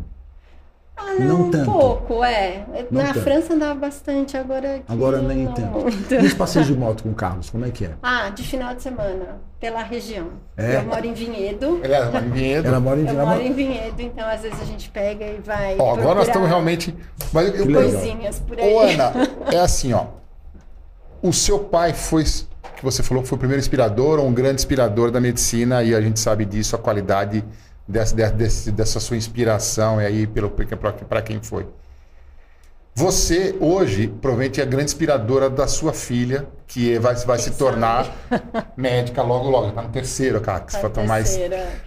Ah, 1.15 1.19
não 1.23 1.27
não, 1.39 1.41
um 1.45 1.51
tanto. 1.51 1.71
pouco, 1.71 2.23
é. 2.23 2.65
Não 2.89 3.01
Na 3.01 3.13
tanto. 3.13 3.21
França 3.23 3.53
andava 3.53 3.75
bastante, 3.79 4.35
agora 4.37 4.75
aqui 4.75 4.83
Agora 4.87 5.21
nem 5.21 5.45
não 5.45 5.53
tanto. 5.53 5.79
muito. 5.79 6.13
E 6.13 6.25
os 6.25 6.33
passeios 6.33 6.67
de 6.67 6.75
moto 6.75 7.03
com 7.03 7.09
o 7.09 7.13
Carlos, 7.13 7.49
como 7.49 7.65
é 7.65 7.69
que 7.71 7.85
é? 7.85 7.91
Ah, 8.01 8.29
de 8.29 8.43
final 8.43 8.73
de 8.75 8.81
semana, 8.81 9.41
pela 9.59 9.83
região. 9.83 10.27
É? 10.57 10.77
Eu 10.77 10.83
moro 10.83 11.05
em 11.05 11.13
Vinhedo. 11.13 11.79
Ele 11.83 11.93
é 11.93 12.01
uma 12.01 12.19
vinhedo. 12.21 12.67
Ela 12.67 12.79
mora 12.79 12.99
em 12.99 13.03
Eu 13.03 13.09
Vila 13.09 13.25
moro 13.25 13.41
em 13.41 13.53
Vinhedo, 13.53 14.01
então 14.01 14.27
às 14.27 14.41
vezes 14.41 14.61
a 14.61 14.65
gente 14.65 14.89
pega 14.89 15.25
e 15.25 15.39
vai. 15.39 15.75
Ó, 15.79 15.93
agora 15.93 16.15
nós 16.15 16.27
estamos 16.27 16.47
realmente. 16.47 16.95
Mas 17.31 17.47
eu, 17.59 17.65
coisinhas 17.65 18.39
por 18.39 18.59
aí. 18.59 18.73
Ô, 18.73 18.79
Ana, 18.79 19.13
é 19.51 19.59
assim, 19.59 19.93
ó. 19.93 20.05
O 21.21 21.31
seu 21.31 21.59
pai 21.59 21.93
foi, 21.93 22.23
que 22.23 22.83
você 22.83 23.01
falou 23.01 23.23
que 23.23 23.29
foi 23.29 23.35
o 23.37 23.39
primeiro 23.39 23.59
inspirador, 23.61 24.19
ou 24.19 24.27
um 24.27 24.33
grande 24.33 24.55
inspirador 24.55 25.09
da 25.09 25.21
medicina, 25.21 25.81
e 25.83 25.95
a 25.95 26.01
gente 26.01 26.19
sabe 26.19 26.43
disso, 26.43 26.75
a 26.75 26.79
qualidade 26.79 27.43
dessa, 27.87 28.15
dessa, 28.15 28.71
dessa 28.71 28.99
sua 28.99 29.17
inspiração, 29.17 30.01
e 30.01 30.05
aí, 30.05 30.27
para 31.07 31.21
quem 31.21 31.41
foi. 31.41 31.67
Você, 32.95 33.55
hoje, 33.59 34.07
provavelmente 34.07 34.59
é 34.59 34.63
a 34.63 34.67
grande 34.67 34.85
inspiradora 34.85 35.49
da 35.49 35.67
sua 35.67 35.93
filha, 35.93 36.47
que 36.67 36.99
vai, 36.99 37.15
vai 37.15 37.39
se 37.39 37.51
tornar 37.51 38.07
médica 38.77 39.23
logo, 39.23 39.49
logo. 39.49 39.69
Está 39.69 39.81
no 39.81 39.89
terceiro, 39.89 40.39
cara. 40.41 40.61
Que 40.65 40.71
Tá 40.71 40.79
vai 40.89 41.07
mais 41.07 41.29
terceira. 41.29 41.83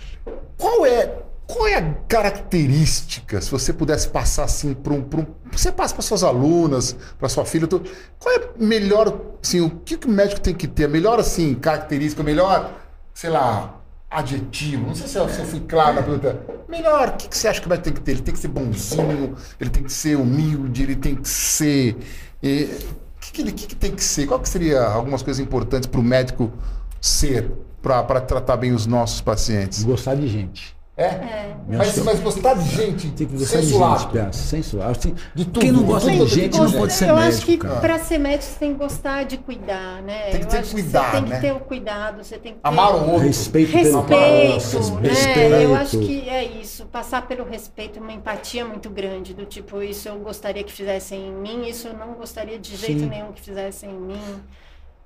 qual 0.57 0.84
é, 0.84 1.22
qual 1.47 1.66
é 1.68 1.74
a 1.76 1.94
característica, 2.09 3.40
se 3.40 3.51
você 3.51 3.72
pudesse 3.72 4.09
passar 4.09 4.44
assim 4.44 4.74
para 4.74 4.92
um, 4.92 4.99
um. 4.99 5.26
Você 5.53 5.70
passa 5.70 5.94
para 5.94 6.03
suas 6.03 6.24
alunas, 6.24 6.97
para 7.18 7.28
sua 7.28 7.44
filha, 7.44 7.68
tudo, 7.68 7.88
qual 8.18 8.34
é 8.34 8.49
melhor, 8.59 9.20
assim, 9.42 9.61
o 9.61 9.70
que, 9.70 9.97
que 9.97 10.07
o 10.09 10.11
médico 10.11 10.40
tem 10.40 10.55
que 10.55 10.66
ter? 10.66 10.84
A 10.84 10.88
melhor, 10.88 11.20
assim, 11.20 11.55
característica, 11.55 12.20
a 12.22 12.24
melhor, 12.24 12.72
sei 13.14 13.30
lá, 13.30 13.76
adjetivo, 14.11 14.86
não 14.86 14.94
sei 14.94 15.09
se 15.09 15.18
eu, 15.18 15.28
se 15.28 15.40
eu 15.40 15.44
fui 15.46 15.61
claro 15.61 15.96
na 15.96 16.02
pergunta. 16.02 16.40
Melhor, 16.68 17.09
o 17.11 17.16
que, 17.16 17.28
que 17.28 17.36
você 17.36 17.48
acha 17.48 17.61
que 17.61 17.68
médico 17.68 17.84
tem 17.84 17.92
que 17.94 18.00
ter? 18.00 18.12
Ele 18.12 18.22
tem 18.22 18.34
que 18.34 18.40
ser 18.40 18.48
bonzinho, 18.48 19.36
ele 19.61 19.70
tem 19.70 19.82
que 19.82 19.92
ser 19.92 20.16
humilde, 20.16 20.82
ele 20.82 20.96
tem 20.96 21.14
que 21.14 21.28
ser. 21.28 21.96
eh, 22.42 22.68
O 23.16 23.20
que, 23.20 23.32
que 23.32 23.42
ele 23.42 23.52
que, 23.52 23.66
que 23.66 23.76
tem 23.76 23.94
que 23.94 24.02
ser? 24.04 24.26
Qual 24.26 24.40
que 24.40 24.48
seria 24.48 24.82
algumas 24.84 25.22
coisas 25.22 25.40
importantes 25.44 25.86
para 25.88 26.00
o 26.00 26.02
médico 26.04 26.52
ser, 27.00 27.50
para 27.82 28.20
tratar 28.20 28.57
bem 28.57 28.72
os 28.72 28.86
nossos 28.86 29.20
pacientes? 29.20 29.82
Gostar 29.84 30.14
de 30.14 30.28
gente. 30.28 30.76
É? 30.97 31.05
É. 31.05 31.57
Mas, 31.68 31.99
mas 31.99 32.20
gostar 32.20 32.55
de 32.55 32.74
gente, 32.74 33.11
Tem 33.11 33.26
que 33.26 33.36
gostar 33.36 33.59
sensual. 33.59 33.97
de 33.97 34.03
gente, 34.03 34.12
peça. 34.12 34.32
Sensual. 34.32 34.90
Assim, 34.90 35.14
De 35.34 35.44
tudo, 35.44 35.61
Quem 35.61 35.70
não 35.70 35.82
gosta 35.82 36.11
tudo, 36.11 36.24
de 36.24 36.34
gente 36.34 36.59
não 36.59 36.72
pode 36.72 36.92
ser 36.94 37.11
eu 37.11 37.16
médico, 37.16 37.36
acho 37.36 37.47
que 37.47 37.59
para 37.59 37.99
ser 37.99 38.18
médico 38.18 38.44
você 38.44 38.59
tem 38.59 38.72
que 38.72 38.78
gostar 38.78 39.24
de 39.24 39.36
cuidar, 39.36 40.03
né? 40.03 40.30
Tem 40.30 40.40
que 40.40 40.47
eu 40.47 40.62
ter 40.62 40.70
cuidado, 40.70 41.12
você 41.12 41.20
tem 41.20 41.28
né? 41.28 41.36
que 41.36 41.42
ter 41.42 41.53
o 41.53 41.61
cuidado, 41.61 42.24
você 42.24 42.38
tem 42.38 42.53
que 42.55 42.61
ter 42.61 42.68
Amar 42.68 42.94
o 42.94 43.11
outro. 43.11 43.26
Respeito 43.26 43.72
pelo 43.72 44.07
respeito, 44.07 45.01
né? 45.01 45.09
Respeito. 45.09 45.40
Eu 45.40 45.74
acho 45.76 45.99
que 45.99 46.28
é 46.30 46.44
isso, 46.44 46.86
passar 46.86 47.26
pelo 47.26 47.44
respeito, 47.44 48.01
uma 48.01 48.12
empatia 48.12 48.64
muito 48.64 48.88
grande, 48.88 49.34
do 49.34 49.44
tipo, 49.44 49.82
isso 49.82 50.09
eu 50.09 50.18
gostaria 50.20 50.64
que 50.64 50.72
fizessem 50.72 51.28
em 51.28 51.32
mim, 51.32 51.68
isso 51.68 51.88
eu 51.88 51.94
não 51.94 52.14
gostaria 52.14 52.59
de 52.59 52.74
jeito 52.74 53.01
Sim. 53.01 53.07
nenhum 53.07 53.32
que 53.32 53.42
fizessem 53.42 53.90
em 53.90 54.01
mim. 54.01 54.42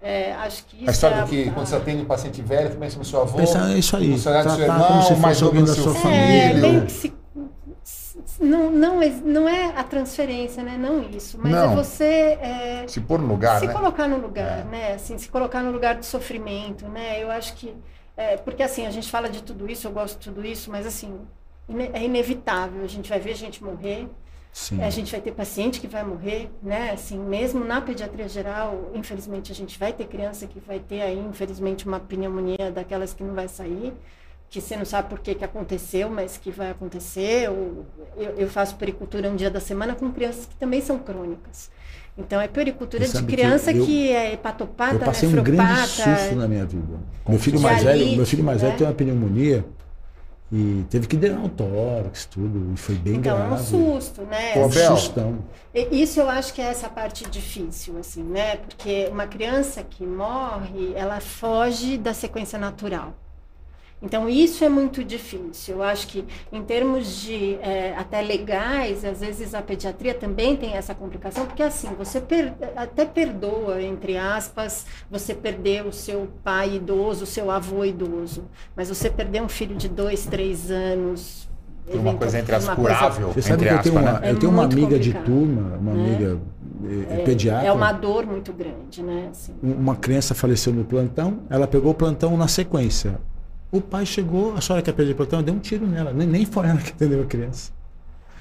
É, 0.03 0.32
acho 0.32 0.64
que 0.64 0.76
isso 0.78 0.88
A 0.88 0.92
história 0.92 1.16
é 1.16 1.24
que 1.26 1.51
quando 1.51 1.66
você 1.66 1.76
atende 1.76 2.03
um 2.03 2.07
paciente 2.07 2.40
velho, 2.40 2.74
pensa 2.76 2.98
no 2.98 3.05
seu 3.05 3.20
avô, 3.20 3.36
Pensar 3.36 3.76
isso 3.76 3.96
aí. 3.96 4.18
salário 4.18 4.51
do 4.51 4.57
seu 4.57 4.64
Tratar 4.64 4.80
irmão, 4.82 4.88
como 4.88 5.03
se 5.03 5.14
mais 5.20 5.38
fosse 5.38 5.44
alguém 5.44 5.61
novo 5.61 5.74
da 5.76 5.82
sua 5.82 5.92
É, 6.11 6.48
filho. 6.51 6.61
bem 6.62 6.86
que 6.86 6.92
se, 6.92 7.12
não, 8.40 8.70
não, 8.70 9.03
é- 9.03 9.09
não 9.24 9.48
é 9.48 9.66
a 9.76 9.84
transferência, 9.84 10.62
né? 10.62 10.76
Não 10.78 11.03
isso, 11.03 11.38
mas 11.40 11.53
Não. 11.53 11.72
é 11.72 11.74
você 11.76 12.05
é, 12.40 12.84
Se 12.86 13.01
pôr 13.01 13.18
no 13.18 13.26
lugar, 13.26 13.61
se 13.61 13.66
né? 13.66 13.72
colocar 13.72 14.09
no 14.09 14.16
lugar, 14.16 14.61
É. 14.61 14.64
né? 14.64 14.92
Assim, 14.94 15.18
se 15.18 15.28
colocar 15.28 15.62
no 15.62 15.70
lugar 15.70 15.94
do 15.96 16.05
sofrimento, 16.05 16.88
né? 16.88 17.22
Eu 17.22 17.30
acho 17.30 17.55
que 17.55 17.74
é, 18.16 18.36
porque 18.36 18.62
assim 18.62 18.86
a 18.86 18.90
gente 18.90 19.11
fala 19.11 19.28
de 19.28 19.42
tudo 19.42 19.70
isso, 19.70 19.86
eu 19.86 19.92
gosto 19.92 20.18
de 20.18 20.28
tudo 20.30 20.44
isso, 20.46 20.70
mas 20.70 20.86
assim 20.86 21.20
é 21.92 22.03
inevitável. 22.05 22.82
A 22.82 22.86
gente 22.88 23.09
vai 23.09 23.20
ver 23.20 23.34
gente 23.34 23.62
morrer, 23.62 24.09
Sim. 24.53 24.82
a 24.82 24.90
gente 24.90 25.12
vai 25.12 25.20
ter 25.20 25.30
paciente 25.32 25.80
que 25.80 25.86
vai 25.86 26.03
morrer, 26.05 26.51
né? 26.62 26.90
Assim, 26.92 27.18
mesmo 27.18 27.64
na 27.64 27.80
pediatria 27.80 28.28
geral, 28.28 28.90
infelizmente 28.94 29.53
a 29.53 29.55
gente 29.55 29.78
vai 29.78 29.92
ter 29.92 30.07
criança 30.07 30.46
que 30.46 30.59
vai 30.61 30.78
ter 30.80 31.03
aí, 31.03 31.18
infelizmente, 31.18 31.86
uma 31.86 32.01
pneumonia 32.01 32.70
daquelas 32.72 33.14
que 33.14 33.22
não 33.22 33.32
vai 33.34 33.46
sair, 33.46 33.92
que 34.48 34.61
você 34.61 34.76
não 34.76 34.84
sabe 34.84 35.09
por 35.09 35.20
que, 35.20 35.34
que 35.36 35.44
aconteceu, 35.44 36.11
mas 36.11 36.36
que 36.36 36.51
vai 36.51 36.70
acontecer. 36.70 37.44
Eu, 37.46 37.86
eu 38.36 38.48
faço 38.48 38.74
pericultura 38.74 39.28
um 39.30 39.36
dia 39.36 39.48
da 39.51 39.61
semana 39.61 39.94
com 39.94 40.11
crianças 40.11 40.46
que 40.46 40.57
também 40.57 40.80
são 40.80 40.98
crônicas. 40.98 41.70
Então 42.18 42.40
é 42.40 42.48
pericultura 42.48 43.05
de 43.05 43.11
sabe 43.12 43.28
que 43.28 43.36
criança 43.36 43.70
eu- 43.72 43.86
que 43.86 44.11
é 44.11 44.32
hepatopata, 44.34 44.94
Eu 44.96 44.98
passei 45.01 45.28
um 45.28 45.32
grande 45.32 45.53
nefropata. 45.53 45.86
susto 46.18 46.34
na 46.34 46.48
minha 46.48 46.66
vida. 46.66 46.98
Meu 47.28 47.38
filho 47.38 47.61
mais 47.61 47.82
velho, 47.84 48.16
meu 48.16 48.26
filho 48.26 48.42
mais 48.44 48.61
velho 48.61 48.72
né? 48.72 48.78
tem 48.78 48.86
uma 48.88 48.92
pneumonia 48.94 49.64
e 50.53 50.84
teve 50.90 51.07
que 51.07 51.16
drenar 51.16 51.44
o 51.44 51.48
tórax, 51.48 52.26
tudo, 52.26 52.72
e 52.74 52.76
foi 52.76 52.96
bem 52.96 53.16
Então 53.16 53.38
é 53.38 53.44
um 53.44 53.48
grave. 53.48 53.64
susto, 53.64 54.22
né? 54.22 54.53
Pô, 54.55 54.66
Um 54.66 54.70
sustão. 54.72 55.38
Isso 55.92 56.18
eu 56.20 56.28
acho 56.28 56.53
que 56.53 56.61
é 56.61 56.64
essa 56.66 56.88
parte 56.88 57.28
difícil, 57.30 57.96
assim, 57.98 58.22
né? 58.24 58.57
Porque 58.57 59.09
uma 59.12 59.26
criança 59.26 59.82
que 59.84 60.05
morre, 60.05 60.92
ela 60.94 61.20
foge 61.20 61.96
da 61.96 62.12
sequência 62.12 62.59
natural. 62.59 63.14
Então, 64.03 64.28
isso 64.30 64.64
é 64.64 64.68
muito 64.68 65.05
difícil. 65.05 65.74
Eu 65.76 65.82
acho 65.82 66.07
que, 66.09 66.24
em 66.51 66.62
termos 66.62 67.20
de 67.20 67.55
eh, 67.61 67.94
até 67.98 68.22
legais, 68.22 69.05
às 69.05 69.20
vezes 69.20 69.55
a 69.55 69.61
pediatria 69.61 70.14
também 70.14 70.57
tem 70.57 70.72
essa 70.74 70.94
complicação, 70.94 71.44
porque 71.46 71.62
assim, 71.62 71.88
você 71.98 72.18
per- 72.18 72.55
até 72.76 73.05
perdoa, 73.05 73.82
entre 73.82 74.16
aspas, 74.16 74.86
você 75.11 75.34
perder 75.34 75.84
o 75.86 75.92
seu 75.92 76.28
pai 76.42 76.76
idoso, 76.76 77.24
o 77.24 77.26
seu 77.26 77.51
avô 77.51 77.84
idoso, 77.84 78.44
mas 78.74 78.88
você 78.88 79.11
perder 79.11 79.42
um 79.42 79.48
filho 79.51 79.76
de 79.76 79.88
dois, 79.88 80.24
três 80.24 80.70
anos. 80.70 81.48
Por 81.86 82.01
uma 82.01 82.14
coisa 82.14 82.38
entre 82.38 82.55
as 82.55 82.64
uma 82.64 82.76
coisa- 82.76 82.96
curável, 82.98 83.28
Você 83.32 83.42
sabe 83.42 83.55
entre 83.64 83.68
que 83.68 83.74
eu 83.74 83.82
tenho 83.82 83.98
aspas, 83.98 84.12
uma, 84.14 84.20
né? 84.20 84.28
É 84.28 84.32
eu 84.32 84.38
tenho 84.38 84.53
uma 84.53 84.62
muito 84.62 84.72
amiga 84.78 84.98
de 84.98 85.12
turma, 85.12 85.76
uma 85.76 85.92
né? 85.92 86.05
amiga 86.09 86.40
eh, 87.11 87.22
pediatra. 87.24 87.66
É 87.66 87.72
uma 87.72 87.92
dor 87.92 88.24
muito 88.26 88.53
grande, 88.53 89.03
né? 89.03 89.28
Assim. 89.30 89.53
uma 89.62 89.94
criança 89.96 90.34
faleceu 90.34 90.72
no 90.72 90.84
plantão, 90.84 91.40
ela 91.51 91.66
pegou 91.66 91.90
o 91.90 91.94
plantão 91.94 92.36
na 92.36 92.48
sequência. 92.48 93.20
O 93.73 93.81
pai 93.81 94.05
chegou, 94.05 94.57
a 94.57 94.61
senhora 94.61 94.83
quer 94.83 94.93
perder 94.93 95.12
o 95.12 95.14
plantão, 95.16 95.43
deu 95.43 95.55
um 95.55 95.59
tiro 95.59 95.87
nela. 95.87 96.12
Nem, 96.12 96.27
nem 96.27 96.45
foi 96.45 96.66
ela 96.66 96.79
que 96.79 96.91
atendeu 96.91 97.23
a 97.23 97.27
criança. 97.27 97.71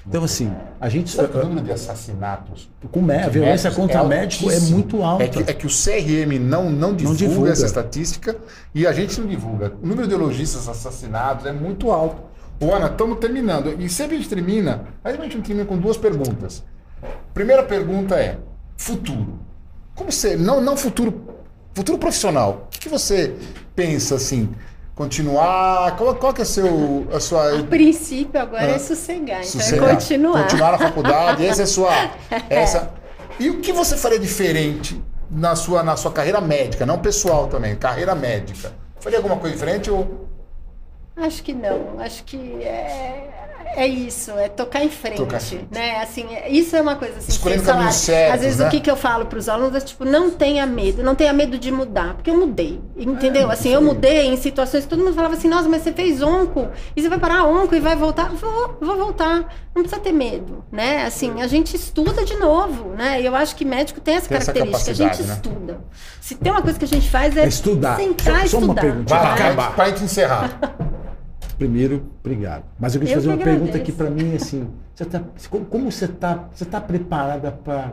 Então, 0.06 0.24
assim, 0.24 0.50
a 0.80 0.88
gente. 0.88 1.16
O 1.20 1.44
número 1.46 1.66
de 1.66 1.72
assassinatos 1.72 2.70
Com 2.90 3.02
mé- 3.02 3.24
a 3.24 3.26
de 3.28 3.38
violência 3.38 3.70
contra 3.70 4.02
médico 4.02 4.50
é 4.50 4.58
muito 4.60 5.02
alta. 5.02 5.24
É 5.24 5.28
que, 5.28 5.38
é 5.40 5.52
que 5.52 5.66
o 5.66 5.70
CRM 5.70 6.38
não, 6.40 6.70
não, 6.70 6.94
divulga 6.94 7.18
divulga. 7.18 7.50
essa 7.52 7.66
estatística 7.66 8.36
e 8.74 8.86
a 8.86 8.92
gente 8.92 9.20
não 9.20 9.28
divulga. 9.28 9.74
O 9.82 9.86
número 9.86 10.08
de 10.08 10.14
urologistas 10.14 10.68
assassinados 10.68 11.44
é 11.46 11.52
muito 11.52 11.90
alto. 11.90 12.22
Ô, 12.58 12.74
Ana, 12.74 12.86
estamos 12.86 13.18
terminando. 13.18 13.74
E 13.80 13.88
sempre 13.88 14.16
a 14.16 14.18
gente 14.18 14.28
termina, 14.28 14.84
a 15.04 15.12
gente 15.12 15.38
termina 15.42 15.66
com 15.66 15.76
duas 15.76 15.96
perguntas. 15.98 16.64
Primeira 17.34 17.62
pergunta 17.62 18.16
é: 18.16 18.38
futuro. 18.76 19.38
Como 19.94 20.10
você. 20.10 20.34
Não, 20.36 20.60
não 20.62 20.76
futuro. 20.76 21.24
Futuro 21.74 21.98
profissional. 21.98 22.66
O 22.66 22.70
que, 22.70 22.80
que 22.80 22.88
você 22.88 23.34
pensa 23.76 24.14
assim? 24.16 24.48
Continuar? 25.00 25.96
Qual, 25.96 26.14
qual 26.16 26.34
que 26.34 26.42
é 26.42 26.44
a, 26.44 26.46
seu, 26.46 27.06
a 27.10 27.18
sua. 27.18 27.58
A 27.60 27.62
princípio 27.64 28.38
agora 28.38 28.64
Ah. 28.64 28.74
é 28.74 28.78
sossegar, 28.78 29.38
então 29.40 29.44
Sossegar. 29.44 29.88
é 29.88 29.94
continuar. 29.94 30.42
Continuar 30.42 30.72
na 30.72 30.78
faculdade, 30.78 31.46
essa 31.46 31.62
é 31.62 31.64
a 31.64 31.66
sua. 31.66 31.90
Essa. 32.50 32.92
E 33.38 33.48
o 33.48 33.60
que 33.62 33.72
você 33.72 33.96
faria 33.96 34.18
diferente 34.18 35.02
na 35.30 35.56
sua, 35.56 35.82
na 35.82 35.96
sua 35.96 36.12
carreira 36.12 36.38
médica, 36.38 36.84
não 36.84 36.98
pessoal 36.98 37.46
também, 37.46 37.74
carreira 37.76 38.14
médica? 38.14 38.72
Faria 39.00 39.16
alguma 39.20 39.36
coisa 39.36 39.54
diferente 39.56 39.90
ou. 39.90 40.28
Acho 41.16 41.42
que 41.44 41.54
não. 41.54 41.98
Acho 41.98 42.22
que 42.24 42.62
é, 42.62 43.30
é 43.76 43.86
isso, 43.86 44.30
é 44.32 44.48
tocar 44.48 44.82
em 44.84 44.90
frente, 44.90 45.16
Tocar 45.16 45.40
frente. 45.40 45.66
né? 45.70 46.00
Assim, 46.02 46.26
é- 46.34 46.50
isso 46.50 46.74
é 46.76 46.80
uma 46.82 46.96
coisa 46.96 47.18
assim. 47.18 47.28
Escolhendo 47.30 47.64
salário. 47.64 47.92
certos, 47.92 48.34
Às 48.34 48.40
vezes 48.42 48.58
né? 48.58 48.66
o 48.66 48.70
que, 48.70 48.80
que 48.80 48.90
eu 48.90 48.96
falo 48.96 49.26
para 49.26 49.38
os 49.38 49.48
alunos 49.48 49.74
é 49.76 49.80
tipo, 49.80 50.04
não 50.04 50.30
tenha 50.30 50.66
medo, 50.66 51.02
não 51.02 51.14
tenha 51.14 51.32
medo 51.32 51.58
de 51.58 51.70
mudar, 51.70 52.14
porque 52.14 52.30
eu 52.30 52.36
mudei, 52.38 52.80
entendeu? 52.96 53.48
É, 53.50 53.52
assim, 53.52 53.68
isso 53.70 53.78
eu 53.78 53.82
mudei 53.82 54.26
em 54.26 54.36
situações 54.36 54.84
que 54.84 54.90
todo 54.90 55.02
mundo 55.04 55.14
falava 55.14 55.34
assim, 55.34 55.48
nossa, 55.48 55.68
mas 55.68 55.82
você 55.82 55.92
fez 55.92 56.20
onco 56.22 56.68
e 56.96 57.02
você 57.02 57.08
vai 57.08 57.18
parar 57.18 57.44
onco 57.44 57.74
e 57.74 57.80
vai 57.80 57.96
voltar? 57.96 58.30
Vou, 58.30 58.76
vou 58.80 58.96
voltar. 58.96 59.52
Não 59.74 59.82
precisa 59.82 60.00
ter 60.00 60.12
medo, 60.12 60.64
né? 60.72 61.04
Assim, 61.04 61.40
a 61.40 61.46
gente 61.46 61.76
estuda 61.76 62.24
de 62.24 62.34
novo, 62.36 62.90
né? 62.90 63.20
E 63.20 63.26
eu 63.26 63.34
acho 63.36 63.54
que 63.54 63.64
médico 63.64 64.00
tem 64.00 64.16
essa 64.16 64.28
Tem 64.28 64.36
essa 64.36 64.52
característica, 64.52 64.90
a 64.90 64.94
gente 64.94 65.22
né? 65.22 65.34
estuda. 65.34 65.80
Se 66.20 66.34
tem 66.34 66.50
uma 66.52 66.60
coisa 66.60 66.76
que 66.78 66.84
a 66.84 66.88
gente 66.88 67.08
faz 67.08 67.36
é, 67.36 67.44
É 67.44 67.48
estudar. 67.48 67.96
sentar 67.96 68.44
e 68.44 68.48
Só- 68.48 68.58
só 68.58 68.64
uma 68.64 68.74
estudar. 68.74 68.96
lá, 68.98 69.04
Pra 69.04 69.18
pra, 69.20 69.32
acabar. 69.34 69.86
gente 69.90 70.04
encerrar. 70.04 70.58
Primeiro, 71.60 72.06
obrigado. 72.24 72.64
Mas 72.78 72.94
eu 72.94 73.00
queria 73.02 73.16
Eu 73.16 73.20
fazer 73.20 73.28
uma 73.28 73.36
pergunta 73.36 73.78
que 73.78 73.92
para 73.92 74.08
mim 74.08 74.34
assim, 74.34 74.66
você 74.94 75.04
tá, 75.04 75.20
como, 75.50 75.66
como 75.66 75.92
você 75.92 76.06
está, 76.06 76.48
você 76.50 76.64
tá 76.64 76.80
preparada 76.80 77.52
para 77.52 77.92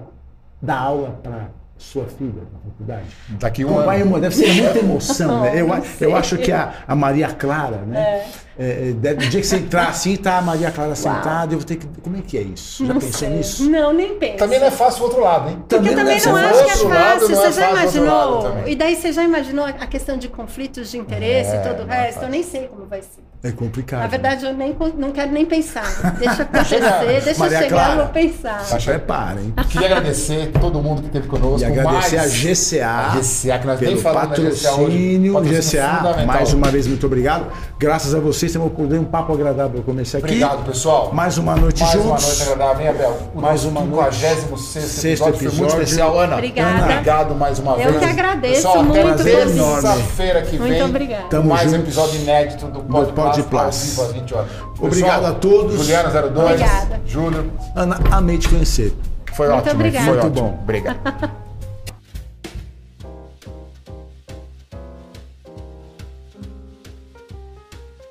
dar 0.62 0.78
aula 0.78 1.20
para 1.22 1.50
sua 1.78 2.06
filha 2.06 2.44
na 2.54 2.60
faculdade? 2.72 3.08
Daqui 3.38 3.66
um 3.66 3.68
Como 3.68 3.84
vai? 3.84 4.02
Deve 4.22 4.34
ser 4.34 4.54
muita 4.54 4.80
emoção, 4.80 5.42
né? 5.44 5.60
Eu, 5.62 5.68
eu 6.00 6.16
acho 6.16 6.38
que 6.38 6.50
a, 6.50 6.76
a 6.88 6.96
Maria 6.96 7.28
Clara, 7.28 7.80
né? 7.80 8.00
É, 8.00 8.28
é, 8.60 8.92
deve- 8.96 9.24
no 9.26 9.30
dia 9.30 9.40
que 9.42 9.46
você 9.48 9.58
entrar 9.58 9.88
assim, 9.90 10.16
tá 10.16 10.38
a 10.38 10.42
Maria 10.42 10.72
Clara 10.72 10.96
sentada, 10.96 11.54
eu 11.54 11.60
vou 11.60 11.66
ter 11.68 11.76
que. 11.76 11.86
Como 12.02 12.18
é 12.18 12.22
que 12.22 12.38
é 12.38 12.42
isso? 12.42 12.86
Já 12.86 12.94
Não 12.94 13.00
pensou 13.02 13.20
sei. 13.20 13.30
nisso? 13.30 13.70
Não, 13.70 13.94
nem 13.94 14.16
penso. 14.18 14.38
Também 14.38 14.60
não 14.60 14.68
é 14.68 14.72
fácil 14.72 15.02
o 15.02 15.06
outro 15.06 15.22
lado, 15.22 15.50
hein? 15.50 15.58
Porque 15.60 15.76
eu 15.76 15.80
Também 15.80 15.96
também 15.96 16.14
não 16.16 16.20
ser 16.22 16.30
acho 16.30 16.80
que 16.80 16.86
é 16.86 16.88
lado, 16.90 17.20
fácil. 17.20 17.36
não 17.36 17.44
é 17.46 17.52
Você 17.52 17.62
já 17.62 17.68
fácil 17.70 18.02
do 18.02 18.08
outro 18.12 18.18
lado 18.18 18.42
imaginou? 18.46 18.68
E 18.68 18.76
daí 18.76 18.96
você 18.96 19.12
já 19.14 19.24
imaginou 19.24 19.66
a 19.66 19.74
questão 19.88 20.18
de 20.18 20.28
conflitos 20.28 20.90
de 20.92 20.98
interesse 20.98 21.52
É, 21.52 21.60
e 21.60 21.64
todo 21.68 21.84
o 21.84 21.86
não 21.88 21.94
é 21.94 22.02
resto? 22.08 22.24
Eu 22.24 22.30
nem 22.30 22.44
sei 22.44 22.68
como 22.68 22.86
vai 22.88 23.02
ser. 23.02 23.22
É 23.44 23.52
complicado. 23.52 24.02
Na 24.02 24.08
verdade, 24.08 24.46
eu 24.46 24.54
nem, 24.54 24.76
não 24.98 25.12
quero 25.12 25.32
nem 25.32 25.46
pensar. 25.46 25.86
Deixa 26.18 26.42
acontecer, 26.42 27.22
deixa 27.24 27.40
Maria 27.40 27.58
chegar, 27.60 27.70
Clara. 27.70 27.94
eu 27.94 28.04
vou 28.06 28.14
pensar. 28.14 28.60
Se 28.66 28.86
prepara, 28.86 29.40
hein? 29.40 29.54
Queria 29.70 29.88
agradecer 29.88 30.52
todo 30.60 30.82
mundo 30.82 31.02
que 31.02 31.08
esteve 31.08 31.28
conosco. 31.28 31.60
E 31.62 31.66
agradecer 31.66 32.16
mais 32.18 32.34
a 32.34 32.36
GCA, 32.52 32.88
a 32.88 33.20
GCA, 33.20 33.60
que 33.60 33.68
nós 33.68 33.80
pelo 33.80 33.92
hoje. 33.94 34.02
patrocínio. 34.02 35.34
Patrocínio 35.34 35.62
GCA, 35.62 36.26
mais 36.26 36.52
uma 36.54 36.70
vez, 36.72 36.88
muito 36.88 37.06
obrigado. 37.06 37.46
Graças 37.78 38.16
a 38.16 38.20
vocês, 38.50 38.90
temos 38.90 38.94
um 39.00 39.04
papo 39.06 39.34
agradável. 39.34 39.78
Eu 39.80 39.84
comecei 39.84 40.20
aqui. 40.20 40.28
Obrigado, 40.30 40.66
pessoal. 40.66 41.12
Mais 41.14 41.38
uma 41.38 41.56
noite 41.56 41.82
Mais 41.82 41.94
juntos. 41.94 42.08
uma 42.08 42.20
noite 42.20 42.42
agradável, 42.44 42.82
hein, 42.82 42.90
Abel? 42.90 43.18
O 43.36 43.42
Mais 43.42 43.66
uma 43.66 43.82
noite. 43.82 44.16
56 44.16 44.86
Sexto 44.86 45.28
episódio, 45.28 45.38
foi 45.38 45.48
muito 45.48 45.64
episódio. 45.64 45.84
especial, 45.84 46.20
Ana. 46.20 46.34
Obrigada. 46.36 46.84
Obrigado 46.84 47.36
mais 47.36 47.60
uma 47.60 47.72
Eu 47.74 47.78
vez. 47.92 47.98
que 48.00 48.06
agradeço 48.06 48.54
Pessoal, 48.56 48.74
até 48.76 48.84
muito 49.04 49.24
pelo 49.24 49.24
terça-feira 49.26 50.42
que 50.42 50.58
vem. 50.58 50.60
Muito 50.72 50.86
obrigada. 50.86 51.24
Tamo 51.30 51.50
mais 51.50 51.62
um 51.68 51.70
juntos. 51.72 51.84
episódio 51.84 52.22
inédito 52.22 52.66
do 52.68 52.80
Pod, 52.82 53.12
Pod 53.14 53.44
Plus, 53.44 53.44
Plus. 53.44 53.64
ao 53.66 53.72
vivo 53.72 54.02
às 54.04 54.12
20 54.14 54.34
horas. 54.36 54.52
Obrigado 54.80 55.26
a 55.26 55.32
todos. 55.34 55.76
Juliana 55.78 56.10
02. 56.10 56.52
Obrigada. 56.52 57.02
Júlio. 57.06 57.52
Ana, 57.76 58.00
amei 58.12 58.38
te 58.38 58.50
conhecer. 58.50 58.94
Foi 59.34 59.48
Muito 59.48 59.60
ótimo. 59.60 59.74
obrigada. 59.76 60.06
Foi 60.06 60.14
Muito 60.14 60.28
ótimo. 60.28 60.50
bom. 60.50 60.60
Obrigado. 60.64 61.37